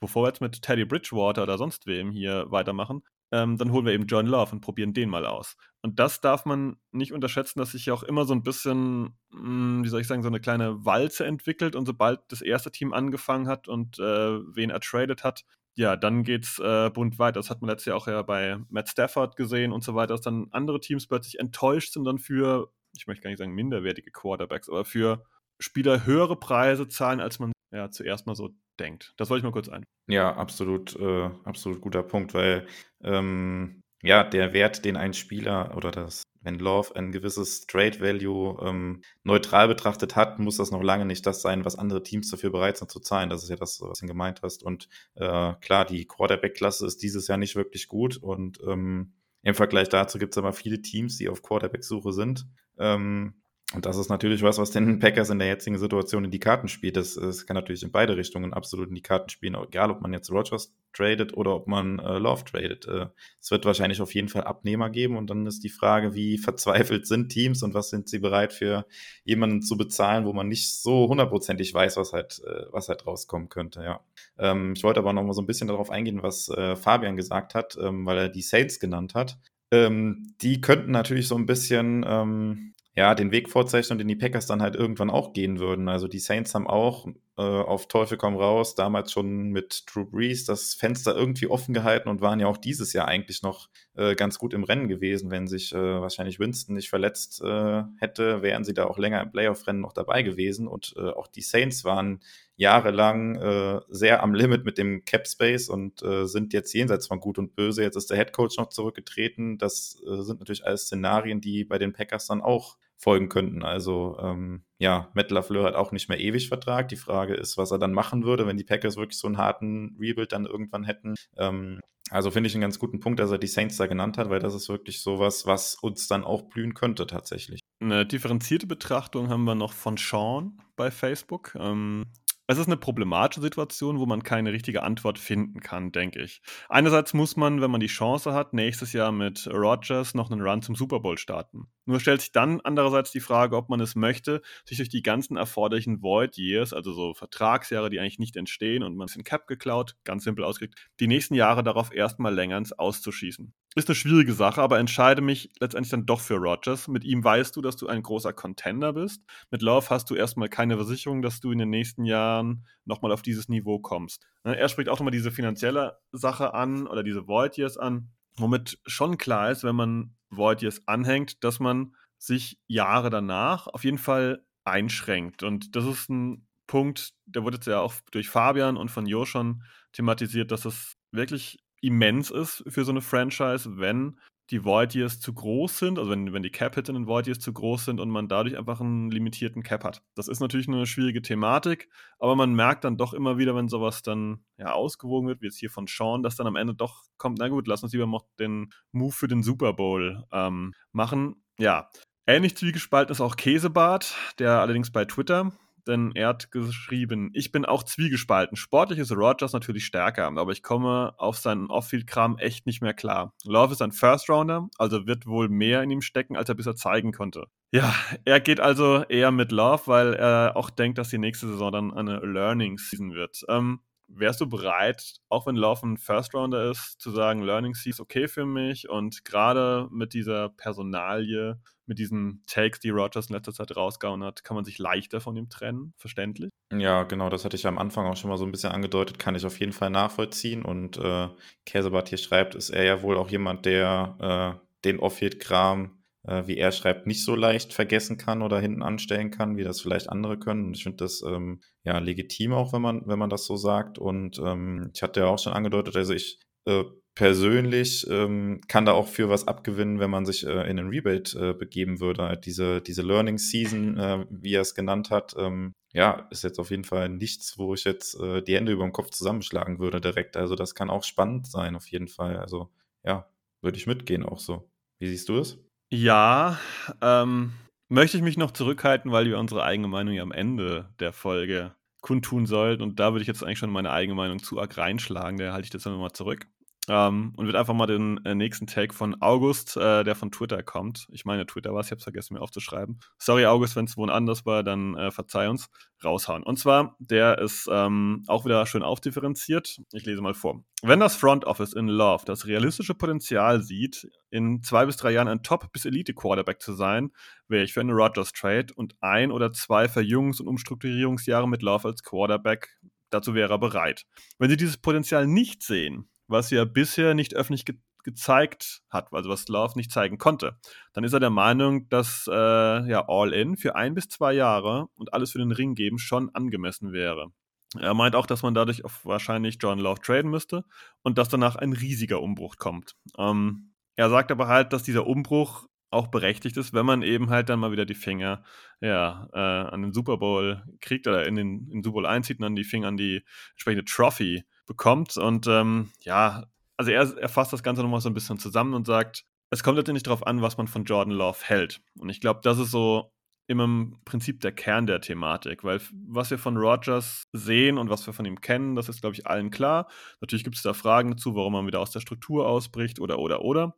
bevor 0.00 0.22
wir 0.22 0.28
jetzt 0.28 0.40
mit 0.40 0.62
Teddy 0.62 0.84
Bridgewater 0.84 1.42
oder 1.42 1.58
sonst 1.58 1.86
wem 1.86 2.12
hier 2.12 2.46
weitermachen, 2.50 3.02
ähm, 3.30 3.56
dann 3.58 3.72
holen 3.72 3.84
wir 3.84 3.92
eben 3.92 4.06
John 4.06 4.26
Love 4.26 4.52
und 4.52 4.60
probieren 4.60 4.94
den 4.94 5.10
mal 5.10 5.26
aus. 5.26 5.56
Und 5.82 5.98
das 5.98 6.20
darf 6.20 6.44
man 6.44 6.76
nicht 6.92 7.12
unterschätzen, 7.12 7.58
dass 7.58 7.72
sich 7.72 7.86
ja 7.86 7.94
auch 7.94 8.02
immer 8.02 8.24
so 8.24 8.34
ein 8.34 8.42
bisschen, 8.42 9.18
mh, 9.30 9.40
hm, 9.40 9.84
wie 9.84 9.88
soll 9.88 10.00
ich 10.00 10.06
sagen, 10.06 10.22
so 10.22 10.28
eine 10.28 10.40
kleine 10.40 10.84
Walze 10.84 11.26
entwickelt 11.26 11.76
und 11.76 11.86
sobald 11.86 12.20
das 12.28 12.40
erste 12.40 12.70
Team 12.70 12.92
angefangen 12.92 13.48
hat 13.48 13.68
und 13.68 13.98
äh, 13.98 14.02
wen 14.02 14.70
er 14.70 14.80
traded 14.80 15.24
hat, 15.24 15.44
ja, 15.78 15.94
dann 15.94 16.24
geht's 16.24 16.58
äh, 16.58 16.90
bunt 16.90 17.20
weiter. 17.20 17.38
Das 17.38 17.50
hat 17.50 17.60
man 17.60 17.70
letztes 17.70 17.86
Jahr 17.86 17.96
auch 17.96 18.08
ja 18.08 18.22
bei 18.22 18.58
Matt 18.68 18.88
Stafford 18.88 19.36
gesehen 19.36 19.72
und 19.72 19.84
so 19.84 19.94
weiter, 19.94 20.14
dass 20.14 20.22
dann 20.22 20.48
andere 20.50 20.80
Teams 20.80 21.06
plötzlich 21.06 21.38
enttäuscht 21.38 21.92
sind 21.92 22.04
dann 22.04 22.18
für, 22.18 22.72
ich 22.96 23.06
möchte 23.06 23.22
gar 23.22 23.30
nicht 23.30 23.38
sagen 23.38 23.54
minderwertige 23.54 24.10
Quarterbacks, 24.10 24.68
aber 24.68 24.84
für 24.84 25.24
Spieler 25.60 26.04
höhere 26.04 26.36
Preise 26.36 26.88
zahlen, 26.88 27.20
als 27.20 27.38
man 27.38 27.52
ja 27.70 27.90
zuerst 27.90 28.26
mal 28.26 28.34
so 28.34 28.50
denkt. 28.80 29.14
Das 29.16 29.30
wollte 29.30 29.40
ich 29.40 29.44
mal 29.44 29.52
kurz 29.52 29.68
ein. 29.68 29.84
Ja, 30.08 30.34
absolut, 30.34 30.96
äh, 30.96 31.30
absolut 31.44 31.80
guter 31.80 32.02
Punkt, 32.02 32.34
weil 32.34 32.66
ähm, 33.02 33.82
ja, 34.02 34.24
der 34.24 34.52
Wert, 34.52 34.84
den 34.84 34.96
ein 34.96 35.12
Spieler 35.12 35.76
oder 35.76 35.90
das, 35.90 36.22
wenn 36.40 36.58
Love 36.58 36.94
ein 36.94 37.10
gewisses 37.10 37.66
Trade 37.66 38.00
Value 38.00 38.56
ähm, 38.64 39.02
neutral 39.24 39.66
betrachtet 39.66 40.14
hat, 40.14 40.38
muss 40.38 40.56
das 40.56 40.70
noch 40.70 40.82
lange 40.82 41.04
nicht 41.04 41.26
das 41.26 41.42
sein, 41.42 41.64
was 41.64 41.76
andere 41.76 42.02
Teams 42.02 42.30
dafür 42.30 42.50
bereit 42.50 42.76
sind 42.76 42.90
zu 42.90 43.00
zahlen. 43.00 43.28
Das 43.28 43.42
ist 43.42 43.48
ja 43.48 43.56
das, 43.56 43.80
was 43.80 43.98
du 43.98 44.06
gemeint 44.06 44.42
hast. 44.42 44.62
Und 44.62 44.88
äh, 45.16 45.54
klar, 45.60 45.84
die 45.84 46.06
Quarterback-Klasse 46.06 46.86
ist 46.86 47.02
dieses 47.02 47.26
Jahr 47.26 47.38
nicht 47.38 47.56
wirklich 47.56 47.88
gut 47.88 48.16
und 48.16 48.60
ähm, 48.66 49.14
im 49.42 49.54
Vergleich 49.54 49.88
dazu 49.88 50.18
gibt 50.18 50.34
es 50.34 50.38
aber 50.38 50.52
viele 50.52 50.82
Teams, 50.82 51.16
die 51.16 51.28
auf 51.28 51.42
Quarterback-Suche 51.42 52.12
sind. 52.12 52.46
Ähm, 52.78 53.34
und 53.74 53.84
das 53.84 53.98
ist 53.98 54.08
natürlich 54.08 54.42
was, 54.42 54.58
was 54.58 54.70
den 54.70 54.98
Packers 55.00 55.28
in 55.28 55.38
der 55.38 55.48
jetzigen 55.48 55.78
Situation 55.78 56.24
in 56.24 56.30
die 56.30 56.38
Karten 56.38 56.68
spielt. 56.68 56.96
Das, 56.96 57.14
das 57.14 57.44
kann 57.44 57.54
natürlich 57.54 57.82
in 57.82 57.92
beide 57.92 58.16
Richtungen 58.16 58.54
absolut 58.54 58.88
in 58.88 58.94
die 58.94 59.02
Karten 59.02 59.28
spielen, 59.28 59.56
egal 59.56 59.90
ob 59.90 60.00
man 60.00 60.14
jetzt 60.14 60.30
Rogers 60.30 60.74
tradet 60.94 61.36
oder 61.36 61.54
ob 61.54 61.66
man 61.66 61.98
äh, 61.98 62.16
Love 62.18 62.44
tradet. 62.44 62.88
Äh, 62.88 63.08
es 63.40 63.50
wird 63.50 63.66
wahrscheinlich 63.66 64.00
auf 64.00 64.14
jeden 64.14 64.28
Fall 64.28 64.44
Abnehmer 64.44 64.88
geben 64.88 65.18
und 65.18 65.28
dann 65.28 65.46
ist 65.46 65.64
die 65.64 65.68
Frage, 65.68 66.14
wie 66.14 66.38
verzweifelt 66.38 67.06
sind 67.06 67.28
Teams 67.28 67.62
und 67.62 67.74
was 67.74 67.90
sind 67.90 68.08
sie 68.08 68.18
bereit 68.18 68.54
für 68.54 68.86
jemanden 69.24 69.60
zu 69.60 69.76
bezahlen, 69.76 70.24
wo 70.24 70.32
man 70.32 70.48
nicht 70.48 70.74
so 70.74 71.06
hundertprozentig 71.06 71.74
weiß, 71.74 71.98
was 71.98 72.14
halt, 72.14 72.40
äh, 72.46 72.64
was 72.70 72.88
halt 72.88 73.06
rauskommen 73.06 73.50
könnte. 73.50 73.82
Ja. 73.82 74.00
Ähm, 74.38 74.72
ich 74.74 74.82
wollte 74.82 75.00
aber 75.00 75.12
noch 75.12 75.24
mal 75.24 75.34
so 75.34 75.42
ein 75.42 75.46
bisschen 75.46 75.68
darauf 75.68 75.90
eingehen, 75.90 76.22
was 76.22 76.48
äh, 76.48 76.74
Fabian 76.74 77.16
gesagt 77.16 77.54
hat, 77.54 77.76
ähm, 77.78 78.06
weil 78.06 78.16
er 78.16 78.28
die 78.30 78.42
Sales 78.42 78.80
genannt 78.80 79.14
hat. 79.14 79.38
Ähm, 79.70 80.34
die 80.40 80.62
könnten 80.62 80.92
natürlich 80.92 81.28
so 81.28 81.36
ein 81.36 81.44
bisschen 81.44 82.02
ähm, 82.08 82.74
ja, 82.98 83.14
den 83.14 83.30
Weg 83.30 83.48
vorzeichnen, 83.48 83.96
den 83.96 84.08
die 84.08 84.16
Packers 84.16 84.46
dann 84.46 84.60
halt 84.60 84.74
irgendwann 84.74 85.08
auch 85.08 85.32
gehen 85.32 85.60
würden. 85.60 85.88
Also 85.88 86.08
die 86.08 86.18
Saints 86.18 86.52
haben 86.56 86.66
auch 86.66 87.06
äh, 87.36 87.42
auf 87.42 87.86
Teufel 87.86 88.18
komm 88.18 88.34
raus, 88.34 88.74
damals 88.74 89.12
schon 89.12 89.50
mit 89.50 89.84
Drew 89.86 90.04
Brees 90.04 90.46
das 90.46 90.74
Fenster 90.74 91.14
irgendwie 91.14 91.46
offen 91.46 91.74
gehalten 91.74 92.08
und 92.08 92.22
waren 92.22 92.40
ja 92.40 92.48
auch 92.48 92.56
dieses 92.56 92.92
Jahr 92.92 93.06
eigentlich 93.06 93.44
noch 93.44 93.68
äh, 93.94 94.16
ganz 94.16 94.40
gut 94.40 94.52
im 94.52 94.64
Rennen 94.64 94.88
gewesen. 94.88 95.30
Wenn 95.30 95.46
sich 95.46 95.72
äh, 95.72 95.78
wahrscheinlich 95.78 96.40
Winston 96.40 96.74
nicht 96.74 96.90
verletzt 96.90 97.40
äh, 97.40 97.84
hätte, 97.98 98.42
wären 98.42 98.64
sie 98.64 98.74
da 98.74 98.86
auch 98.86 98.98
länger 98.98 99.22
im 99.22 99.30
Playoff-Rennen 99.30 99.80
noch 99.80 99.92
dabei 99.92 100.24
gewesen. 100.24 100.66
Und 100.66 100.94
äh, 100.96 101.10
auch 101.10 101.28
die 101.28 101.42
Saints 101.42 101.84
waren 101.84 102.18
jahrelang 102.56 103.36
äh, 103.36 103.80
sehr 103.90 104.24
am 104.24 104.34
Limit 104.34 104.64
mit 104.64 104.76
dem 104.76 105.04
Cap 105.04 105.28
Space 105.28 105.68
und 105.68 106.00
sind 106.00 106.52
jetzt 106.52 106.72
jenseits 106.74 107.06
von 107.06 107.20
Gut 107.20 107.38
und 107.38 107.54
Böse. 107.54 107.84
Jetzt 107.84 107.94
ist 107.94 108.10
der 108.10 108.16
Head 108.16 108.32
Coach 108.32 108.56
noch 108.58 108.70
zurückgetreten. 108.70 109.56
Das 109.56 109.90
sind 109.92 110.40
natürlich 110.40 110.66
alles 110.66 110.86
Szenarien, 110.86 111.40
die 111.40 111.64
bei 111.64 111.78
den 111.78 111.92
Packers 111.92 112.26
dann 112.26 112.40
auch 112.40 112.76
folgen 112.98 113.28
könnten. 113.28 113.62
Also 113.62 114.18
ähm, 114.20 114.64
ja, 114.78 115.08
Matt 115.14 115.30
LaFleur 115.30 115.64
hat 115.64 115.74
auch 115.74 115.92
nicht 115.92 116.08
mehr 116.08 116.20
ewig 116.20 116.48
Vertrag. 116.48 116.88
Die 116.88 116.96
Frage 116.96 117.34
ist, 117.34 117.56
was 117.56 117.70
er 117.70 117.78
dann 117.78 117.92
machen 117.92 118.24
würde, 118.24 118.46
wenn 118.46 118.56
die 118.56 118.64
Packers 118.64 118.96
wirklich 118.96 119.18
so 119.18 119.28
einen 119.28 119.38
harten 119.38 119.96
Rebuild 119.98 120.32
dann 120.32 120.46
irgendwann 120.46 120.84
hätten. 120.84 121.14
Ähm, 121.36 121.80
also 122.10 122.30
finde 122.30 122.48
ich 122.48 122.54
einen 122.54 122.62
ganz 122.62 122.78
guten 122.78 123.00
Punkt, 123.00 123.20
dass 123.20 123.30
er 123.30 123.38
die 123.38 123.46
Saints 123.46 123.76
da 123.76 123.86
genannt 123.86 124.18
hat, 124.18 124.30
weil 124.30 124.40
das 124.40 124.54
ist 124.54 124.68
wirklich 124.68 125.00
sowas, 125.00 125.46
was 125.46 125.74
uns 125.76 126.08
dann 126.08 126.24
auch 126.24 126.42
blühen 126.42 126.74
könnte 126.74 127.06
tatsächlich. 127.06 127.60
Eine 127.80 128.06
differenzierte 128.06 128.66
Betrachtung 128.66 129.28
haben 129.28 129.44
wir 129.44 129.54
noch 129.54 129.72
von 129.72 129.96
Sean 129.96 130.60
bei 130.76 130.90
Facebook. 130.90 131.54
Ähm, 131.58 132.04
es 132.50 132.56
ist 132.56 132.66
eine 132.66 132.78
problematische 132.78 133.42
Situation, 133.42 133.98
wo 133.98 134.06
man 134.06 134.22
keine 134.22 134.52
richtige 134.52 134.82
Antwort 134.82 135.18
finden 135.18 135.60
kann, 135.60 135.92
denke 135.92 136.22
ich. 136.22 136.40
Einerseits 136.70 137.12
muss 137.12 137.36
man, 137.36 137.60
wenn 137.60 137.70
man 137.70 137.80
die 137.80 137.88
Chance 137.88 138.32
hat, 138.32 138.54
nächstes 138.54 138.94
Jahr 138.94 139.12
mit 139.12 139.46
Rogers 139.48 140.14
noch 140.14 140.30
einen 140.30 140.40
Run 140.40 140.62
zum 140.62 140.74
Super 140.74 141.00
Bowl 141.00 141.18
starten. 141.18 141.68
Nur 141.84 142.00
stellt 142.00 142.22
sich 142.22 142.32
dann 142.32 142.62
andererseits 142.62 143.12
die 143.12 143.20
Frage, 143.20 143.54
ob 143.54 143.68
man 143.68 143.80
es 143.80 143.96
möchte, 143.96 144.40
sich 144.64 144.78
durch 144.78 144.88
die 144.88 145.02
ganzen 145.02 145.36
erforderlichen 145.36 146.02
Void 146.02 146.38
Years, 146.38 146.72
also 146.72 146.94
so 146.94 147.12
Vertragsjahre, 147.12 147.90
die 147.90 148.00
eigentlich 148.00 148.18
nicht 148.18 148.36
entstehen 148.36 148.82
und 148.82 148.96
man 148.96 149.08
ist 149.08 149.16
in 149.16 149.24
Cap 149.24 149.46
geklaut, 149.46 149.96
ganz 150.04 150.24
simpel 150.24 150.44
ausgedrückt, 150.44 150.88
die 151.00 151.06
nächsten 151.06 151.34
Jahre 151.34 151.62
darauf 151.62 151.92
erstmal 151.92 152.34
länger 152.34 152.56
ins 152.56 152.72
Auszuschießen. 152.72 153.52
Ist 153.78 153.88
eine 153.88 153.94
schwierige 153.94 154.32
Sache, 154.32 154.60
aber 154.60 154.80
entscheide 154.80 155.22
mich 155.22 155.52
letztendlich 155.60 155.92
dann 155.92 156.04
doch 156.04 156.18
für 156.18 156.34
Rogers. 156.34 156.88
Mit 156.88 157.04
ihm 157.04 157.22
weißt 157.22 157.54
du, 157.54 157.62
dass 157.62 157.76
du 157.76 157.86
ein 157.86 158.02
großer 158.02 158.32
Contender 158.32 158.92
bist. 158.92 159.22
Mit 159.52 159.62
Love 159.62 159.88
hast 159.88 160.10
du 160.10 160.16
erstmal 160.16 160.48
keine 160.48 160.74
Versicherung, 160.74 161.22
dass 161.22 161.38
du 161.38 161.52
in 161.52 161.58
den 161.58 161.70
nächsten 161.70 162.04
Jahren 162.04 162.66
nochmal 162.84 163.12
auf 163.12 163.22
dieses 163.22 163.48
Niveau 163.48 163.78
kommst. 163.78 164.26
Ne, 164.42 164.56
er 164.56 164.68
spricht 164.68 164.88
auch 164.88 164.98
nochmal 164.98 165.12
diese 165.12 165.30
finanzielle 165.30 165.96
Sache 166.10 166.54
an 166.54 166.88
oder 166.88 167.04
diese 167.04 167.28
Void 167.28 167.56
Years 167.56 167.76
an, 167.76 168.10
womit 168.36 168.80
schon 168.84 169.16
klar 169.16 169.52
ist, 169.52 169.62
wenn 169.62 169.76
man 169.76 170.16
Void 170.28 170.60
Years 170.60 170.82
anhängt, 170.88 171.44
dass 171.44 171.60
man 171.60 171.94
sich 172.18 172.58
Jahre 172.66 173.10
danach 173.10 173.68
auf 173.68 173.84
jeden 173.84 173.98
Fall 173.98 174.44
einschränkt. 174.64 175.44
Und 175.44 175.76
das 175.76 175.84
ist 175.84 176.10
ein 176.10 176.48
Punkt, 176.66 177.14
der 177.26 177.44
wurde 177.44 177.58
jetzt 177.58 177.68
ja 177.68 177.78
auch 177.78 177.94
durch 178.10 178.28
Fabian 178.28 178.76
und 178.76 178.90
von 178.90 179.06
Jo 179.06 179.24
schon 179.24 179.62
thematisiert, 179.92 180.50
dass 180.50 180.64
es 180.64 180.96
wirklich 181.12 181.60
immens 181.80 182.30
ist 182.30 182.64
für 182.68 182.84
so 182.84 182.90
eine 182.90 183.00
Franchise, 183.00 183.78
wenn 183.78 184.18
die 184.50 184.64
Void 184.64 184.94
Years 184.94 185.20
zu 185.20 185.34
groß 185.34 185.78
sind, 185.78 185.98
also 185.98 186.10
wenn, 186.10 186.32
wenn 186.32 186.42
die 186.42 186.50
Cap-Hits 186.50 186.88
in 186.88 186.94
den 186.94 187.06
Void 187.06 187.26
Years 187.26 187.38
zu 187.38 187.52
groß 187.52 187.84
sind 187.84 188.00
und 188.00 188.08
man 188.08 188.28
dadurch 188.28 188.56
einfach 188.56 188.80
einen 188.80 189.10
limitierten 189.10 189.62
Cap 189.62 189.84
hat. 189.84 190.02
Das 190.14 190.28
ist 190.28 190.40
natürlich 190.40 190.68
eine 190.68 190.86
schwierige 190.86 191.20
Thematik, 191.20 191.90
aber 192.18 192.34
man 192.34 192.54
merkt 192.54 192.84
dann 192.84 192.96
doch 192.96 193.12
immer 193.12 193.36
wieder, 193.36 193.54
wenn 193.54 193.68
sowas 193.68 194.02
dann 194.02 194.44
ja 194.56 194.72
ausgewogen 194.72 195.28
wird, 195.28 195.42
wie 195.42 195.46
jetzt 195.46 195.58
hier 195.58 195.70
von 195.70 195.86
Sean, 195.86 196.22
dass 196.22 196.36
dann 196.36 196.46
am 196.46 196.56
Ende 196.56 196.74
doch 196.74 197.04
kommt, 197.18 197.38
na 197.38 197.48
gut, 197.48 197.66
lass 197.66 197.82
uns 197.82 197.92
lieber 197.92 198.06
noch 198.06 198.24
den 198.38 198.72
Move 198.92 199.12
für 199.12 199.28
den 199.28 199.42
Super 199.42 199.74
Bowl 199.74 200.24
ähm, 200.32 200.72
machen. 200.92 201.42
Ja, 201.58 201.90
ähnlich 202.26 202.56
zwiegespalten 202.56 203.12
ist 203.12 203.20
auch 203.20 203.36
Käsebart, 203.36 204.14
der 204.38 204.60
allerdings 204.60 204.90
bei 204.90 205.04
Twitter 205.04 205.52
denn 205.88 206.12
er 206.14 206.28
hat 206.28 206.50
geschrieben, 206.50 207.30
ich 207.32 207.50
bin 207.50 207.64
auch 207.64 207.82
zwiegespalten. 207.82 208.56
Sportlich 208.56 208.98
ist 208.98 209.12
Rogers 209.12 209.52
natürlich 209.52 209.84
stärker, 209.84 210.26
aber 210.26 210.52
ich 210.52 210.62
komme 210.62 211.14
auf 211.18 211.38
seinen 211.38 211.70
Off-Field-Kram 211.70 212.38
echt 212.38 212.66
nicht 212.66 212.82
mehr 212.82 212.94
klar. 212.94 213.34
Love 213.44 213.72
ist 213.72 213.82
ein 213.82 213.92
First-Rounder, 213.92 214.68
also 214.78 215.06
wird 215.06 215.26
wohl 215.26 215.48
mehr 215.48 215.82
in 215.82 215.90
ihm 215.90 216.02
stecken, 216.02 216.36
als 216.36 216.48
er 216.48 216.54
bisher 216.54 216.76
zeigen 216.76 217.12
konnte. 217.12 217.46
Ja, 217.70 217.94
er 218.24 218.40
geht 218.40 218.60
also 218.60 219.02
eher 219.08 219.30
mit 219.30 219.52
Love, 219.52 219.82
weil 219.86 220.14
er 220.14 220.52
auch 220.56 220.70
denkt, 220.70 220.98
dass 220.98 221.10
die 221.10 221.18
nächste 221.18 221.48
Saison 221.48 221.72
dann 221.72 221.92
eine 221.92 222.18
Learning-Season 222.20 223.12
wird. 223.12 223.44
Ähm, 223.48 223.80
wärst 224.08 224.40
du 224.40 224.48
bereit, 224.48 225.16
auch 225.28 225.46
wenn 225.46 225.56
Love 225.56 225.86
ein 225.86 225.96
First 225.98 226.34
Rounder 226.34 226.70
ist, 226.70 227.00
zu 227.00 227.10
sagen, 227.10 227.42
Learning 227.42 227.74
Season 227.74 227.98
ist 227.98 228.00
okay 228.00 228.28
für 228.28 228.46
mich 228.46 228.88
und 228.88 229.24
gerade 229.24 229.88
mit 229.90 230.14
dieser 230.14 230.50
Personalie, 230.50 231.60
mit 231.86 231.98
diesen 231.98 232.42
Takes, 232.46 232.80
die 232.80 232.90
Rogers 232.90 233.28
in 233.28 233.34
letzter 233.34 233.52
Zeit 233.52 233.76
rausgehauen 233.76 234.24
hat, 234.24 234.44
kann 234.44 234.54
man 234.54 234.64
sich 234.64 234.78
leichter 234.78 235.20
von 235.20 235.36
ihm 235.36 235.48
trennen, 235.48 235.94
verständlich? 235.96 236.50
Ja, 236.72 237.04
genau, 237.04 237.30
das 237.30 237.44
hatte 237.44 237.56
ich 237.56 237.66
am 237.66 237.78
Anfang 237.78 238.06
auch 238.06 238.16
schon 238.16 238.30
mal 238.30 238.36
so 238.36 238.44
ein 238.44 238.52
bisschen 238.52 238.72
angedeutet, 238.72 239.18
kann 239.18 239.34
ich 239.34 239.46
auf 239.46 239.58
jeden 239.58 239.72
Fall 239.72 239.90
nachvollziehen 239.90 240.64
und 240.64 240.98
äh, 240.98 241.28
Käsebart 241.66 242.08
hier 242.08 242.18
schreibt, 242.18 242.54
ist 242.54 242.70
er 242.70 242.84
ja 242.84 243.02
wohl 243.02 243.16
auch 243.16 243.30
jemand, 243.30 243.66
der 243.66 244.58
äh, 244.60 244.68
den 244.84 245.00
Off-Field-Kram 245.00 245.97
äh, 246.28 246.46
wie 246.46 246.58
er 246.58 246.72
schreibt, 246.72 247.06
nicht 247.06 247.24
so 247.24 247.34
leicht 247.34 247.72
vergessen 247.72 248.18
kann 248.18 248.42
oder 248.42 248.60
hinten 248.60 248.82
anstellen 248.82 249.30
kann, 249.30 249.56
wie 249.56 249.64
das 249.64 249.80
vielleicht 249.80 250.10
andere 250.10 250.38
können. 250.38 250.66
Und 250.66 250.76
ich 250.76 250.82
finde 250.82 250.98
das 250.98 251.22
ähm, 251.22 251.60
ja 251.84 251.98
legitim 251.98 252.52
auch, 252.52 252.72
wenn 252.72 252.82
man, 252.82 253.02
wenn 253.06 253.18
man 253.18 253.30
das 253.30 253.46
so 253.46 253.56
sagt. 253.56 253.98
Und 253.98 254.38
ähm, 254.38 254.90
ich 254.94 255.02
hatte 255.02 255.20
ja 255.20 255.26
auch 255.26 255.38
schon 255.38 255.54
angedeutet, 255.54 255.96
also 255.96 256.12
ich 256.12 256.38
äh, 256.66 256.84
persönlich 257.14 258.06
ähm, 258.08 258.60
kann 258.68 258.84
da 258.84 258.92
auch 258.92 259.08
für 259.08 259.28
was 259.28 259.48
abgewinnen, 259.48 259.98
wenn 259.98 260.10
man 260.10 260.26
sich 260.26 260.46
äh, 260.46 260.70
in 260.70 260.78
einen 260.78 260.88
Rebate 260.88 261.50
äh, 261.50 261.52
begeben 261.54 261.98
würde. 261.98 262.38
Diese, 262.44 262.80
diese 262.80 263.02
Learning 263.02 263.38
Season, 263.38 263.96
äh, 263.96 264.26
wie 264.30 264.54
er 264.54 264.60
es 264.60 264.74
genannt 264.74 265.10
hat, 265.10 265.34
ähm, 265.36 265.72
ja, 265.92 266.28
ist 266.30 266.44
jetzt 266.44 266.60
auf 266.60 266.70
jeden 266.70 266.84
Fall 266.84 267.08
nichts, 267.08 267.58
wo 267.58 267.74
ich 267.74 267.84
jetzt 267.84 268.20
äh, 268.20 268.42
die 268.42 268.54
Hände 268.54 268.72
über 268.72 268.84
dem 268.84 268.92
Kopf 268.92 269.10
zusammenschlagen 269.10 269.78
würde 269.78 270.00
direkt. 270.00 270.36
Also 270.36 270.54
das 270.54 270.74
kann 270.74 270.90
auch 270.90 271.02
spannend 271.02 271.48
sein, 271.48 271.74
auf 271.74 271.88
jeden 271.88 272.08
Fall. 272.08 272.36
Also 272.36 272.70
ja, 273.02 273.28
würde 273.62 273.78
ich 273.78 273.86
mitgehen 273.86 274.24
auch 274.24 274.38
so. 274.38 274.70
Wie 275.00 275.08
siehst 275.08 275.28
du 275.28 275.38
es? 275.38 275.58
Ja, 275.90 276.58
ähm, 277.00 277.52
möchte 277.88 278.18
ich 278.18 278.22
mich 278.22 278.36
noch 278.36 278.50
zurückhalten, 278.50 279.10
weil 279.10 279.24
wir 279.26 279.38
unsere 279.38 279.64
eigene 279.64 279.88
Meinung 279.88 280.14
ja 280.14 280.22
am 280.22 280.32
Ende 280.32 280.90
der 281.00 281.12
Folge 281.12 281.74
kundtun 282.02 282.46
sollten. 282.46 282.82
Und 282.82 283.00
da 283.00 283.12
würde 283.12 283.22
ich 283.22 283.28
jetzt 283.28 283.42
eigentlich 283.42 283.58
schon 283.58 283.70
meine 283.70 283.90
eigene 283.90 284.14
Meinung 284.14 284.42
zu 284.42 284.60
arg 284.60 284.76
reinschlagen. 284.76 285.38
Da 285.38 285.52
halte 285.52 285.64
ich 285.64 285.70
das 285.70 285.84
dann 285.84 285.98
mal 285.98 286.12
zurück. 286.12 286.46
Ähm, 286.88 287.32
und 287.36 287.46
wird 287.46 287.56
einfach 287.56 287.74
mal 287.74 287.86
den 287.86 288.24
äh, 288.24 288.34
nächsten 288.34 288.66
Take 288.66 288.94
von 288.94 289.20
August, 289.20 289.76
äh, 289.76 290.04
der 290.04 290.14
von 290.14 290.30
Twitter 290.30 290.62
kommt. 290.62 291.06
Ich 291.10 291.24
meine, 291.24 291.46
Twitter 291.46 291.72
war 291.72 291.80
es, 291.80 291.86
ich 291.86 291.90
habe 291.90 291.98
es 291.98 292.04
vergessen 292.04 292.34
mir 292.34 292.40
aufzuschreiben. 292.40 293.00
Sorry, 293.18 293.46
August, 293.46 293.76
wenn 293.76 293.84
es 293.84 293.96
woanders 293.96 294.46
war, 294.46 294.62
dann 294.62 294.96
äh, 294.96 295.10
verzeih 295.10 295.48
uns. 295.48 295.68
Raushauen. 296.04 296.44
Und 296.44 296.58
zwar, 296.58 296.96
der 297.00 297.38
ist 297.38 297.68
ähm, 297.70 298.22
auch 298.28 298.44
wieder 298.44 298.64
schön 298.66 298.82
aufdifferenziert. 298.82 299.80
Ich 299.92 300.06
lese 300.06 300.22
mal 300.22 300.34
vor. 300.34 300.62
Wenn 300.82 301.00
das 301.00 301.16
Front 301.16 301.44
Office 301.44 301.72
in 301.72 301.88
Love 301.88 302.24
das 302.24 302.46
realistische 302.46 302.94
Potenzial 302.94 303.62
sieht, 303.62 304.08
in 304.30 304.62
zwei 304.62 304.86
bis 304.86 304.96
drei 304.96 305.10
Jahren 305.10 305.26
ein 305.26 305.42
Top- 305.42 305.72
bis 305.72 305.84
Elite-Quarterback 305.84 306.62
zu 306.62 306.72
sein, 306.72 307.10
wäre 307.48 307.64
ich 307.64 307.72
für 307.72 307.80
eine 307.80 307.92
Rogers-Trade 307.92 308.74
und 308.76 308.94
ein 309.00 309.32
oder 309.32 309.52
zwei 309.52 309.86
Verjüngungs- 309.86 310.40
und 310.40 310.46
Umstrukturierungsjahre 310.46 311.48
mit 311.48 311.62
Love 311.62 311.88
als 311.88 312.02
Quarterback 312.02 312.78
dazu 313.10 313.34
wäre 313.34 313.54
er 313.54 313.58
bereit. 313.58 314.04
Wenn 314.38 314.50
Sie 314.50 314.56
dieses 314.56 314.76
Potenzial 314.76 315.26
nicht 315.26 315.62
sehen, 315.62 316.10
was 316.28 316.50
ja 316.50 316.64
bisher 316.64 317.14
nicht 317.14 317.34
öffentlich 317.34 317.64
ge 317.64 317.76
gezeigt 318.04 318.80
hat, 318.88 319.12
also 319.12 319.28
was 319.28 319.48
Love 319.48 319.76
nicht 319.76 319.90
zeigen 319.90 320.16
konnte, 320.16 320.56
dann 320.94 321.04
ist 321.04 321.12
er 321.12 321.20
der 321.20 321.30
Meinung, 321.30 321.90
dass 321.90 322.26
äh, 322.32 322.32
ja 322.32 323.04
All-In 323.06 323.56
für 323.56 323.74
ein 323.74 323.92
bis 323.92 324.08
zwei 324.08 324.32
Jahre 324.32 324.86
und 324.94 325.12
alles 325.12 325.32
für 325.32 325.38
den 325.38 325.52
Ring 325.52 325.74
geben 325.74 325.98
schon 325.98 326.34
angemessen 326.34 326.92
wäre. 326.92 327.32
Er 327.78 327.92
meint 327.92 328.14
auch, 328.14 328.24
dass 328.24 328.42
man 328.42 328.54
dadurch 328.54 328.82
wahrscheinlich 329.02 329.58
John 329.60 329.78
Love 329.78 330.00
traden 330.00 330.30
müsste 330.30 330.64
und 331.02 331.18
dass 331.18 331.28
danach 331.28 331.56
ein 331.56 331.74
riesiger 331.74 332.22
Umbruch 332.22 332.56
kommt. 332.56 332.94
Ähm, 333.18 333.74
er 333.96 334.08
sagt 334.08 334.30
aber 334.30 334.48
halt, 334.48 334.72
dass 334.72 334.84
dieser 334.84 335.06
Umbruch 335.06 335.66
auch 335.90 336.08
berechtigt 336.08 336.56
ist, 336.56 336.72
wenn 336.72 336.86
man 336.86 337.02
eben 337.02 337.30
halt 337.30 337.48
dann 337.48 337.60
mal 337.60 337.72
wieder 337.72 337.86
die 337.86 337.94
Finger 337.94 338.44
ja, 338.80 339.28
äh, 339.32 339.38
an 339.38 339.82
den 339.82 339.92
Super 339.92 340.18
Bowl 340.18 340.62
kriegt 340.80 341.06
oder 341.06 341.26
in 341.26 341.34
den, 341.34 341.68
in 341.70 341.82
Super 341.82 341.94
Bowl 341.94 342.06
einzieht 342.06 342.38
und 342.38 342.42
dann 342.42 342.56
die 342.56 342.64
Finger 342.64 342.88
an 342.88 342.96
die 342.96 343.22
entsprechende 343.52 343.84
Trophy 343.84 344.44
bekommt. 344.68 345.16
Und 345.16 345.48
ähm, 345.48 345.90
ja, 346.02 346.44
also 346.76 346.92
er, 346.92 347.18
er 347.18 347.28
fasst 347.28 347.52
das 347.52 347.64
Ganze 347.64 347.82
nochmal 347.82 348.00
so 348.00 348.08
ein 348.08 348.14
bisschen 348.14 348.38
zusammen 348.38 348.74
und 348.74 348.86
sagt, 348.86 349.24
es 349.50 349.62
kommt 349.62 349.76
letztendlich 349.76 350.04
darauf 350.04 350.26
an, 350.26 350.42
was 350.42 350.56
man 350.56 350.68
von 350.68 350.84
Jordan 350.84 351.14
Love 351.14 351.38
hält. 351.42 351.80
Und 351.98 352.08
ich 352.10 352.20
glaube, 352.20 352.40
das 352.42 352.58
ist 352.58 352.70
so 352.70 353.12
im 353.48 353.98
Prinzip 354.04 354.40
der 354.42 354.52
Kern 354.52 354.86
der 354.86 355.00
Thematik, 355.00 355.64
weil 355.64 355.80
was 356.06 356.30
wir 356.30 356.38
von 356.38 356.58
Rogers 356.58 357.26
sehen 357.32 357.78
und 357.78 357.88
was 357.88 358.06
wir 358.06 358.12
von 358.12 358.26
ihm 358.26 358.42
kennen, 358.42 358.76
das 358.76 358.90
ist, 358.90 359.00
glaube 359.00 359.16
ich, 359.16 359.26
allen 359.26 359.50
klar. 359.50 359.88
Natürlich 360.20 360.44
gibt 360.44 360.56
es 360.56 360.62
da 360.62 360.74
Fragen 360.74 361.12
dazu, 361.12 361.34
warum 361.34 361.54
man 361.54 361.66
wieder 361.66 361.80
aus 361.80 361.90
der 361.90 362.00
Struktur 362.00 362.46
ausbricht 362.46 363.00
oder, 363.00 363.18
oder, 363.18 363.40
oder. 363.40 363.74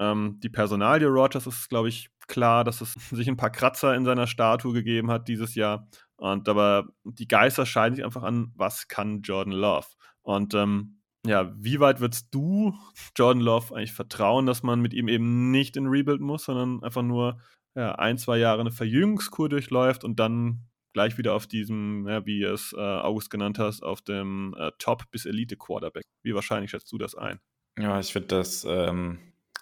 Ähm, 0.00 0.40
die 0.42 0.48
Personalie 0.48 1.06
Rogers 1.06 1.46
ist, 1.46 1.68
glaube 1.68 1.88
ich, 1.88 2.10
klar, 2.26 2.64
dass 2.64 2.80
es 2.80 2.94
sich 3.10 3.28
ein 3.28 3.36
paar 3.36 3.50
Kratzer 3.50 3.94
in 3.94 4.04
seiner 4.04 4.26
Statue 4.26 4.72
gegeben 4.72 5.10
hat 5.10 5.28
dieses 5.28 5.54
Jahr. 5.54 5.88
Und 6.16 6.48
aber 6.48 6.88
die 7.04 7.28
Geister 7.28 7.64
scheiden 7.64 7.94
sich 7.94 8.04
einfach 8.04 8.24
an, 8.24 8.52
was 8.56 8.88
kann 8.88 9.22
Jordan 9.22 9.52
Love? 9.52 9.86
Und 10.26 10.54
ähm, 10.54 10.98
ja, 11.24 11.52
wie 11.56 11.78
weit 11.78 12.00
würdest 12.00 12.28
du 12.32 12.74
Jordan 13.16 13.42
Love 13.42 13.74
eigentlich 13.74 13.92
vertrauen, 13.92 14.44
dass 14.44 14.64
man 14.64 14.80
mit 14.80 14.92
ihm 14.92 15.06
eben 15.08 15.52
nicht 15.52 15.76
in 15.76 15.86
Rebuild 15.86 16.20
muss, 16.20 16.44
sondern 16.44 16.82
einfach 16.82 17.02
nur 17.02 17.40
ja, 17.76 17.94
ein, 17.94 18.18
zwei 18.18 18.38
Jahre 18.38 18.60
eine 18.60 18.72
Verjüngungskur 18.72 19.48
durchläuft 19.48 20.02
und 20.02 20.18
dann 20.18 20.66
gleich 20.92 21.16
wieder 21.16 21.34
auf 21.34 21.46
diesem, 21.46 22.08
ja, 22.08 22.26
wie 22.26 22.42
es 22.42 22.72
äh, 22.72 22.80
August 22.80 23.30
genannt 23.30 23.58
hast, 23.60 23.82
auf 23.82 24.02
dem 24.02 24.54
äh, 24.58 24.72
Top- 24.78 25.10
bis 25.12 25.26
Elite-Quarterback. 25.26 26.02
Wie 26.24 26.34
wahrscheinlich 26.34 26.72
schätzt 26.72 26.90
du 26.90 26.98
das 26.98 27.14
ein? 27.14 27.38
Ja, 27.78 28.00
ich 28.00 28.12
finde 28.12 28.28
das 28.28 28.66
ähm, 28.68 29.18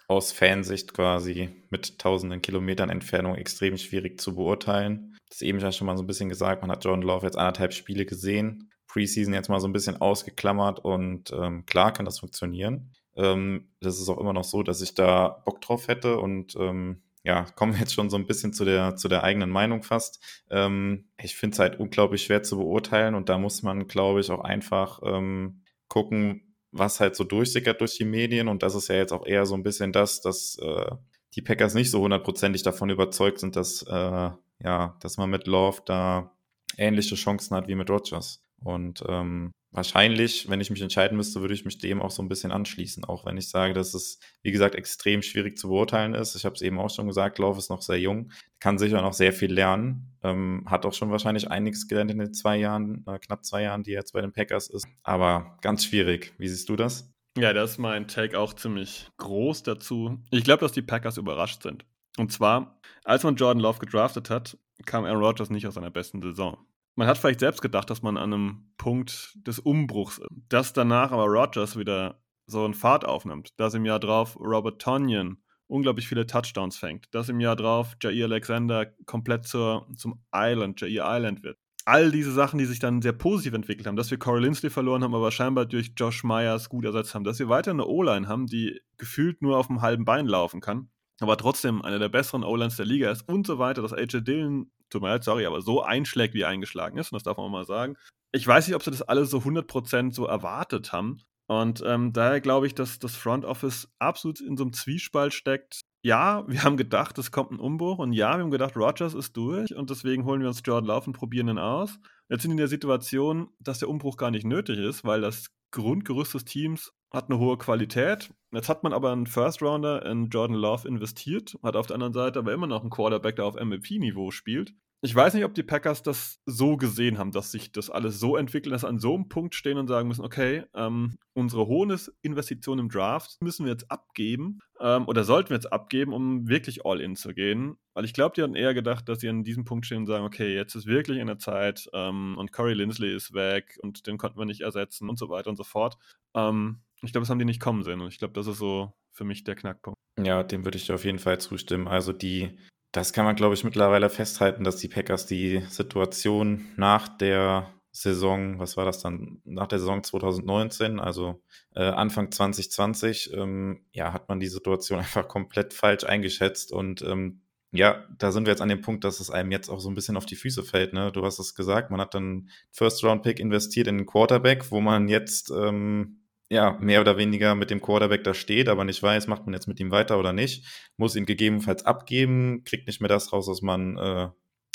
aus 0.07 0.31
Fansicht 0.31 0.93
quasi 0.93 1.49
mit 1.69 1.99
tausenden 1.99 2.41
Kilometern 2.41 2.89
Entfernung 2.89 3.35
extrem 3.35 3.77
schwierig 3.77 4.19
zu 4.19 4.35
beurteilen. 4.35 5.15
Das 5.29 5.41
eben 5.41 5.59
schon 5.71 5.85
mal 5.85 5.97
so 5.97 6.03
ein 6.03 6.07
bisschen 6.07 6.29
gesagt, 6.29 6.61
man 6.61 6.71
hat 6.71 6.83
Jordan 6.83 7.03
Love 7.03 7.25
jetzt 7.25 7.37
anderthalb 7.37 7.73
Spiele 7.73 8.05
gesehen. 8.05 8.71
Preseason 8.95 9.33
jetzt 9.33 9.49
mal 9.49 9.59
so 9.59 9.67
ein 9.67 9.73
bisschen 9.73 9.99
ausgeklammert 9.99 10.79
und 10.79 11.31
ähm, 11.33 11.65
klar 11.65 11.91
kann 11.91 12.05
das 12.05 12.19
funktionieren. 12.19 12.91
Ähm, 13.17 13.67
das 13.81 13.99
ist 13.99 14.07
auch 14.07 14.19
immer 14.19 14.31
noch 14.31 14.45
so, 14.45 14.63
dass 14.63 14.81
ich 14.81 14.95
da 14.95 15.41
Bock 15.43 15.59
drauf 15.59 15.89
hätte 15.89 16.17
und 16.17 16.55
ähm, 16.55 17.01
ja, 17.23 17.43
kommen 17.55 17.73
wir 17.73 17.81
jetzt 17.81 17.93
schon 17.93 18.09
so 18.09 18.15
ein 18.15 18.25
bisschen 18.25 18.53
zu 18.53 18.63
der, 18.63 18.95
zu 18.95 19.09
der 19.09 19.23
eigenen 19.23 19.49
Meinung 19.49 19.83
fast. 19.83 20.23
Ähm, 20.49 21.09
ich 21.21 21.35
finde 21.35 21.55
es 21.55 21.59
halt 21.59 21.77
unglaublich 21.77 22.23
schwer 22.23 22.41
zu 22.43 22.57
beurteilen 22.57 23.15
und 23.15 23.27
da 23.27 23.37
muss 23.37 23.63
man, 23.63 23.87
glaube 23.87 24.21
ich, 24.21 24.31
auch 24.31 24.41
einfach 24.41 25.01
ähm, 25.03 25.63
gucken, 25.89 26.55
was 26.71 27.01
halt 27.01 27.17
so 27.17 27.25
durchsickert 27.25 27.81
durch 27.81 27.97
die 27.97 28.05
Medien 28.05 28.47
und 28.47 28.63
das 28.63 28.75
ist 28.75 28.87
ja 28.87 28.95
jetzt 28.95 29.11
auch 29.11 29.25
eher 29.25 29.45
so 29.45 29.55
ein 29.55 29.63
bisschen 29.63 29.91
das, 29.91 30.21
dass 30.21 30.57
äh, 30.61 30.91
die 31.35 31.41
Packers 31.41 31.73
nicht 31.73 31.91
so 31.91 31.99
hundertprozentig 31.99 32.63
davon 32.63 32.89
überzeugt 32.89 33.39
sind, 33.39 33.57
dass, 33.57 33.81
äh, 33.81 34.29
ja, 34.63 34.97
dass 35.01 35.17
man 35.17 35.29
mit 35.29 35.47
Love 35.47 35.81
da 35.85 36.31
ähnliche 36.77 37.15
Chancen 37.15 37.57
hat 37.57 37.67
wie 37.67 37.75
mit 37.75 37.89
Rogers. 37.89 38.44
Und 38.65 39.03
ähm, 39.07 39.51
wahrscheinlich, 39.71 40.49
wenn 40.49 40.59
ich 40.59 40.71
mich 40.71 40.81
entscheiden 40.81 41.15
müsste, 41.15 41.39
würde 41.39 41.53
ich 41.53 41.65
mich 41.65 41.77
dem 41.77 42.01
auch 42.01 42.09
so 42.09 42.23
ein 42.23 42.27
bisschen 42.27 42.51
anschließen. 42.51 43.05
Auch 43.05 43.23
wenn 43.25 43.37
ich 43.37 43.47
sage, 43.47 43.73
dass 43.73 43.93
es, 43.93 44.19
wie 44.41 44.51
gesagt, 44.51 44.73
extrem 44.73 45.21
schwierig 45.21 45.55
zu 45.55 45.67
beurteilen 45.67 46.15
ist. 46.15 46.35
Ich 46.35 46.45
habe 46.45 46.55
es 46.55 46.63
eben 46.63 46.79
auch 46.79 46.89
schon 46.89 47.05
gesagt, 47.05 47.37
Lauf 47.37 47.59
ist 47.59 47.69
noch 47.69 47.83
sehr 47.83 47.99
jung, 47.99 48.31
kann 48.59 48.79
sicher 48.79 49.03
noch 49.03 49.13
sehr 49.13 49.33
viel 49.33 49.53
lernen. 49.53 50.17
Ähm, 50.23 50.63
hat 50.65 50.85
auch 50.87 50.93
schon 50.93 51.11
wahrscheinlich 51.11 51.51
einiges 51.51 51.87
gelernt 51.87 52.09
in 52.09 52.17
den 52.17 52.33
zwei 52.33 52.57
Jahren, 52.57 53.05
äh, 53.05 53.19
knapp 53.19 53.45
zwei 53.45 53.61
Jahren, 53.61 53.83
die 53.83 53.91
er 53.91 53.99
jetzt 53.99 54.13
bei 54.13 54.21
den 54.21 54.33
Packers 54.33 54.67
ist. 54.67 54.87
Aber 55.03 55.57
ganz 55.61 55.85
schwierig. 55.85 56.33
Wie 56.39 56.47
siehst 56.47 56.67
du 56.67 56.75
das? 56.75 57.13
Ja, 57.37 57.53
das 57.53 57.71
ist 57.71 57.77
mein 57.77 58.07
Take 58.07 58.39
auch 58.39 58.53
ziemlich 58.53 59.07
groß 59.17 59.61
dazu. 59.61 60.17
Ich 60.31 60.43
glaube, 60.43 60.61
dass 60.61 60.71
die 60.71 60.81
Packers 60.81 61.17
überrascht 61.17 61.61
sind. 61.61 61.85
Und 62.17 62.31
zwar, 62.31 62.79
als 63.03 63.23
man 63.23 63.35
Jordan 63.35 63.61
Love 63.61 63.77
gedraftet 63.77 64.31
hat, 64.31 64.57
kam 64.85 65.05
Aaron 65.05 65.23
Rodgers 65.23 65.51
nicht 65.51 65.67
aus 65.67 65.75
seiner 65.75 65.91
besten 65.91 66.21
Saison. 66.21 66.57
Man 66.95 67.07
hat 67.07 67.17
vielleicht 67.17 67.41
selbst 67.41 67.61
gedacht, 67.61 67.89
dass 67.89 68.01
man 68.01 68.17
an 68.17 68.33
einem 68.33 68.73
Punkt 68.77 69.37
des 69.45 69.59
Umbruchs 69.59 70.17
ist. 70.17 70.27
Dass 70.49 70.73
danach 70.73 71.11
aber 71.11 71.25
Rodgers 71.25 71.77
wieder 71.77 72.21
so 72.47 72.63
einen 72.63 72.73
Fahrt 72.73 73.05
aufnimmt. 73.05 73.51
Dass 73.57 73.73
im 73.73 73.85
Jahr 73.85 73.99
drauf 73.99 74.37
Robert 74.39 74.81
Tonyan 74.81 75.37
unglaublich 75.67 76.07
viele 76.07 76.25
Touchdowns 76.25 76.77
fängt. 76.77 77.13
Dass 77.13 77.27
im 77.27 77.41
Jahr 77.41 77.57
drauf 77.57 77.95
Jair 78.01 78.25
Alexander 78.25 78.85
komplett 79.05 79.45
zur, 79.45 79.87
zum 79.97 80.23
Island, 80.33 80.79
Jair 80.79 81.05
Island 81.05 81.43
wird. 81.43 81.57
All 81.83 82.11
diese 82.11 82.31
Sachen, 82.31 82.57
die 82.57 82.65
sich 82.65 82.79
dann 82.79 83.01
sehr 83.01 83.13
positiv 83.13 83.53
entwickelt 83.53 83.87
haben. 83.87 83.97
Dass 83.97 84.09
wir 84.09 84.17
Corey 84.17 84.41
Linsley 84.41 84.69
verloren 84.69 85.03
haben, 85.03 85.15
aber 85.15 85.31
scheinbar 85.31 85.65
durch 85.65 85.91
Josh 85.97 86.23
Myers 86.23 86.69
gut 86.69 86.85
ersetzt 86.85 87.13
haben. 87.13 87.25
Dass 87.25 87.39
wir 87.39 87.49
weiter 87.49 87.71
eine 87.71 87.85
O-Line 87.85 88.27
haben, 88.29 88.47
die 88.47 88.79
gefühlt 88.97 89.41
nur 89.41 89.57
auf 89.57 89.67
dem 89.67 89.81
halben 89.81 90.05
Bein 90.05 90.27
laufen 90.27 90.61
kann 90.61 90.89
aber 91.21 91.37
trotzdem 91.37 91.81
einer 91.81 91.99
der 91.99 92.09
besseren 92.09 92.43
O-Lines 92.43 92.75
der 92.75 92.85
Liga 92.85 93.09
ist 93.09 93.27
und 93.27 93.47
so 93.47 93.57
weiter, 93.57 93.81
dass 93.81 93.93
AJ 93.93 94.21
Dillon, 94.21 94.71
tut 94.95 95.01
mir 95.01 95.09
leid, 95.09 95.23
sorry, 95.23 95.45
aber 95.45 95.61
so 95.61 95.83
einschlägt, 95.83 96.33
wie 96.33 96.41
er 96.41 96.49
eingeschlagen 96.49 96.97
ist, 96.97 97.11
und 97.11 97.15
das 97.15 97.23
darf 97.23 97.37
man 97.37 97.51
mal 97.51 97.65
sagen. 97.65 97.97
Ich 98.31 98.47
weiß 98.47 98.67
nicht, 98.67 98.75
ob 98.75 98.83
sie 98.83 98.91
das 98.91 99.01
alle 99.01 99.25
so 99.25 99.39
100% 99.39 100.13
so 100.13 100.25
erwartet 100.25 100.91
haben. 100.91 101.21
Und 101.47 101.83
ähm, 101.85 102.11
daher 102.11 102.41
glaube 102.41 102.65
ich, 102.67 102.73
dass 102.73 102.97
das 102.97 103.15
Front 103.15 103.45
Office 103.45 103.87
absolut 103.99 104.41
in 104.41 104.57
so 104.57 104.63
einem 104.63 104.73
Zwiespalt 104.73 105.33
steckt. 105.33 105.81
Ja, 106.03 106.43
wir 106.47 106.63
haben 106.63 106.77
gedacht, 106.77 107.17
es 107.17 107.31
kommt 107.31 107.51
ein 107.51 107.59
Umbruch 107.59 107.99
und 107.99 108.13
ja, 108.13 108.35
wir 108.35 108.43
haben 108.43 108.51
gedacht, 108.51 108.75
Rogers 108.75 109.13
ist 109.13 109.37
durch 109.37 109.75
und 109.75 109.89
deswegen 109.89 110.25
holen 110.25 110.41
wir 110.41 110.47
uns 110.47 110.61
Jordan 110.63 110.87
Love 110.87 111.07
und 111.07 111.13
probieren 111.13 111.49
ihn 111.49 111.59
aus. 111.59 111.99
Jetzt 112.29 112.41
sind 112.41 112.51
wir 112.51 112.53
in 112.53 112.57
der 112.57 112.67
Situation, 112.67 113.49
dass 113.59 113.79
der 113.79 113.89
Umbruch 113.89 114.17
gar 114.17 114.31
nicht 114.31 114.45
nötig 114.45 114.79
ist, 114.79 115.03
weil 115.03 115.21
das 115.21 115.47
Grundgerüst 115.71 116.33
des 116.33 116.45
Teams 116.45 116.93
hat 117.11 117.29
eine 117.29 117.39
hohe 117.39 117.57
Qualität. 117.57 118.33
Jetzt 118.51 118.69
hat 118.69 118.83
man 118.83 118.93
aber 118.93 119.11
einen 119.11 119.27
First 119.27 119.61
Rounder 119.61 120.05
in 120.05 120.29
Jordan 120.29 120.55
Love 120.55 120.87
investiert, 120.87 121.57
hat 121.63 121.75
auf 121.75 121.87
der 121.87 121.95
anderen 121.95 122.13
Seite 122.13 122.39
aber 122.39 122.53
immer 122.53 122.67
noch 122.67 122.81
einen 122.81 122.89
Quarterback, 122.89 123.37
der 123.37 123.45
auf 123.45 123.55
MVP-Niveau 123.55 124.31
spielt. 124.31 124.73
Ich 125.05 125.13
weiß 125.13 125.35
nicht, 125.35 125.45
ob 125.45 125.53
die 125.53 125.61
Packers 125.61 126.01
das 126.01 126.41
so 126.47 126.77
gesehen 126.77 127.19
haben, 127.19 127.31
dass 127.31 127.51
sich 127.51 127.71
das 127.71 127.91
alles 127.91 128.19
so 128.19 128.37
entwickelt, 128.37 128.73
dass 128.73 128.81
sie 128.81 128.87
an 128.87 128.97
so 128.97 129.13
einem 129.13 129.29
Punkt 129.29 129.53
stehen 129.53 129.77
und 129.77 129.85
sagen 129.85 130.07
müssen, 130.07 130.25
okay, 130.25 130.63
ähm, 130.73 131.19
unsere 131.33 131.67
hohe 131.67 131.95
Investition 132.23 132.79
im 132.79 132.89
Draft 132.89 133.39
müssen 133.39 133.65
wir 133.65 133.71
jetzt 133.71 133.91
abgeben 133.91 134.61
ähm, 134.79 135.07
oder 135.07 135.23
sollten 135.23 135.51
wir 135.51 135.57
jetzt 135.57 135.71
abgeben, 135.71 136.11
um 136.11 136.47
wirklich 136.47 136.87
all-in 136.87 137.15
zu 137.15 137.35
gehen. 137.35 137.77
Weil 137.93 138.05
ich 138.05 138.13
glaube, 138.13 138.33
die 138.35 138.41
hatten 138.41 138.55
eher 138.55 138.73
gedacht, 138.73 139.07
dass 139.07 139.19
sie 139.19 139.29
an 139.29 139.43
diesem 139.43 139.63
Punkt 139.63 139.85
stehen 139.85 139.99
und 139.99 140.07
sagen, 140.07 140.25
okay, 140.25 140.55
jetzt 140.55 140.73
ist 140.73 140.87
wirklich 140.87 141.19
in 141.19 141.27
der 141.27 141.37
Zeit 141.37 141.87
ähm, 141.93 142.35
und 142.39 142.51
Corey 142.51 142.73
Lindsley 142.73 143.15
ist 143.15 143.35
weg 143.35 143.77
und 143.83 144.07
den 144.07 144.17
konnten 144.17 144.39
wir 144.39 144.45
nicht 144.45 144.61
ersetzen 144.61 145.07
und 145.07 145.19
so 145.19 145.29
weiter 145.29 145.51
und 145.51 145.55
so 145.55 145.63
fort. 145.63 145.99
Ähm, 146.33 146.79
ich 147.03 147.11
glaube, 147.11 147.21
das 147.21 147.29
haben 147.29 147.37
die 147.37 147.45
nicht 147.45 147.61
kommen 147.61 147.83
sehen 147.83 148.01
und 148.01 148.07
ich 148.07 148.17
glaube, 148.17 148.33
das 148.33 148.47
ist 148.47 148.57
so 148.57 148.91
für 149.11 149.23
mich 149.23 149.43
der 149.43 149.53
Knackpunkt. 149.53 149.99
Ja, 150.19 150.41
dem 150.41 150.65
würde 150.65 150.79
ich 150.79 150.91
auf 150.91 151.05
jeden 151.05 151.19
Fall 151.19 151.39
zustimmen. 151.39 151.87
Also 151.87 152.11
die, 152.11 152.57
das 152.95 153.11
kann 153.11 153.25
man, 153.25 153.35
glaube 153.35 153.55
ich, 153.55 153.65
mittlerweile 153.65 154.09
festhalten, 154.09 154.63
dass 154.63 154.77
die 154.77 154.87
Packers 154.87 155.25
die 155.25 155.61
Situation 155.67 156.65
nach 156.77 157.09
der 157.09 157.73
Saison, 157.91 158.57
was 158.57 158.77
war 158.77 158.85
das 158.85 159.01
dann, 159.01 159.41
nach 159.43 159.67
der 159.67 159.79
Saison 159.79 160.01
2019, 160.01 161.01
also 161.01 161.41
äh, 161.75 161.83
Anfang 161.83 162.31
2020, 162.31 163.33
ähm, 163.33 163.81
ja, 163.91 164.13
hat 164.13 164.29
man 164.29 164.39
die 164.39 164.47
Situation 164.47 164.99
einfach 164.99 165.27
komplett 165.27 165.73
falsch 165.73 166.05
eingeschätzt 166.05 166.71
und 166.71 167.01
ähm, 167.01 167.41
ja, 167.71 168.05
da 168.17 168.31
sind 168.31 168.45
wir 168.45 168.51
jetzt 168.51 168.61
an 168.61 168.69
dem 168.69 168.81
Punkt, 168.81 169.03
dass 169.03 169.19
es 169.19 169.29
einem 169.29 169.51
jetzt 169.51 169.67
auch 169.67 169.81
so 169.81 169.89
ein 169.89 169.95
bisschen 169.95 170.15
auf 170.15 170.25
die 170.25 170.37
Füße 170.37 170.63
fällt. 170.63 170.93
Ne? 170.93 171.11
Du 171.11 171.25
hast 171.25 171.39
es 171.39 171.55
gesagt, 171.55 171.91
man 171.91 171.99
hat 171.99 172.13
dann 172.13 172.49
First-Round-Pick 172.71 173.41
investiert 173.41 173.87
in 173.87 173.97
den 173.97 174.05
Quarterback, 174.05 174.71
wo 174.71 174.79
man 174.79 175.09
jetzt 175.09 175.51
ähm, 175.51 176.21
ja 176.55 176.77
mehr 176.79 177.01
oder 177.01 177.17
weniger 177.17 177.55
mit 177.55 177.69
dem 177.69 177.81
Quarterback 177.81 178.23
da 178.23 178.33
steht, 178.33 178.67
aber 178.67 178.83
nicht 178.83 179.01
weiß, 179.01 179.27
macht 179.27 179.45
man 179.45 179.53
jetzt 179.53 179.67
mit 179.67 179.79
ihm 179.79 179.91
weiter 179.91 180.19
oder 180.19 180.33
nicht, 180.33 180.65
muss 180.97 181.15
ihn 181.15 181.25
gegebenenfalls 181.25 181.85
abgeben, 181.85 182.63
kriegt 182.63 182.87
nicht 182.87 183.01
mehr 183.01 183.09
das 183.09 183.31
raus, 183.31 183.47
was 183.47 183.61
man 183.61 183.97
äh, 183.97 184.29